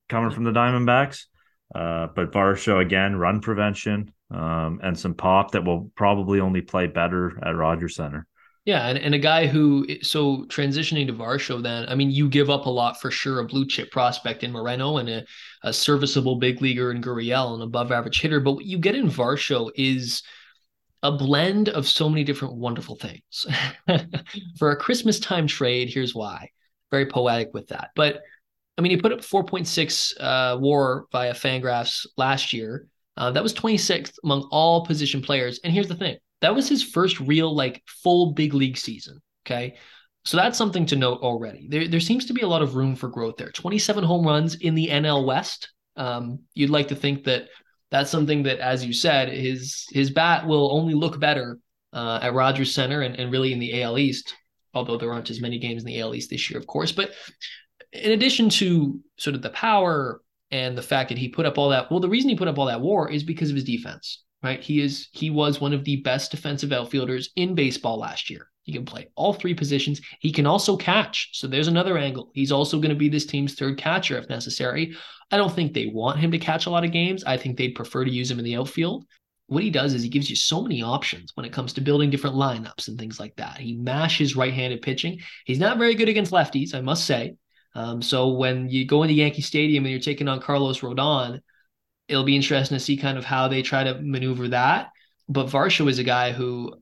coming 0.09 0.31
from 0.31 0.45
the 0.45 0.51
Diamondbacks, 0.51 1.27
uh, 1.75 2.09
but 2.15 2.33
Varsho 2.33 2.81
again, 2.81 3.15
run 3.17 3.41
prevention, 3.41 4.13
um, 4.31 4.81
and 4.83 4.99
some 4.99 5.15
pop 5.15 5.53
that 5.53 5.65
will 5.65 5.93
probably 5.95 6.41
only 6.41 6.63
play 6.63 6.87
better 6.87 7.39
at 7.45 7.55
Rogers 7.55 7.95
Center. 7.95 8.27
Yeah, 8.69 8.87
and, 8.89 8.99
and 8.99 9.15
a 9.15 9.19
guy 9.19 9.47
who 9.47 9.87
so 10.03 10.45
transitioning 10.45 11.07
to 11.07 11.15
Varsho, 11.15 11.63
then 11.63 11.89
I 11.89 11.95
mean, 11.95 12.11
you 12.11 12.29
give 12.29 12.51
up 12.51 12.67
a 12.67 12.71
lot 12.71 13.01
for 13.01 13.11
sure. 13.11 13.41
A 13.41 13.47
blue 13.47 13.67
chip 13.67 13.91
prospect 13.91 14.45
in 14.45 14.53
Moreno 14.53 14.99
and 14.99 15.09
a, 15.09 15.25
a 15.63 15.73
serviceable 15.73 16.37
big 16.37 16.61
leaguer 16.61 16.91
in 16.91 17.01
Gurriel, 17.01 17.55
an 17.55 17.63
above 17.63 17.93
average 17.93 18.21
hitter. 18.21 18.41
But 18.41 18.57
what 18.57 18.67
you 18.67 18.77
get 18.77 18.95
in 18.95 19.09
Varsho 19.09 19.71
is 19.75 20.23
a 21.03 21.11
blend 21.11 21.71
of 21.71 21.89
so 21.89 22.11
many 22.11 22.25
different 22.25 22.57
wonderful 22.57 22.97
things. 22.97 23.47
for 24.59 24.73
a 24.73 24.77
Christmas 24.77 25.19
time 25.19 25.47
trade, 25.47 25.89
here's 25.89 26.15
why. 26.15 26.51
Very 26.91 27.07
poetic 27.07 27.55
with 27.55 27.69
that. 27.69 27.93
But 27.97 28.21
I 28.77 28.83
mean, 28.83 28.91
he 28.91 28.99
put 28.99 29.13
up 29.13 29.21
4.6 29.21 30.13
uh, 30.21 30.59
WAR 30.61 31.07
via 31.11 31.33
Fangraphs 31.33 32.07
last 32.19 32.53
year. 32.53 32.87
Uh, 33.17 33.31
that 33.31 33.43
was 33.43 33.55
26th 33.55 34.17
among 34.25 34.47
all 34.51 34.85
position 34.85 35.23
players. 35.23 35.59
And 35.65 35.73
here's 35.73 35.89
the 35.89 35.97
thing 35.97 36.19
that 36.41 36.55
was 36.55 36.69
his 36.69 36.83
first 36.83 37.21
real 37.21 37.55
like 37.55 37.83
full 37.87 38.33
big 38.33 38.55
league 38.55 38.77
season. 38.77 39.21
Okay. 39.47 39.77
So 40.25 40.37
that's 40.37 40.59
something 40.59 40.85
to 40.87 40.97
note 40.97 41.21
already. 41.23 41.69
There, 41.71 41.89
there 41.89 42.01
seems 42.01 42.27
to 42.27 42.35
be 42.35 42.43
a 42.43 42.49
lot 42.49 42.61
of 42.61 42.75
room 42.75 42.97
for 42.97 43.09
growth 43.09 43.37
there. 43.39 43.51
27 43.51 44.05
home 44.05 44.27
runs 44.27 44.57
in 44.57 44.75
the 44.75 44.89
NL 44.89 45.25
West. 45.25 45.73
Um, 45.97 46.41
you'd 46.55 46.71
like 46.71 46.89
to 46.89 46.95
think 46.95 47.25
that 47.25 47.49
that's 47.91 48.11
something 48.11 48.43
that, 48.43 48.59
as 48.59 48.85
you 48.85 48.93
said, 48.93 49.31
his 49.31 49.87
his 49.91 50.11
bat 50.11 50.47
will 50.47 50.71
only 50.73 50.95
look 50.95 51.19
better 51.19 51.59
uh, 51.93 52.19
at 52.23 52.35
Rogers 52.35 52.75
Center 52.75 53.01
and, 53.01 53.17
and 53.17 53.33
really 53.33 53.53
in 53.53 53.59
the 53.59 53.83
AL 53.83 53.99
East. 53.99 54.35
although 54.75 54.99
there 54.99 55.13
aren't 55.13 55.31
as 55.31 55.41
many 55.41 55.59
games 55.59 55.83
in 55.83 55.87
the 55.87 56.01
AL 56.01 56.15
East 56.15 56.31
this 56.31 56.51
year, 56.51 56.59
of 56.59 56.67
course. 56.67 56.93
But 56.93 57.13
in 57.93 58.13
addition 58.13 58.51
to 58.51 59.01
sort 59.17 59.35
of 59.35 59.43
the 59.43 59.51
power 59.51 60.21
and 60.51 60.77
the 60.77 60.83
fact 60.83 61.09
that 61.09 61.19
he 61.19 61.29
put 61.29 61.47
up 61.47 61.59
all 61.59 61.71
that, 61.71 61.91
well, 61.91 62.01
the 62.01 62.09
reason 62.09 62.29
he 62.29 62.37
put 62.37 62.49
up 62.49 62.59
all 62.59 62.67
that 62.67 62.81
WAR 62.81 63.11
is 63.11 63.23
because 63.23 63.51
of 63.51 63.57
his 63.57 63.65
defense, 63.65 64.25
right? 64.43 64.61
He 64.61 64.81
is 64.81 65.09
he 65.13 65.31
was 65.31 65.61
one 65.61 65.73
of 65.73 65.85
the 65.85 65.97
best 65.97 66.31
defensive 66.31 66.73
outfielders 66.73 67.31
in 67.37 67.55
baseball 67.55 67.99
last 67.99 68.31
year. 68.31 68.51
He 68.63 68.73
can 68.73 68.85
play 68.85 69.09
all 69.15 69.33
three 69.33 69.55
positions. 69.55 70.01
He 70.21 70.31
can 70.31 70.47
also 70.47 70.77
catch. 70.77 71.31
So 71.33 71.47
there's 71.47 71.69
another 71.69 71.97
angle. 71.97 72.31
He's 72.35 72.53
also 72.53 72.77
going 72.77 72.91
to 72.91 72.95
be 72.95 73.09
this 73.09 73.25
team's 73.25 73.55
third 73.55 73.79
catcher 73.79 74.19
if 74.19 74.29
necessary. 74.29 74.95
I 75.31 75.39
don't 75.39 75.53
think 75.53 75.73
they 75.73 75.87
want 75.87 76.19
him 76.19 76.31
to 76.33 76.39
catch 76.39 76.67
a 76.67 76.71
lot 76.71 76.85
of 76.85 76.93
games. 76.93 77.25
I 77.25 77.39
think 77.39 77.57
they'd 77.57 77.75
prefer 77.75 78.05
to 78.05 78.11
use 78.11 78.31
him 78.31 78.39
in 78.39 78.45
the 78.45 78.57
outfield. 78.57 79.07
What 79.47 79.63
he 79.63 79.71
does 79.71 79.95
is 79.95 80.03
he 80.03 80.11
gives 80.11 80.29
you 80.29 80.37
so 80.37 80.61
many 80.61 80.83
options 80.83 81.33
when 81.35 81.47
it 81.47 81.53
comes 81.53 81.73
to 81.73 81.81
building 81.81 82.11
different 82.11 82.37
lineups 82.37 82.89
and 82.89 82.99
things 82.99 83.19
like 83.19 83.35
that. 83.37 83.57
He 83.57 83.75
mashes 83.75 84.37
right 84.37 84.53
handed 84.53 84.83
pitching. 84.83 85.21
He's 85.47 85.59
not 85.59 85.79
very 85.79 85.95
good 85.95 86.11
against 86.11 86.33
lefties, 86.33 86.75
I 86.75 86.83
must 86.83 87.07
say. 87.07 87.37
Um, 87.75 88.03
so 88.03 88.33
when 88.33 88.69
you 88.69 88.85
go 88.85 89.03
into 89.03 89.15
Yankee 89.15 89.41
Stadium 89.41 89.85
and 89.85 89.93
you're 89.93 90.01
taking 90.01 90.29
on 90.29 90.41
Carlos 90.41 90.81
Rodon, 90.81 91.41
it'll 92.09 92.25
be 92.25 92.37
interesting 92.37 92.77
to 92.77 92.85
see 92.85 92.97
kind 92.97 93.19
of 93.19 93.25
how 93.25 93.49
they 93.49 93.63
try 93.63 93.85
to 93.85 94.01
maneuver 94.01 94.49
that. 94.49 94.89
But 95.29 95.49
Varsho 95.49 95.89
is 95.89 95.99
a 95.99 96.05
guy 96.05 96.33
who 96.33 96.75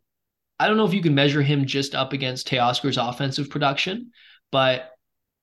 I 0.59 0.69
don't 0.69 0.77
know 0.77 0.87
if 0.87 0.95
you 0.95 1.03
can 1.03 1.15
measure 1.15 1.43
him 1.43 1.67
just 1.67 1.95
up 1.95 2.13
against 2.13 2.49
Teoscar's 2.49 2.97
offensive 2.97 3.51
production, 3.51 4.13
but 4.51 4.93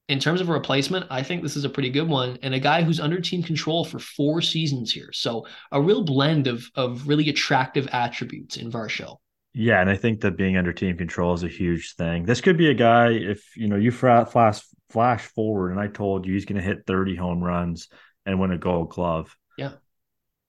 in 0.10 0.20
terms 0.20 0.42
of 0.42 0.50
a 0.50 0.54
replacement, 0.54 1.06
I 1.10 1.24
think 1.24 1.44
this 1.44 1.56
is 1.56 1.66
a 1.66 1.70
pretty 1.70 1.90
good 1.90 2.08
one. 2.08 2.38
And 2.42 2.54
a 2.54 2.60
guy 2.60 2.82
who's 2.84 3.00
under 3.00 3.22
team 3.22 3.42
control 3.44 3.86
for 3.86 4.00
four 4.00 4.42
seasons 4.42 4.92
here. 4.92 5.12
So 5.14 5.46
a 5.72 5.82
real 5.82 6.04
blend 6.04 6.48
of 6.48 6.66
of 6.76 7.08
really 7.08 7.30
attractive 7.30 7.88
attributes 7.92 8.58
in 8.58 8.72
Varsho. 8.72 9.18
Yeah, 9.54 9.80
and 9.82 9.90
I 9.90 9.96
think 9.96 10.22
that 10.22 10.36
being 10.36 10.58
under 10.58 10.74
team 10.74 10.98
control 10.98 11.34
is 11.36 11.44
a 11.44 11.48
huge 11.48 11.96
thing. 11.96 12.26
This 12.26 12.42
could 12.42 12.58
be 12.58 12.70
a 12.70 12.74
guy 12.74 13.12
if 13.12 13.56
you 13.56 13.68
know 13.68 13.76
you 13.76 13.92
flash 13.92 14.62
flash 14.90 15.26
forward, 15.28 15.72
and 15.72 15.80
I 15.80 15.88
told 15.88 16.26
you 16.26 16.34
he's 16.34 16.46
going 16.46 16.62
to 16.62 16.68
hit 16.68 16.86
30 16.88 17.16
home 17.16 17.44
runs 17.44 17.88
and 18.26 18.40
win 18.40 18.52
a 18.52 18.58
Gold 18.58 18.90
Glove. 18.90 19.36
Yeah. 19.58 19.74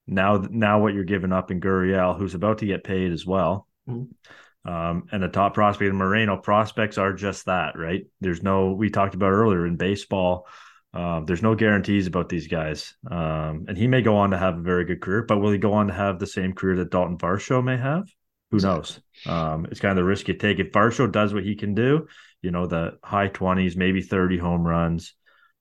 Now, 0.07 0.45
now 0.51 0.81
what 0.81 0.95
you're 0.95 1.05
giving 1.05 1.33
up 1.33 1.51
in 1.51 1.61
Gurriel, 1.61 2.19
who's 2.19 2.35
about 2.35 2.59
to 2.59 2.67
get 2.67 2.85
paid 2.85 3.13
as 3.13 3.25
well. 3.25 3.67
Mm-hmm. 3.89 4.71
Um, 4.71 5.07
and 5.13 5.23
the 5.23 5.29
top 5.29 5.55
prospect 5.55 5.91
in 5.91 5.97
Moreno 5.97 6.39
prospects 6.39 6.97
are 6.97 7.13
just 7.13 7.47
that, 7.47 7.79
right? 7.79 8.07
There's 8.21 8.43
no, 8.43 8.73
we 8.73 8.91
talked 8.91 9.15
about 9.15 9.31
earlier 9.31 9.67
in 9.67 9.77
baseball, 9.77 10.47
uh, 10.95 11.21
there's 11.21 11.43
no 11.43 11.57
guarantees 11.57 12.07
about 12.07 12.29
these 12.29 12.47
guys. 12.47 12.95
Um, 13.11 13.67
and 13.67 13.77
he 13.77 13.89
may 13.89 14.01
go 14.01 14.17
on 14.17 14.31
to 14.31 14.39
have 14.39 14.59
a 14.59 14.63
very 14.63 14.85
good 14.85 15.01
career, 15.01 15.23
but 15.23 15.39
will 15.39 15.51
he 15.51 15.59
go 15.59 15.73
on 15.73 15.89
to 15.89 15.93
have 15.93 16.19
the 16.21 16.27
same 16.27 16.53
career 16.53 16.77
that 16.77 16.91
Dalton 16.91 17.19
Varsho 17.19 17.63
may 17.63 17.77
have? 17.77 18.09
Who 18.53 18.59
knows? 18.59 19.01
Um, 19.27 19.67
it's 19.71 19.81
kind 19.81 19.91
of 19.91 19.97
the 19.97 20.05
risk 20.05 20.29
you 20.29 20.35
take. 20.35 20.61
If 20.61 20.71
Varsho 20.71 21.11
does 21.11 21.35
what 21.35 21.43
he 21.43 21.57
can 21.57 21.75
do, 21.75 22.07
you 22.43 22.53
know, 22.53 22.67
the 22.67 22.99
high 23.03 23.29
20s, 23.29 23.77
maybe 23.77 24.03
30 24.03 24.39
home 24.39 24.65
runs, 24.65 25.15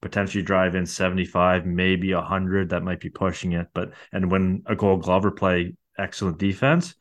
potentially 0.03 0.43
drive 0.43 0.75
in 0.75 0.85
75, 0.85 1.65
maybe 1.65 2.13
100, 2.13 2.69
that 2.69 2.83
might 2.83 2.99
be 2.99 3.09
pushing 3.09 3.53
it. 3.53 3.67
But, 3.73 3.93
and 4.11 4.29
when 4.29 4.63
a 4.67 4.75
gold 4.75 5.03
glover 5.03 5.31
play 5.31 5.75
excellent 5.97 6.37
defense, 6.37 6.93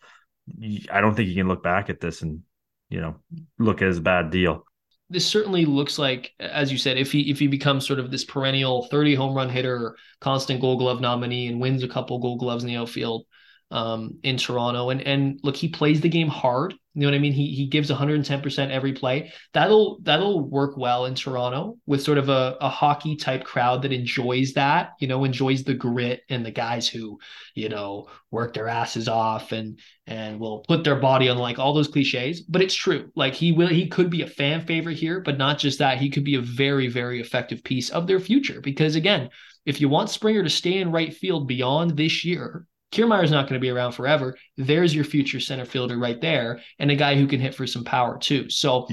I 0.90 1.00
don't 1.00 1.14
think 1.14 1.28
you 1.28 1.34
can 1.34 1.48
look 1.48 1.62
back 1.62 1.90
at 1.90 2.00
this 2.00 2.22
and 2.22 2.40
you 2.88 3.00
know 3.00 3.16
look 3.58 3.82
at 3.82 3.88
as 3.88 3.98
a 3.98 4.02
bad 4.02 4.30
deal. 4.30 4.64
This 5.10 5.26
certainly 5.26 5.66
looks 5.66 5.98
like, 5.98 6.32
as 6.40 6.72
you 6.72 6.78
said, 6.78 6.96
if 6.96 7.12
he 7.12 7.30
if 7.30 7.38
he 7.38 7.46
becomes 7.46 7.86
sort 7.86 7.98
of 7.98 8.10
this 8.10 8.24
perennial 8.24 8.84
30 8.84 9.14
home 9.14 9.34
run 9.34 9.50
hitter, 9.50 9.96
constant 10.20 10.60
Gold 10.60 10.78
Glove 10.78 11.00
nominee, 11.00 11.48
and 11.48 11.60
wins 11.60 11.82
a 11.82 11.88
couple 11.88 12.18
Gold 12.18 12.38
Gloves 12.38 12.64
in 12.64 12.68
the 12.68 12.76
outfield 12.76 13.26
um, 13.72 14.18
in 14.22 14.36
Toronto, 14.36 14.90
and 14.90 15.00
and 15.00 15.40
look, 15.42 15.56
he 15.56 15.68
plays 15.68 16.00
the 16.00 16.08
game 16.08 16.28
hard. 16.28 16.74
You 16.94 17.00
know 17.00 17.06
what 17.06 17.14
I 17.14 17.20
mean? 17.20 17.32
He 17.32 17.54
he 17.54 17.66
gives 17.68 17.90
110% 17.90 18.70
every 18.70 18.92
play. 18.92 19.32
That'll 19.54 19.98
that'll 20.02 20.46
work 20.46 20.76
well 20.76 21.06
in 21.06 21.14
Toronto 21.14 21.78
with 21.86 22.02
sort 22.02 22.18
of 22.18 22.28
a, 22.28 22.58
a 22.60 22.68
hockey 22.68 23.16
type 23.16 23.44
crowd 23.44 23.80
that 23.82 23.92
enjoys 23.92 24.52
that, 24.52 24.90
you 25.00 25.08
know, 25.08 25.24
enjoys 25.24 25.64
the 25.64 25.72
grit 25.72 26.20
and 26.28 26.44
the 26.44 26.50
guys 26.50 26.86
who, 26.86 27.18
you 27.54 27.70
know, 27.70 28.08
work 28.30 28.52
their 28.52 28.68
asses 28.68 29.08
off 29.08 29.52
and 29.52 29.80
and 30.06 30.38
will 30.38 30.66
put 30.68 30.84
their 30.84 30.96
body 30.96 31.30
on 31.30 31.38
like 31.38 31.58
all 31.58 31.72
those 31.72 31.88
cliches. 31.88 32.42
But 32.42 32.60
it's 32.60 32.74
true. 32.74 33.10
Like 33.16 33.32
he 33.32 33.52
will 33.52 33.68
he 33.68 33.88
could 33.88 34.10
be 34.10 34.20
a 34.20 34.26
fan 34.26 34.66
favorite 34.66 34.98
here, 34.98 35.20
but 35.20 35.38
not 35.38 35.58
just 35.58 35.78
that, 35.78 35.96
he 35.96 36.10
could 36.10 36.24
be 36.24 36.34
a 36.34 36.42
very, 36.42 36.88
very 36.88 37.22
effective 37.22 37.64
piece 37.64 37.88
of 37.88 38.06
their 38.06 38.20
future. 38.20 38.60
Because 38.60 38.96
again, 38.96 39.30
if 39.64 39.80
you 39.80 39.88
want 39.88 40.10
Springer 40.10 40.42
to 40.42 40.50
stay 40.50 40.76
in 40.76 40.92
right 40.92 41.14
field 41.14 41.48
beyond 41.48 41.96
this 41.96 42.22
year, 42.22 42.66
Kiermaier's 42.92 43.30
not 43.32 43.48
going 43.48 43.60
to 43.60 43.64
be 43.64 43.70
around 43.70 43.92
forever. 43.92 44.36
There's 44.56 44.94
your 44.94 45.04
future 45.04 45.40
center 45.40 45.64
fielder 45.64 45.98
right 45.98 46.20
there, 46.20 46.60
and 46.78 46.90
a 46.90 46.96
guy 46.96 47.16
who 47.16 47.26
can 47.26 47.40
hit 47.40 47.54
for 47.54 47.66
some 47.66 47.82
power 47.82 48.18
too. 48.18 48.48
So, 48.48 48.86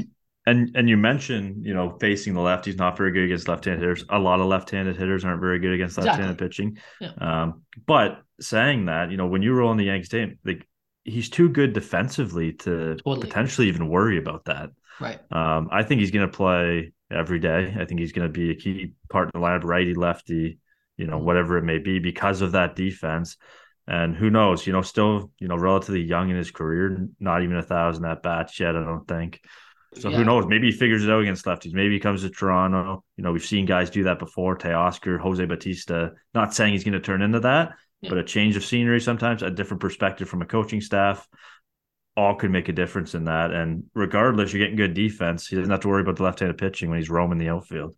and 0.47 0.71
and 0.75 0.89
you 0.89 0.97
mentioned 0.97 1.63
you 1.63 1.75
know 1.75 1.97
facing 1.99 2.33
the 2.33 2.41
left, 2.41 2.65
he's 2.65 2.77
not 2.77 2.97
very 2.97 3.11
good 3.11 3.25
against 3.25 3.47
left-handed 3.47 3.81
hitters. 3.81 4.03
A 4.09 4.17
lot 4.17 4.39
of 4.39 4.47
left-handed 4.47 4.97
hitters 4.97 5.23
aren't 5.23 5.41
very 5.41 5.59
good 5.59 5.73
against 5.73 5.97
left-handed 5.97 6.41
exactly. 6.41 6.47
pitching. 6.47 6.77
Yeah. 6.99 7.11
Um, 7.19 7.63
but 7.85 8.23
saying 8.39 8.85
that, 8.85 9.11
you 9.11 9.17
know, 9.17 9.27
when 9.27 9.41
you 9.41 9.53
roll 9.53 9.71
in 9.71 9.77
the 9.77 9.85
Yankees 9.85 10.09
team, 10.09 10.39
like 10.45 10.65
he's 11.03 11.29
too 11.29 11.49
good 11.49 11.73
defensively 11.73 12.53
to 12.53 12.95
totally. 12.95 13.19
potentially 13.19 13.67
even 13.67 13.89
worry 13.89 14.17
about 14.17 14.45
that. 14.45 14.69
Right. 14.99 15.19
Um, 15.31 15.69
I 15.71 15.83
think 15.83 16.01
he's 16.01 16.11
going 16.11 16.29
to 16.29 16.35
play 16.35 16.93
every 17.11 17.39
day. 17.39 17.75
I 17.79 17.85
think 17.85 17.99
he's 17.99 18.11
going 18.11 18.27
to 18.27 18.31
be 18.31 18.51
a 18.51 18.55
key 18.55 18.93
part 19.09 19.29
in 19.33 19.39
the 19.39 19.45
lineup, 19.45 19.63
righty, 19.63 19.93
lefty, 19.93 20.59
you 20.97 21.07
know, 21.07 21.17
mm-hmm. 21.17 21.25
whatever 21.25 21.57
it 21.57 21.63
may 21.63 21.79
be, 21.79 21.99
because 21.99 22.41
of 22.41 22.51
that 22.53 22.75
defense. 22.75 23.37
And 23.89 24.15
who 24.15 24.29
knows, 24.29 24.67
you 24.67 24.71
know, 24.71 24.83
still, 24.83 25.31
you 25.39 25.47
know, 25.47 25.55
relatively 25.55 26.03
young 26.03 26.29
in 26.29 26.35
his 26.35 26.51
career, 26.51 27.07
not 27.19 27.41
even 27.41 27.55
a 27.55 27.63
thousand 27.63 28.05
at 28.05 28.21
bats 28.21 28.59
yet, 28.59 28.75
I 28.75 28.83
don't 28.85 29.07
think. 29.07 29.41
So 29.95 30.09
yeah. 30.09 30.17
who 30.17 30.25
knows? 30.25 30.45
Maybe 30.45 30.69
he 30.69 30.77
figures 30.77 31.03
it 31.03 31.09
out 31.09 31.23
against 31.23 31.45
lefties. 31.45 31.73
Maybe 31.73 31.95
he 31.95 31.99
comes 31.99 32.21
to 32.21 32.29
Toronto. 32.29 33.03
You 33.17 33.23
know, 33.23 33.31
we've 33.31 33.43
seen 33.43 33.65
guys 33.65 33.89
do 33.89 34.03
that 34.03 34.19
before. 34.19 34.55
Teoscar, 34.55 35.19
Jose 35.19 35.43
Bautista. 35.43 36.11
Not 36.35 36.53
saying 36.53 36.73
he's 36.73 36.83
going 36.83 36.93
to 36.93 36.99
turn 36.99 37.23
into 37.23 37.39
that, 37.39 37.71
yeah. 38.01 38.09
but 38.09 38.19
a 38.19 38.23
change 38.23 38.55
of 38.55 38.63
scenery 38.63 39.01
sometimes, 39.01 39.41
a 39.41 39.49
different 39.49 39.81
perspective 39.81 40.29
from 40.29 40.43
a 40.43 40.45
coaching 40.45 40.81
staff, 40.81 41.27
all 42.15 42.35
could 42.35 42.51
make 42.51 42.69
a 42.69 42.73
difference 42.73 43.15
in 43.15 43.23
that. 43.23 43.49
And 43.49 43.85
regardless, 43.95 44.53
you're 44.53 44.61
getting 44.61 44.77
good 44.77 44.93
defense. 44.93 45.47
He 45.47 45.55
doesn't 45.55 45.71
have 45.71 45.79
to 45.79 45.87
worry 45.87 46.03
about 46.03 46.17
the 46.17 46.23
left-handed 46.23 46.59
pitching 46.59 46.91
when 46.91 46.99
he's 46.99 47.09
roaming 47.09 47.39
the 47.39 47.49
outfield. 47.49 47.95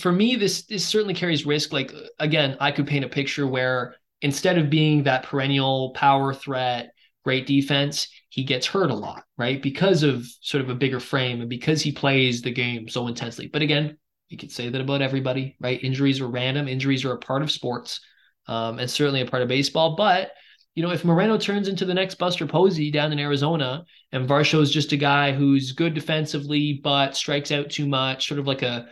For 0.00 0.10
me, 0.10 0.34
this 0.34 0.62
this 0.62 0.84
certainly 0.84 1.14
carries 1.14 1.46
risk. 1.46 1.72
Like 1.72 1.92
again, 2.18 2.56
I 2.58 2.72
could 2.72 2.88
paint 2.88 3.04
a 3.04 3.08
picture 3.08 3.46
where 3.46 3.94
instead 4.22 4.58
of 4.58 4.70
being 4.70 5.04
that 5.04 5.24
perennial 5.24 5.90
power 5.94 6.32
threat, 6.32 6.90
great 7.24 7.46
defense, 7.46 8.08
he 8.28 8.44
gets 8.44 8.66
hurt 8.66 8.90
a 8.90 8.94
lot, 8.94 9.24
right? 9.36 9.62
Because 9.62 10.02
of 10.02 10.26
sort 10.40 10.62
of 10.62 10.70
a 10.70 10.74
bigger 10.74 11.00
frame 11.00 11.40
and 11.40 11.50
because 11.50 11.82
he 11.82 11.92
plays 11.92 12.42
the 12.42 12.52
game 12.52 12.88
so 12.88 13.08
intensely. 13.08 13.48
But 13.48 13.62
again, 13.62 13.98
you 14.28 14.36
could 14.36 14.52
say 14.52 14.68
that 14.68 14.80
about 14.80 15.02
everybody, 15.02 15.56
right? 15.60 15.82
Injuries 15.82 16.20
are 16.20 16.28
random. 16.28 16.68
Injuries 16.68 17.04
are 17.04 17.12
a 17.12 17.18
part 17.18 17.42
of 17.42 17.50
sports, 17.50 18.00
um, 18.48 18.78
and 18.78 18.90
certainly 18.90 19.20
a 19.20 19.26
part 19.26 19.42
of 19.42 19.48
baseball. 19.48 19.96
But 19.96 20.32
you 20.74 20.82
know, 20.82 20.90
if 20.90 21.04
Moreno 21.04 21.38
turns 21.38 21.68
into 21.68 21.86
the 21.86 21.94
next 21.94 22.16
Buster 22.16 22.46
Posey 22.46 22.90
down 22.90 23.10
in 23.10 23.18
Arizona, 23.18 23.84
and 24.12 24.28
Varsho 24.28 24.60
is 24.60 24.70
just 24.70 24.92
a 24.92 24.96
guy 24.96 25.32
who's 25.32 25.72
good 25.72 25.94
defensively 25.94 26.80
but 26.84 27.16
strikes 27.16 27.50
out 27.50 27.70
too 27.70 27.86
much, 27.86 28.28
sort 28.28 28.38
of 28.38 28.46
like 28.46 28.62
a, 28.62 28.86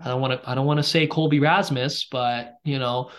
I 0.00 0.08
don't 0.08 0.22
want 0.22 0.40
to, 0.40 0.50
I 0.50 0.54
don't 0.54 0.66
want 0.66 0.78
to 0.78 0.84
say 0.84 1.06
Colby 1.06 1.38
Rasmus, 1.38 2.06
but 2.10 2.54
you 2.64 2.78
know, 2.78 3.10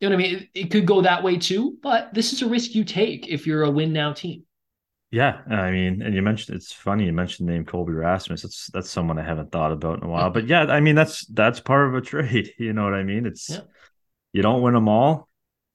you 0.00 0.08
know 0.08 0.16
what 0.16 0.24
I 0.24 0.28
mean? 0.28 0.36
It, 0.36 0.48
it 0.54 0.70
could 0.70 0.86
go 0.86 1.02
that 1.02 1.22
way 1.22 1.38
too, 1.38 1.76
but 1.82 2.14
this 2.14 2.32
is 2.32 2.42
a 2.42 2.48
risk 2.48 2.74
you 2.74 2.84
take 2.84 3.28
if 3.28 3.46
you're 3.46 3.64
a 3.64 3.70
win 3.70 3.92
now 3.92 4.12
team. 4.12 4.44
Yeah, 5.10 5.40
I 5.48 5.70
mean, 5.70 6.02
and 6.02 6.14
you 6.14 6.20
mentioned 6.20 6.56
it's 6.56 6.72
funny 6.72 7.06
you 7.06 7.14
mentioned 7.14 7.48
the 7.48 7.52
name 7.52 7.64
Colby 7.64 7.94
Rasmus. 7.94 8.42
That's 8.42 8.66
that's 8.72 8.90
someone 8.90 9.18
I 9.18 9.24
haven't 9.24 9.50
thought 9.50 9.72
about 9.72 9.98
in 9.98 10.04
a 10.04 10.08
while. 10.08 10.30
But 10.30 10.46
yeah, 10.46 10.64
I 10.64 10.80
mean 10.80 10.94
that's 10.94 11.24
that's 11.26 11.60
part 11.60 11.88
of 11.88 11.94
a 11.94 12.00
trade. 12.02 12.52
You 12.58 12.74
know 12.74 12.84
what 12.84 12.94
I 12.94 13.04
mean? 13.04 13.24
It's 13.24 13.48
yeah. 13.48 13.60
you 14.32 14.42
don't 14.42 14.60
win 14.60 14.74
them 14.74 14.88
all, 14.88 15.28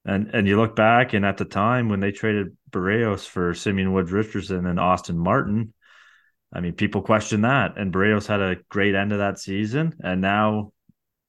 and 0.05 0.30
and 0.34 0.47
you 0.47 0.57
look 0.57 0.76
back 0.76 1.13
and 1.13 1.26
at 1.26 1.38
the 1.38 1.45
time 1.45 1.89
when 1.89 1.99
they 1.99 2.11
traded 2.11 2.55
Berrios 2.69 3.26
for 3.26 3.55
Simeon 3.55 3.91
Woods 3.91 4.11
Richardson 4.11 4.67
and 4.67 4.80
Austin 4.80 5.17
Martin, 5.17 5.74
I 6.53 6.59
mean 6.59 6.74
people 6.74 7.01
question 7.01 7.41
that. 7.41 7.76
And 7.76 7.91
Berrios 7.91 8.28
had 8.28 8.39
a 8.39 8.57
great 8.69 8.93
end 8.93 9.13
of 9.13 9.17
that 9.17 9.39
season, 9.39 9.95
and 10.03 10.21
now 10.21 10.74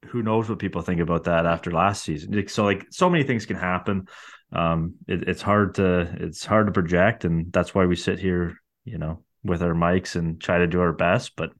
who 0.09 0.23
knows 0.23 0.49
what 0.49 0.59
people 0.59 0.83
think 0.83 1.01
about 1.01 1.25
that 1.25 1.47
after 1.47 1.71
last 1.71 2.03
season. 2.03 2.49
So 2.49 2.65
like 2.65 2.87
so 2.91 3.11
many 3.11 3.25
things 3.25 3.47
can 3.47 3.57
happen. 3.57 4.09
Um, 4.53 4.95
it, 5.09 5.29
it's 5.29 5.43
hard 5.43 5.75
to 5.77 6.17
it's 6.21 6.45
hard 6.45 6.67
to 6.67 6.73
project, 6.73 7.25
and 7.25 7.53
that's 7.53 7.75
why 7.75 7.87
we 7.87 7.97
sit 7.97 8.19
here, 8.19 8.57
you 8.85 8.99
know, 8.99 9.25
with 9.43 9.63
our 9.63 9.75
mics 9.75 10.17
and 10.17 10.41
try 10.41 10.59
to 10.59 10.67
do 10.67 10.81
our 10.81 10.93
best. 10.93 11.37
But 11.37 11.51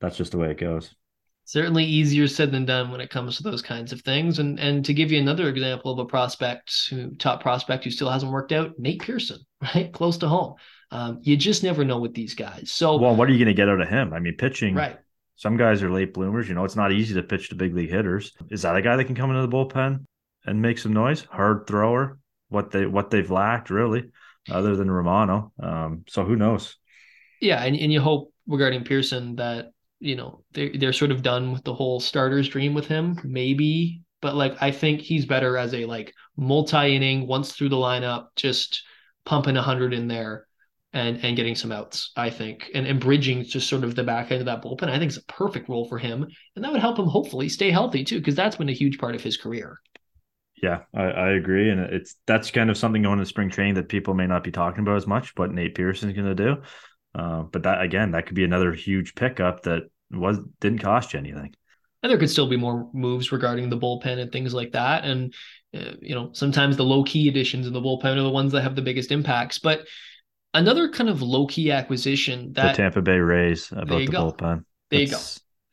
that's 0.00 0.16
just 0.16 0.32
the 0.32 0.38
way 0.38 0.50
it 0.50 0.58
goes. 0.58 0.94
Certainly 1.44 1.84
easier 1.84 2.28
said 2.28 2.52
than 2.52 2.64
done 2.64 2.92
when 2.92 3.00
it 3.00 3.10
comes 3.10 3.36
to 3.36 3.42
those 3.42 3.62
kinds 3.62 3.92
of 3.92 4.02
things. 4.02 4.38
And 4.38 4.60
and 4.60 4.84
to 4.84 4.94
give 4.94 5.10
you 5.10 5.18
another 5.18 5.48
example 5.48 5.92
of 5.92 5.98
a 5.98 6.04
prospect 6.04 6.72
who 6.90 7.14
top 7.16 7.42
prospect 7.42 7.84
who 7.84 7.90
still 7.90 8.10
hasn't 8.10 8.30
worked 8.30 8.52
out, 8.52 8.78
Nate 8.78 9.02
Pearson, 9.02 9.40
right, 9.74 9.92
close 9.92 10.18
to 10.18 10.28
home. 10.28 10.54
Um, 10.92 11.18
you 11.22 11.36
just 11.36 11.62
never 11.62 11.84
know 11.84 11.98
with 11.98 12.14
these 12.14 12.34
guys. 12.34 12.70
So 12.70 12.96
well, 12.96 13.14
what 13.16 13.28
are 13.28 13.32
you 13.32 13.38
going 13.38 13.54
to 13.54 13.54
get 13.54 13.68
out 13.68 13.80
of 13.80 13.88
him? 13.88 14.12
I 14.12 14.20
mean, 14.20 14.36
pitching, 14.36 14.74
right? 14.74 14.98
Some 15.40 15.56
guys 15.56 15.82
are 15.82 15.90
late 15.90 16.12
bloomers. 16.12 16.50
You 16.50 16.54
know, 16.54 16.66
it's 16.66 16.76
not 16.76 16.92
easy 16.92 17.14
to 17.14 17.22
pitch 17.22 17.48
to 17.48 17.54
big 17.54 17.74
league 17.74 17.88
hitters. 17.88 18.32
Is 18.50 18.60
that 18.60 18.76
a 18.76 18.82
guy 18.82 18.96
that 18.96 19.06
can 19.06 19.14
come 19.14 19.30
into 19.30 19.40
the 19.40 19.48
bullpen 19.48 20.04
and 20.44 20.60
make 20.60 20.76
some 20.76 20.92
noise? 20.92 21.22
Hard 21.30 21.66
thrower. 21.66 22.18
What 22.50 22.70
they 22.70 22.84
what 22.84 23.08
they've 23.08 23.30
lacked 23.30 23.70
really, 23.70 24.10
other 24.50 24.76
than 24.76 24.90
Romano. 24.90 25.50
Um, 25.58 26.04
so 26.08 26.26
who 26.26 26.36
knows? 26.36 26.76
Yeah, 27.40 27.64
and, 27.64 27.74
and 27.74 27.90
you 27.90 28.02
hope 28.02 28.34
regarding 28.46 28.84
Pearson 28.84 29.36
that 29.36 29.70
you 29.98 30.14
know 30.14 30.44
they're 30.52 30.72
they're 30.74 30.92
sort 30.92 31.10
of 31.10 31.22
done 31.22 31.52
with 31.52 31.64
the 31.64 31.74
whole 31.74 32.00
starters 32.00 32.50
dream 32.50 32.74
with 32.74 32.86
him, 32.86 33.18
maybe. 33.24 34.02
But 34.20 34.34
like 34.34 34.60
I 34.60 34.70
think 34.70 35.00
he's 35.00 35.24
better 35.24 35.56
as 35.56 35.72
a 35.72 35.86
like 35.86 36.12
multi 36.36 36.96
inning 36.96 37.26
once 37.26 37.52
through 37.52 37.70
the 37.70 37.76
lineup, 37.76 38.26
just 38.36 38.82
pumping 39.24 39.54
hundred 39.54 39.94
in 39.94 40.06
there 40.06 40.46
and 40.92 41.24
and 41.24 41.36
getting 41.36 41.54
some 41.54 41.72
outs, 41.72 42.10
I 42.16 42.30
think, 42.30 42.70
and, 42.74 42.86
and 42.86 43.00
bridging 43.00 43.44
just 43.44 43.68
sort 43.68 43.84
of 43.84 43.94
the 43.94 44.04
back 44.04 44.30
end 44.30 44.40
of 44.40 44.46
that 44.46 44.62
bullpen. 44.62 44.88
I 44.88 44.98
think 44.98 45.10
is 45.10 45.18
a 45.18 45.24
perfect 45.24 45.68
role 45.68 45.88
for 45.88 45.98
him, 45.98 46.26
and 46.56 46.64
that 46.64 46.72
would 46.72 46.80
help 46.80 46.98
him 46.98 47.06
hopefully 47.06 47.48
stay 47.48 47.70
healthy 47.70 48.04
too, 48.04 48.18
because 48.18 48.34
that's 48.34 48.56
been 48.56 48.68
a 48.68 48.72
huge 48.72 48.98
part 48.98 49.14
of 49.14 49.22
his 49.22 49.36
career. 49.36 49.80
Yeah, 50.62 50.80
I, 50.94 51.04
I, 51.04 51.30
agree, 51.30 51.70
and 51.70 51.80
it's 51.80 52.16
that's 52.26 52.50
kind 52.50 52.70
of 52.70 52.76
something 52.76 53.02
going 53.02 53.18
to 53.18 53.26
spring 53.26 53.50
training 53.50 53.74
that 53.74 53.88
people 53.88 54.14
may 54.14 54.26
not 54.26 54.44
be 54.44 54.50
talking 54.50 54.80
about 54.80 54.96
as 54.96 55.06
much. 55.06 55.32
What 55.36 55.52
Nate 55.52 55.74
Pearson's 55.74 56.12
going 56.12 56.26
to 56.26 56.34
do, 56.34 56.56
uh, 57.14 57.42
but 57.42 57.62
that 57.62 57.80
again, 57.80 58.10
that 58.10 58.26
could 58.26 58.34
be 58.34 58.44
another 58.44 58.72
huge 58.72 59.14
pickup 59.14 59.62
that 59.62 59.84
was 60.10 60.38
didn't 60.60 60.80
cost 60.80 61.12
you 61.12 61.18
anything. 61.18 61.54
And 62.02 62.10
there 62.10 62.18
could 62.18 62.30
still 62.30 62.48
be 62.48 62.56
more 62.56 62.88
moves 62.92 63.30
regarding 63.30 63.70
the 63.70 63.78
bullpen 63.78 64.18
and 64.18 64.32
things 64.32 64.52
like 64.52 64.72
that, 64.72 65.04
and 65.04 65.32
uh, 65.74 65.92
you 66.00 66.16
know 66.16 66.30
sometimes 66.32 66.76
the 66.76 66.84
low 66.84 67.04
key 67.04 67.28
additions 67.28 67.66
in 67.66 67.72
the 67.72 67.80
bullpen 67.80 68.16
are 68.16 68.22
the 68.22 68.28
ones 68.28 68.52
that 68.52 68.62
have 68.62 68.74
the 68.74 68.82
biggest 68.82 69.12
impacts, 69.12 69.60
but 69.60 69.86
Another 70.52 70.88
kind 70.88 71.08
of 71.08 71.22
low 71.22 71.46
key 71.46 71.70
acquisition 71.70 72.52
that 72.54 72.76
the 72.76 72.82
Tampa 72.82 73.02
Bay 73.02 73.18
Rays 73.18 73.70
about 73.72 73.98
the 73.98 74.06
go. 74.06 74.32
bullpen. 74.32 74.64
There 74.90 75.00
That's, 75.00 75.10
you 75.10 75.16
go. 75.16 75.22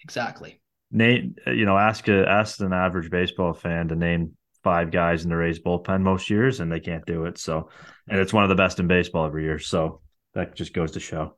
Exactly. 0.04 0.62
Nate, 0.92 1.38
you 1.48 1.66
know, 1.66 1.78
ask 1.78 2.08
a 2.08 2.28
ask 2.28 2.60
an 2.62 2.74
average 2.74 3.10
baseball 3.10 3.54
fan 3.54 3.88
to 3.90 3.96
name 3.96 4.38
five 4.64 4.92
guys 4.92 5.24
in 5.24 5.30
the 5.30 5.36
Rays 5.36 5.60
bullpen 5.60 6.02
most 6.02 6.30
years, 6.30 6.60
and 6.60 6.72
they 6.72 6.80
can't 6.80 7.06
do 7.06 7.26
it. 7.26 7.38
So, 7.38 7.70
and 8.08 8.20
it's 8.20 8.34
one 8.34 8.44
of 8.44 8.50
the 8.50 8.56
best 8.56 8.80
in 8.80 8.88
baseball 8.88 9.26
every 9.26 9.44
year. 9.44 9.60
So 9.60 10.02
that 10.34 10.56
just 10.56 10.74
goes 10.74 10.92
to 10.92 11.00
show. 11.00 11.36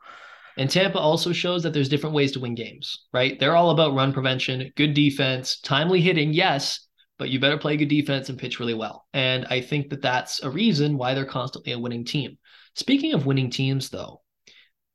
And 0.57 0.69
Tampa 0.69 0.99
also 0.99 1.31
shows 1.31 1.63
that 1.63 1.71
there's 1.71 1.87
different 1.87 2.15
ways 2.15 2.33
to 2.33 2.39
win 2.41 2.53
games, 2.53 3.05
right? 3.13 3.39
They're 3.39 3.55
all 3.55 3.69
about 3.69 3.93
run 3.93 4.11
prevention, 4.11 4.73
good 4.75 4.93
defense, 4.93 5.59
timely 5.61 6.01
hitting, 6.01 6.33
yes, 6.33 6.87
but 7.17 7.29
you 7.29 7.39
better 7.39 7.57
play 7.57 7.77
good 7.77 7.87
defense 7.87 8.27
and 8.27 8.37
pitch 8.37 8.59
really 8.59 8.73
well. 8.73 9.05
And 9.13 9.45
I 9.49 9.61
think 9.61 9.89
that 9.91 10.01
that's 10.01 10.43
a 10.43 10.49
reason 10.49 10.97
why 10.97 11.13
they're 11.13 11.23
constantly 11.23 11.71
a 11.71 11.79
winning 11.79 12.03
team. 12.03 12.37
Speaking 12.75 13.13
of 13.13 13.25
winning 13.25 13.49
teams, 13.49 13.89
though, 13.89 14.21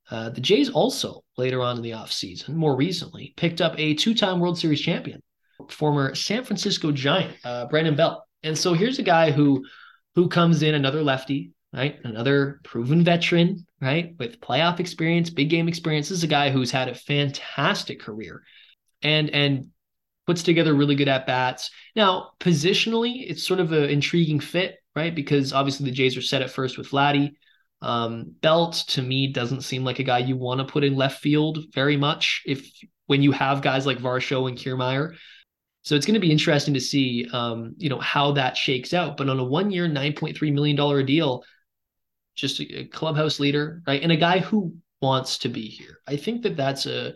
uh, 0.09 0.29
the 0.29 0.41
Jays 0.41 0.69
also 0.69 1.23
later 1.37 1.61
on 1.61 1.77
in 1.77 1.81
the 1.81 1.91
offseason, 1.91 2.49
more 2.49 2.75
recently, 2.75 3.33
picked 3.37 3.61
up 3.61 3.73
a 3.77 3.93
two 3.95 4.13
time 4.13 4.39
World 4.39 4.57
Series 4.57 4.81
champion, 4.81 5.21
former 5.69 6.13
San 6.13 6.43
Francisco 6.43 6.91
Giant, 6.91 7.35
uh, 7.43 7.65
Brandon 7.67 7.95
Belt. 7.95 8.21
And 8.43 8.57
so 8.57 8.73
here's 8.73 8.99
a 8.99 9.03
guy 9.03 9.31
who 9.31 9.65
who 10.13 10.29
comes 10.29 10.63
in 10.63 10.75
another 10.75 11.03
lefty, 11.03 11.51
right? 11.73 11.97
Another 12.03 12.61
proven 12.63 13.03
veteran, 13.03 13.65
right? 13.81 14.15
With 14.17 14.39
playoff 14.39 14.79
experience, 14.79 15.29
big 15.29 15.49
game 15.49 15.67
experience. 15.67 16.09
This 16.09 16.19
is 16.19 16.23
a 16.23 16.27
guy 16.27 16.49
who's 16.51 16.71
had 16.71 16.87
a 16.87 16.95
fantastic 16.95 17.99
career 17.99 18.43
and 19.01 19.29
and 19.31 19.69
puts 20.25 20.43
together 20.43 20.73
really 20.73 20.95
good 20.95 21.07
at 21.07 21.27
bats. 21.27 21.69
Now, 21.95 22.31
positionally, 22.39 23.29
it's 23.29 23.45
sort 23.45 23.59
of 23.59 23.71
an 23.71 23.89
intriguing 23.89 24.39
fit, 24.39 24.77
right? 24.95 25.13
Because 25.13 25.53
obviously 25.53 25.85
the 25.85 25.95
Jays 25.95 26.17
are 26.17 26.21
set 26.21 26.41
at 26.41 26.49
first 26.49 26.77
with 26.77 26.89
Vladdy. 26.89 27.33
Um, 27.85 28.33
Belt 28.41 28.83
to 28.87 29.01
me 29.03 29.27
doesn't 29.27 29.61
seem 29.61 29.83
like 29.83 29.99
a 29.99 30.03
guy 30.03 30.17
you 30.17 30.35
want 30.35 30.59
to 30.59 30.65
put 30.65 30.83
in 30.83 30.95
left 30.95 31.21
field 31.21 31.59
very 31.71 31.95
much 31.95 32.41
if 32.47 32.67
when 33.05 33.21
you 33.21 33.31
have 33.31 33.61
guys 33.61 33.85
like 33.85 33.99
Varsho 33.99 34.49
and 34.49 34.57
Kiermaier. 34.57 35.15
So 35.83 35.93
it's 35.93 36.07
going 36.07 36.15
to 36.15 36.19
be 36.19 36.31
interesting 36.31 36.73
to 36.73 36.81
see, 36.81 37.27
um, 37.31 37.75
you 37.77 37.89
know, 37.89 37.99
how 37.99 38.31
that 38.31 38.57
shakes 38.57 38.91
out. 38.91 39.17
But 39.17 39.29
on 39.29 39.37
a 39.37 39.43
one-year, 39.43 39.87
nine 39.87 40.13
point 40.13 40.35
three 40.35 40.49
million 40.49 40.75
dollar 40.75 41.03
deal, 41.03 41.43
just 42.33 42.59
a, 42.59 42.79
a, 42.79 42.85
clubhouse 42.85 43.39
leader, 43.39 43.83
right, 43.85 44.01
and 44.01 44.11
a 44.11 44.17
guy 44.17 44.39
who 44.39 44.75
wants 44.99 45.37
to 45.39 45.49
be 45.49 45.67
here. 45.67 45.99
I 46.07 46.15
think 46.15 46.41
that 46.41 46.57
that's 46.57 46.87
a 46.87 47.13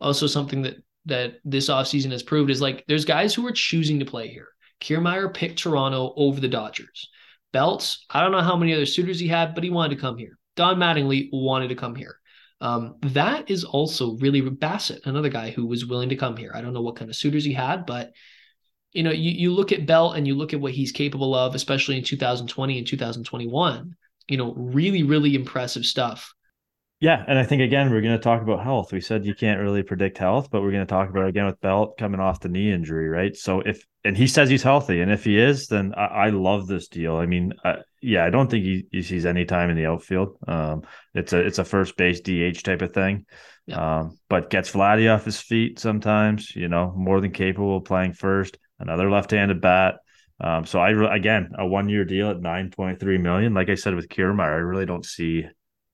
also 0.00 0.28
something 0.28 0.62
that 0.62 0.76
that 1.06 1.40
this 1.44 1.68
offseason 1.68 2.12
has 2.12 2.22
proved 2.22 2.48
is 2.48 2.60
like 2.60 2.84
there's 2.86 3.04
guys 3.04 3.34
who 3.34 3.44
are 3.44 3.52
choosing 3.52 3.98
to 3.98 4.04
play 4.04 4.28
here. 4.28 4.50
Kiermaier 4.80 5.34
picked 5.34 5.58
Toronto 5.58 6.12
over 6.16 6.38
the 6.38 6.46
Dodgers 6.46 7.08
belts. 7.52 8.04
I 8.10 8.22
don't 8.22 8.32
know 8.32 8.40
how 8.40 8.56
many 8.56 8.74
other 8.74 8.86
suitors 8.86 9.20
he 9.20 9.28
had, 9.28 9.54
but 9.54 9.64
he 9.64 9.70
wanted 9.70 9.94
to 9.94 10.00
come 10.00 10.16
here. 10.16 10.38
Don 10.56 10.78
Mattingly 10.78 11.28
wanted 11.32 11.68
to 11.68 11.74
come 11.74 11.94
here. 11.94 12.16
Um, 12.60 12.96
that 13.02 13.50
is 13.50 13.64
also 13.64 14.16
really 14.18 14.40
Bassitt, 14.40 15.06
another 15.06 15.28
guy 15.28 15.50
who 15.50 15.66
was 15.66 15.84
willing 15.84 16.10
to 16.10 16.16
come 16.16 16.36
here. 16.36 16.52
I 16.54 16.60
don't 16.60 16.72
know 16.72 16.82
what 16.82 16.96
kind 16.96 17.10
of 17.10 17.16
suitors 17.16 17.44
he 17.44 17.52
had, 17.52 17.86
but 17.86 18.12
you 18.92 19.02
know, 19.02 19.10
you, 19.10 19.30
you 19.30 19.52
look 19.52 19.72
at 19.72 19.86
Belt 19.86 20.16
and 20.16 20.26
you 20.26 20.34
look 20.34 20.52
at 20.52 20.60
what 20.60 20.72
he's 20.72 20.92
capable 20.92 21.34
of, 21.34 21.54
especially 21.54 21.96
in 21.96 22.04
2020 22.04 22.78
and 22.78 22.86
2021. 22.86 23.96
You 24.28 24.36
know, 24.36 24.54
really, 24.54 25.02
really 25.02 25.34
impressive 25.34 25.84
stuff. 25.84 26.32
Yeah, 27.02 27.24
and 27.26 27.36
I 27.36 27.42
think 27.42 27.62
again 27.62 27.90
we're 27.90 28.00
going 28.00 28.16
to 28.16 28.22
talk 28.22 28.42
about 28.42 28.62
health. 28.62 28.92
We 28.92 29.00
said 29.00 29.26
you 29.26 29.34
can't 29.34 29.60
really 29.60 29.82
predict 29.82 30.18
health, 30.18 30.52
but 30.52 30.62
we're 30.62 30.70
going 30.70 30.86
to 30.86 30.90
talk 30.90 31.10
about 31.10 31.24
it 31.24 31.30
again 31.30 31.46
with 31.46 31.60
Belt 31.60 31.98
coming 31.98 32.20
off 32.20 32.38
the 32.38 32.48
knee 32.48 32.70
injury, 32.70 33.08
right? 33.08 33.34
So 33.34 33.58
if 33.58 33.84
and 34.04 34.16
he 34.16 34.28
says 34.28 34.48
he's 34.48 34.62
healthy, 34.62 35.00
and 35.00 35.10
if 35.10 35.24
he 35.24 35.36
is, 35.36 35.66
then 35.66 35.94
I, 35.96 36.04
I 36.04 36.28
love 36.28 36.68
this 36.68 36.86
deal. 36.86 37.16
I 37.16 37.26
mean, 37.26 37.54
I, 37.64 37.78
yeah, 38.00 38.24
I 38.24 38.30
don't 38.30 38.48
think 38.48 38.64
he, 38.64 38.86
he 38.92 39.02
sees 39.02 39.26
any 39.26 39.44
time 39.44 39.68
in 39.68 39.76
the 39.76 39.86
outfield. 39.86 40.38
Um, 40.46 40.82
it's 41.12 41.32
a 41.32 41.40
it's 41.40 41.58
a 41.58 41.64
first 41.64 41.96
base 41.96 42.20
DH 42.20 42.62
type 42.62 42.82
of 42.82 42.92
thing, 42.92 43.26
yeah. 43.66 44.02
um, 44.02 44.16
but 44.28 44.48
gets 44.48 44.70
Vladdy 44.70 45.12
off 45.12 45.24
his 45.24 45.40
feet 45.40 45.80
sometimes. 45.80 46.54
You 46.54 46.68
know, 46.68 46.94
more 46.96 47.20
than 47.20 47.32
capable 47.32 47.78
of 47.78 47.84
playing 47.84 48.12
first. 48.12 48.58
Another 48.78 49.10
left-handed 49.10 49.60
bat. 49.60 49.96
Um, 50.40 50.66
so 50.66 50.78
I 50.78 51.16
again 51.16 51.50
a 51.58 51.66
one-year 51.66 52.04
deal 52.04 52.30
at 52.30 52.40
nine 52.40 52.70
point 52.70 53.00
three 53.00 53.18
million. 53.18 53.54
Like 53.54 53.70
I 53.70 53.74
said 53.74 53.96
with 53.96 54.08
Kiermaier, 54.08 54.52
I 54.52 54.62
really 54.62 54.86
don't 54.86 55.04
see 55.04 55.46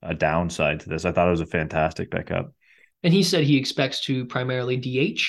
a 0.02 0.14
downside 0.14 0.80
to 0.80 0.88
this. 0.88 1.04
I 1.04 1.12
thought 1.12 1.28
it 1.28 1.32
was 1.32 1.40
a 1.40 1.46
fantastic 1.46 2.10
pickup. 2.10 2.52
And 3.02 3.12
he 3.12 3.22
said 3.22 3.44
he 3.44 3.56
expects 3.56 4.04
to 4.06 4.24
primarily 4.26 4.76
DH, 4.76 5.20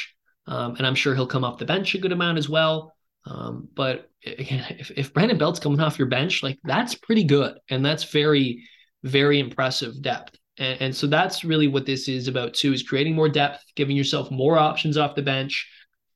um, 0.47 0.75
and 0.75 0.85
I'm 0.85 0.95
sure 0.95 1.13
he'll 1.13 1.27
come 1.27 1.43
off 1.43 1.59
the 1.59 1.65
bench 1.65 1.93
a 1.93 1.99
good 1.99 2.11
amount 2.11 2.37
as 2.37 2.49
well. 2.49 2.93
Um, 3.25 3.67
but 3.75 4.09
again, 4.25 4.65
if, 4.79 4.91
if 4.91 5.13
Brandon 5.13 5.37
Belt's 5.37 5.59
coming 5.59 5.79
off 5.79 5.99
your 5.99 6.07
bench, 6.07 6.41
like 6.41 6.59
that's 6.63 6.95
pretty 6.95 7.23
good, 7.23 7.59
and 7.69 7.85
that's 7.85 8.05
very, 8.05 8.63
very 9.03 9.39
impressive 9.39 10.01
depth. 10.01 10.35
And, 10.57 10.81
and 10.81 10.95
so 10.95 11.05
that's 11.05 11.43
really 11.43 11.67
what 11.67 11.85
this 11.85 12.07
is 12.07 12.27
about 12.27 12.55
too: 12.55 12.73
is 12.73 12.83
creating 12.83 13.15
more 13.15 13.29
depth, 13.29 13.63
giving 13.75 13.95
yourself 13.95 14.31
more 14.31 14.57
options 14.57 14.97
off 14.97 15.15
the 15.15 15.21
bench, 15.21 15.67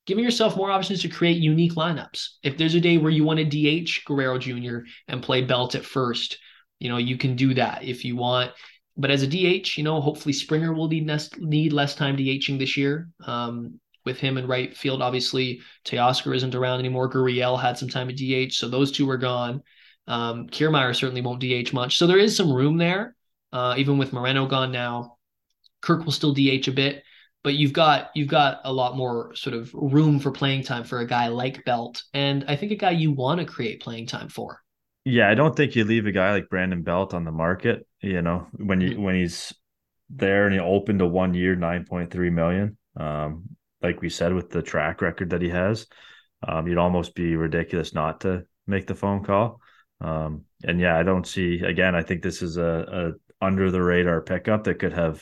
giving 0.06 0.24
yourself 0.24 0.58
more 0.58 0.72
options 0.72 1.01
to 1.01 1.08
create 1.08 1.38
unique 1.38 1.74
lineups. 1.74 2.28
If 2.41 2.58
there's 2.58 2.76
a 2.76 2.82
day 2.82 2.97
where 2.97 3.12
you 3.12 3.24
want 3.24 3.39
to 3.39 3.45
DH 3.84 4.06
Guerrero 4.06 4.38
Jr. 4.38 4.80
and 5.08 5.22
play 5.22 5.41
Belt 5.41 5.76
at 5.76 5.86
first, 5.86 6.39
you 6.84 6.89
know, 6.89 6.97
you 6.97 7.17
can 7.17 7.38
do 7.38 7.53
that 7.53 7.84
if 7.84 8.03
you 8.03 8.17
want. 8.17 8.51
But 8.97 9.09
as 9.09 9.23
a 9.23 9.27
DH, 9.27 9.77
you 9.77 9.84
know, 9.84 10.01
hopefully 10.01 10.34
Springer 10.34 10.73
will 10.73 10.89
need 10.89 11.07
less, 11.07 11.29
need 11.38 11.71
less 11.71 11.95
time 11.95 12.17
DHing 12.17 12.59
this 12.59 12.75
year. 12.75 13.09
Um, 13.25 13.79
with 14.05 14.19
him 14.19 14.38
in 14.38 14.47
right 14.47 14.75
field, 14.75 15.01
obviously 15.01 15.61
Teoscar 15.86 16.36
isn't 16.36 16.55
around 16.55 16.79
anymore. 16.79 17.09
Gurriel 17.09 17.59
had 17.59 17.77
some 17.77 17.88
time 17.88 18.09
at 18.09 18.17
DH, 18.17 18.53
so 18.53 18.67
those 18.67 18.91
two 18.91 19.09
are 19.09 19.17
gone. 19.17 19.63
Um, 20.07 20.47
Kiermaier 20.49 20.93
certainly 20.93 21.21
won't 21.21 21.39
DH 21.39 21.71
much, 21.71 21.97
so 21.97 22.05
there 22.05 22.17
is 22.17 22.36
some 22.36 22.51
room 22.51 22.77
there. 22.77 23.15
Uh, 23.53 23.75
even 23.77 23.97
with 23.97 24.11
Moreno 24.11 24.45
gone 24.45 24.73
now, 24.73 25.15
Kirk 25.81 26.03
will 26.03 26.11
still 26.11 26.34
DH 26.34 26.67
a 26.67 26.71
bit, 26.71 27.03
but 27.45 27.53
you've 27.53 27.71
got 27.71 28.09
you've 28.13 28.27
got 28.27 28.59
a 28.65 28.73
lot 28.73 28.97
more 28.97 29.34
sort 29.36 29.55
of 29.55 29.73
room 29.73 30.19
for 30.19 30.31
playing 30.31 30.63
time 30.63 30.84
for 30.84 30.99
a 30.99 31.07
guy 31.07 31.27
like 31.27 31.63
Belt, 31.63 32.03
and 32.13 32.43
I 32.49 32.57
think 32.57 32.73
a 32.73 32.75
guy 32.75 32.91
you 32.91 33.13
want 33.13 33.39
to 33.39 33.45
create 33.45 33.81
playing 33.81 34.07
time 34.07 34.27
for. 34.27 34.62
Yeah, 35.06 35.30
I 35.30 35.36
don't 35.36 35.56
think 35.56 35.76
you 35.76 35.84
leave 35.84 36.06
a 36.06 36.12
guy 36.12 36.32
like 36.32 36.49
Brandon 36.49 36.82
Belt 36.82 37.14
on 37.14 37.26
the 37.26 37.32
market. 37.32 37.86
You 38.01 38.22
know, 38.22 38.47
when 38.54 38.80
you 38.80 38.99
when 38.99 39.16
he's 39.16 39.54
there 40.10 40.45
and 40.45 40.54
he 40.54 40.60
opened 40.60 41.01
a 41.01 41.08
one 41.08 41.34
year 41.34 41.56
nine 41.56 41.86
point 41.86 42.12
three 42.12 42.30
million. 42.30 42.78
Um, 42.97 43.43
like 43.82 44.01
we 44.01 44.10
said, 44.10 44.34
with 44.34 44.49
the 44.49 44.62
track 44.62 45.01
record 45.01 45.32
that 45.32 45.41
he 45.41 45.49
has, 45.49 45.88
um, 46.47 46.68
you'd 46.68 46.78
almost 46.78 47.16
be 47.16 47.36
ridiculous 47.36 47.93
not 47.93 48.22
to 48.22 48.45
make 48.66 48.88
the 48.88 48.95
phone 48.95 49.24
call. 49.24 49.60
Um, 49.99 50.45
and 50.64 50.80
yeah, 50.80 50.97
I 50.97 51.04
don't 51.04 51.28
see 51.28 51.60
again. 51.60 51.95
I 51.95 52.04
think 52.04 52.22
this 52.22 52.41
is 52.41 52.58
a, 52.58 53.14
a 53.41 53.45
under 53.45 53.72
the 53.72 53.82
radar 53.82 54.22
pickup 54.22 54.64
that 54.64 54.80
could 54.80 54.93
have 54.93 55.22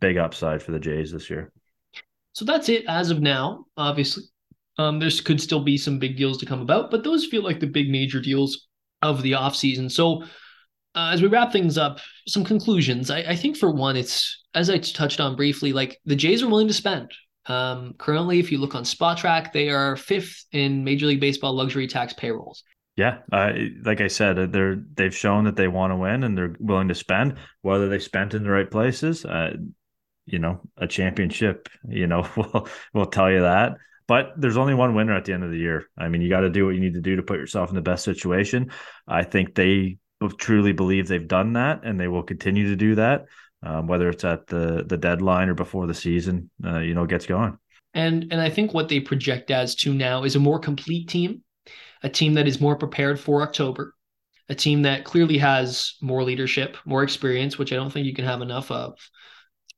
big 0.00 0.16
upside 0.16 0.62
for 0.62 0.72
the 0.72 0.78
Jays 0.78 1.12
this 1.12 1.28
year. 1.28 1.52
So 2.32 2.44
that's 2.44 2.68
it 2.70 2.84
as 2.88 3.10
of 3.10 3.20
now. 3.20 3.66
Obviously, 3.76 4.24
um, 4.78 4.98
there 4.98 5.10
could 5.24 5.40
still 5.40 5.62
be 5.62 5.76
some 5.76 5.98
big 5.98 6.16
deals 6.16 6.38
to 6.38 6.46
come 6.46 6.60
about, 6.60 6.90
but 6.90 7.04
those 7.04 7.26
feel 7.26 7.42
like 7.42 7.60
the 7.60 7.66
big 7.66 7.90
major 7.90 8.20
deals 8.20 8.65
of 9.10 9.22
the 9.22 9.32
offseason. 9.32 9.90
So, 9.90 10.22
uh, 10.94 11.10
as 11.12 11.20
we 11.20 11.28
wrap 11.28 11.52
things 11.52 11.76
up, 11.76 12.00
some 12.26 12.44
conclusions. 12.44 13.10
I, 13.10 13.18
I, 13.18 13.36
think 13.36 13.56
for 13.56 13.70
one, 13.70 13.96
it's 13.96 14.44
as 14.54 14.70
I 14.70 14.78
touched 14.78 15.20
on 15.20 15.36
briefly, 15.36 15.72
like 15.74 15.98
the 16.06 16.16
Jays 16.16 16.42
are 16.42 16.48
willing 16.48 16.68
to 16.68 16.74
spend. 16.74 17.12
Um, 17.46 17.94
currently, 17.98 18.40
if 18.40 18.50
you 18.50 18.58
look 18.58 18.74
on 18.74 18.84
Spotrac, 18.84 19.52
they 19.52 19.68
are 19.68 19.96
fifth 19.96 20.46
in 20.52 20.84
Major 20.84 21.06
League 21.06 21.20
Baseball 21.20 21.52
luxury 21.52 21.86
tax 21.86 22.12
payrolls. 22.14 22.64
Yeah, 22.96 23.18
uh, 23.30 23.52
like 23.84 24.00
I 24.00 24.06
said, 24.06 24.52
they're 24.52 24.82
they've 24.94 25.14
shown 25.14 25.44
that 25.44 25.54
they 25.54 25.68
want 25.68 25.92
to 25.92 25.96
win 25.96 26.24
and 26.24 26.36
they're 26.36 26.56
willing 26.58 26.88
to 26.88 26.94
spend. 26.94 27.36
Whether 27.60 27.90
they 27.90 27.98
spent 27.98 28.32
in 28.32 28.42
the 28.42 28.50
right 28.50 28.70
places, 28.70 29.26
uh, 29.26 29.54
you 30.24 30.38
know, 30.38 30.60
a 30.78 30.86
championship, 30.86 31.68
you 31.86 32.06
know, 32.06 32.26
will 32.36 32.68
will 32.94 33.06
tell 33.06 33.30
you 33.30 33.42
that. 33.42 33.76
But 34.08 34.32
there's 34.36 34.56
only 34.56 34.74
one 34.74 34.94
winner 34.94 35.14
at 35.14 35.24
the 35.24 35.32
end 35.32 35.44
of 35.44 35.50
the 35.50 35.58
year. 35.58 35.86
I 35.98 36.08
mean, 36.08 36.22
you 36.22 36.28
got 36.30 36.40
to 36.40 36.50
do 36.50 36.64
what 36.66 36.74
you 36.74 36.80
need 36.80 36.94
to 36.94 37.00
do 37.00 37.16
to 37.16 37.22
put 37.22 37.38
yourself 37.38 37.70
in 37.70 37.74
the 37.74 37.82
best 37.82 38.04
situation. 38.04 38.70
I 39.06 39.24
think 39.24 39.54
they 39.54 39.98
truly 40.38 40.72
believe 40.72 41.08
they've 41.08 41.26
done 41.28 41.54
that 41.54 41.80
and 41.84 41.98
they 41.98 42.08
will 42.08 42.22
continue 42.22 42.68
to 42.68 42.76
do 42.76 42.94
that. 42.96 43.26
um, 43.62 43.86
whether 43.86 44.08
it's 44.08 44.24
at 44.24 44.46
the 44.46 44.84
the 44.86 44.96
deadline 44.96 45.48
or 45.48 45.54
before 45.54 45.86
the 45.86 45.94
season, 45.94 46.50
uh, 46.64 46.78
you 46.78 46.94
know, 46.94 47.06
gets 47.06 47.26
going. 47.26 47.58
And 47.94 48.26
and 48.30 48.40
I 48.40 48.50
think 48.50 48.74
what 48.74 48.88
they 48.88 49.00
project 49.00 49.50
as 49.50 49.74
to 49.76 49.94
now 49.94 50.24
is 50.24 50.36
a 50.36 50.40
more 50.40 50.58
complete 50.58 51.08
team, 51.08 51.42
a 52.02 52.08
team 52.08 52.34
that 52.34 52.46
is 52.46 52.60
more 52.60 52.76
prepared 52.76 53.18
for 53.18 53.42
October, 53.42 53.94
a 54.48 54.54
team 54.54 54.82
that 54.82 55.04
clearly 55.04 55.38
has 55.38 55.94
more 56.02 56.22
leadership, 56.22 56.76
more 56.84 57.02
experience, 57.02 57.58
which 57.58 57.72
I 57.72 57.76
don't 57.76 57.92
think 57.92 58.06
you 58.06 58.14
can 58.14 58.24
have 58.26 58.42
enough 58.42 58.70
of. 58.70 58.98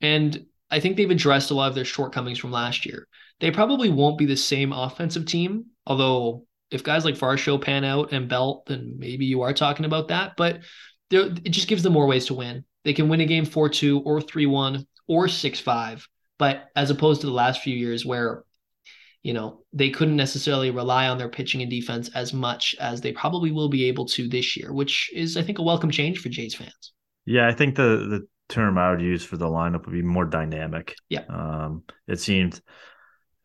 And 0.00 0.46
I 0.70 0.80
think 0.80 0.96
they've 0.96 1.10
addressed 1.10 1.50
a 1.50 1.54
lot 1.54 1.68
of 1.68 1.74
their 1.74 1.84
shortcomings 1.84 2.38
from 2.38 2.50
last 2.52 2.86
year. 2.86 3.06
They 3.40 3.50
probably 3.50 3.88
won't 3.88 4.18
be 4.18 4.26
the 4.26 4.36
same 4.36 4.72
offensive 4.72 5.26
team, 5.26 5.66
although 5.86 6.46
if 6.70 6.82
guys 6.82 7.04
like 7.04 7.14
Varsho 7.14 7.60
pan 7.60 7.84
out 7.84 8.12
and 8.12 8.28
Belt, 8.28 8.66
then 8.66 8.96
maybe 8.98 9.24
you 9.24 9.42
are 9.42 9.52
talking 9.52 9.86
about 9.86 10.08
that. 10.08 10.34
But 10.36 10.60
it 11.10 11.50
just 11.50 11.68
gives 11.68 11.82
them 11.82 11.92
more 11.92 12.06
ways 12.06 12.26
to 12.26 12.34
win. 12.34 12.64
They 12.84 12.92
can 12.92 13.08
win 13.08 13.20
a 13.20 13.26
game 13.26 13.44
4 13.44 13.68
2 13.68 14.00
or 14.00 14.20
3 14.20 14.46
1 14.46 14.86
or 15.06 15.28
6 15.28 15.60
5. 15.60 16.08
But 16.38 16.68
as 16.76 16.90
opposed 16.90 17.20
to 17.22 17.26
the 17.26 17.32
last 17.32 17.62
few 17.62 17.74
years 17.74 18.04
where, 18.04 18.44
you 19.22 19.32
know, 19.32 19.64
they 19.72 19.90
couldn't 19.90 20.16
necessarily 20.16 20.70
rely 20.70 21.08
on 21.08 21.18
their 21.18 21.28
pitching 21.28 21.62
and 21.62 21.70
defense 21.70 22.10
as 22.14 22.32
much 22.32 22.74
as 22.78 23.00
they 23.00 23.12
probably 23.12 23.50
will 23.50 23.68
be 23.68 23.86
able 23.86 24.06
to 24.06 24.28
this 24.28 24.56
year, 24.56 24.72
which 24.72 25.10
is, 25.12 25.36
I 25.36 25.42
think, 25.42 25.58
a 25.58 25.62
welcome 25.62 25.90
change 25.90 26.20
for 26.20 26.28
Jays 26.28 26.54
fans. 26.54 26.92
Yeah, 27.26 27.48
I 27.48 27.52
think 27.52 27.74
the 27.74 27.82
the 27.82 28.28
term 28.48 28.78
I 28.78 28.90
would 28.90 29.02
use 29.02 29.24
for 29.24 29.36
the 29.36 29.46
lineup 29.46 29.84
would 29.84 29.92
be 29.92 30.02
more 30.02 30.24
dynamic. 30.24 30.94
Yeah. 31.08 31.24
Um, 31.28 31.82
it 32.06 32.20
seemed 32.20 32.60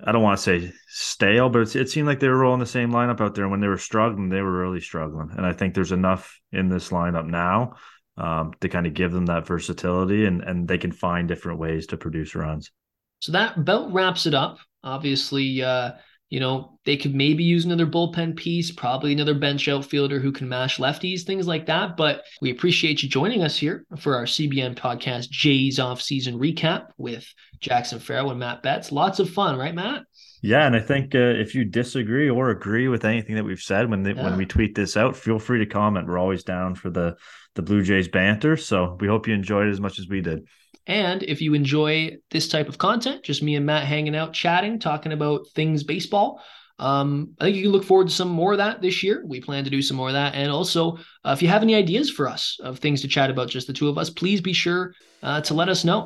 I 0.05 0.11
don't 0.11 0.23
want 0.23 0.37
to 0.37 0.43
say 0.43 0.73
stale, 0.87 1.49
but 1.49 1.75
it 1.75 1.89
seemed 1.89 2.07
like 2.07 2.19
they 2.19 2.27
were 2.27 2.37
rolling 2.37 2.59
the 2.59 2.65
same 2.65 2.91
lineup 2.91 3.21
out 3.21 3.35
there. 3.35 3.45
And 3.45 3.51
when 3.51 3.61
they 3.61 3.67
were 3.67 3.77
struggling, 3.77 4.29
they 4.29 4.41
were 4.41 4.51
really 4.51 4.81
struggling. 4.81 5.29
And 5.35 5.45
I 5.45 5.53
think 5.53 5.73
there's 5.73 5.93
enough 5.93 6.39
in 6.51 6.67
this 6.67 6.89
lineup 6.89 7.25
now 7.25 7.75
um, 8.17 8.51
to 8.59 8.67
kind 8.67 8.85
of 8.85 8.93
give 8.93 9.11
them 9.11 9.27
that 9.27 9.47
versatility 9.47 10.25
and, 10.25 10.41
and 10.41 10.67
they 10.67 10.77
can 10.77 10.91
find 10.91 11.27
different 11.27 11.59
ways 11.59 11.87
to 11.87 11.97
produce 11.97 12.35
runs. 12.35 12.71
So 13.19 13.31
that 13.31 13.57
about 13.57 13.93
wraps 13.93 14.25
it 14.25 14.33
up. 14.33 14.57
Obviously, 14.83 15.63
uh, 15.63 15.91
you 16.33 16.39
know, 16.39 16.79
they 16.83 16.97
could 16.97 17.13
maybe 17.13 17.43
use 17.43 17.63
another 17.63 17.85
bullpen 17.85 18.35
piece, 18.35 18.71
probably 18.71 19.13
another 19.13 19.35
bench 19.35 19.67
outfielder 19.67 20.19
who 20.19 20.31
can 20.31 20.49
mash 20.49 20.79
lefties, 20.79 21.21
things 21.21 21.45
like 21.45 21.67
that. 21.67 21.95
But 21.95 22.23
we 22.41 22.49
appreciate 22.49 23.03
you 23.03 23.07
joining 23.07 23.43
us 23.43 23.55
here 23.55 23.85
for 23.99 24.15
our 24.15 24.23
CBN 24.23 24.73
podcast, 24.73 25.29
Jay's 25.29 25.79
off-season 25.79 26.39
recap 26.39 26.87
with 26.97 27.31
Jackson 27.59 27.99
Farough 27.99 28.31
and 28.31 28.39
Matt 28.39 28.63
Betts. 28.63 28.91
Lots 28.91 29.19
of 29.19 29.29
fun, 29.29 29.59
right, 29.59 29.75
Matt? 29.75 30.05
Yeah, 30.41 30.65
and 30.65 30.75
I 30.75 30.79
think 30.79 31.13
uh, 31.13 31.19
if 31.19 31.53
you 31.53 31.65
disagree 31.65 32.31
or 32.31 32.49
agree 32.49 32.87
with 32.87 33.05
anything 33.05 33.35
that 33.35 33.45
we've 33.45 33.59
said 33.59 33.91
when 33.91 34.01
they, 34.01 34.13
yeah. 34.13 34.23
when 34.23 34.35
we 34.35 34.47
tweet 34.47 34.73
this 34.73 34.97
out, 34.97 35.15
feel 35.15 35.37
free 35.37 35.59
to 35.59 35.67
comment. 35.67 36.07
We're 36.07 36.17
always 36.17 36.43
down 36.43 36.73
for 36.73 36.89
the 36.89 37.15
the 37.53 37.61
Blue 37.61 37.83
Jays 37.83 38.07
banter. 38.07 38.57
So 38.57 38.97
we 38.99 39.07
hope 39.07 39.27
you 39.27 39.35
enjoyed 39.35 39.67
it 39.67 39.71
as 39.71 39.79
much 39.79 39.99
as 39.99 40.07
we 40.07 40.21
did. 40.21 40.47
And 40.85 41.23
if 41.23 41.41
you 41.41 41.53
enjoy 41.53 42.17
this 42.31 42.47
type 42.47 42.67
of 42.67 42.77
content, 42.77 43.23
just 43.23 43.41
me 43.41 43.55
and 43.55 43.65
Matt 43.65 43.85
hanging 43.85 44.15
out, 44.15 44.33
chatting, 44.33 44.79
talking 44.79 45.13
about 45.13 45.47
things 45.55 45.83
baseball, 45.83 46.41
um, 46.79 47.33
I 47.39 47.45
think 47.45 47.55
you 47.55 47.63
can 47.63 47.71
look 47.71 47.85
forward 47.85 48.07
to 48.07 48.13
some 48.13 48.27
more 48.27 48.53
of 48.53 48.57
that 48.57 48.81
this 48.81 49.03
year. 49.03 49.23
We 49.25 49.39
plan 49.39 49.63
to 49.63 49.69
do 49.69 49.81
some 49.81 49.95
more 49.95 50.07
of 50.07 50.13
that. 50.13 50.35
And 50.35 50.51
also, 50.51 50.97
uh, 51.23 51.31
if 51.31 51.41
you 51.41 51.47
have 51.47 51.61
any 51.61 51.75
ideas 51.75 52.09
for 52.09 52.27
us 52.27 52.57
of 52.61 52.79
things 52.79 53.01
to 53.01 53.07
chat 53.07 53.29
about, 53.29 53.49
just 53.49 53.67
the 53.67 53.73
two 53.73 53.87
of 53.87 53.97
us, 53.97 54.09
please 54.09 54.41
be 54.41 54.53
sure 54.53 54.93
uh, 55.21 55.39
to 55.41 55.53
let 55.53 55.69
us 55.69 55.85
know. 55.85 56.05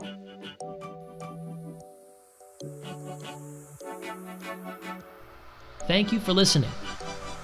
Thank 5.88 6.12
you 6.12 6.20
for 6.20 6.34
listening. 6.34 6.70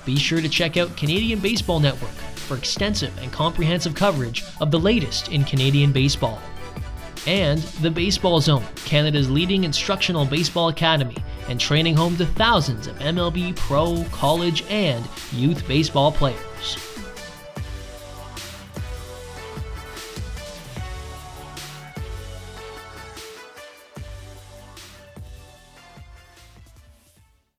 Be 0.05 0.17
sure 0.17 0.41
to 0.41 0.49
check 0.49 0.75
out 0.75 0.95
Canadian 0.97 1.39
Baseball 1.39 1.79
Network 1.79 2.11
for 2.11 2.57
extensive 2.57 3.17
and 3.19 3.31
comprehensive 3.31 3.95
coverage 3.95 4.43
of 4.59 4.69
the 4.69 4.79
latest 4.79 5.29
in 5.29 5.45
Canadian 5.45 5.93
baseball 5.93 6.41
and 7.28 7.59
the 7.82 7.89
Baseball 7.91 8.39
Zone, 8.41 8.65
Canada's 8.86 9.30
leading 9.30 9.63
instructional 9.63 10.26
baseball 10.26 10.69
academy 10.69 11.17
and 11.47 11.59
training 11.59 11.95
home 11.95 12.17
to 12.17 12.26
thousands 12.26 12.88
of 12.88 12.97
MLB 12.99 13.55
pro, 13.55 14.03
college, 14.11 14.63
and 14.69 15.07
youth 15.32 15.67
baseball 15.67 16.11
players. 16.11 16.78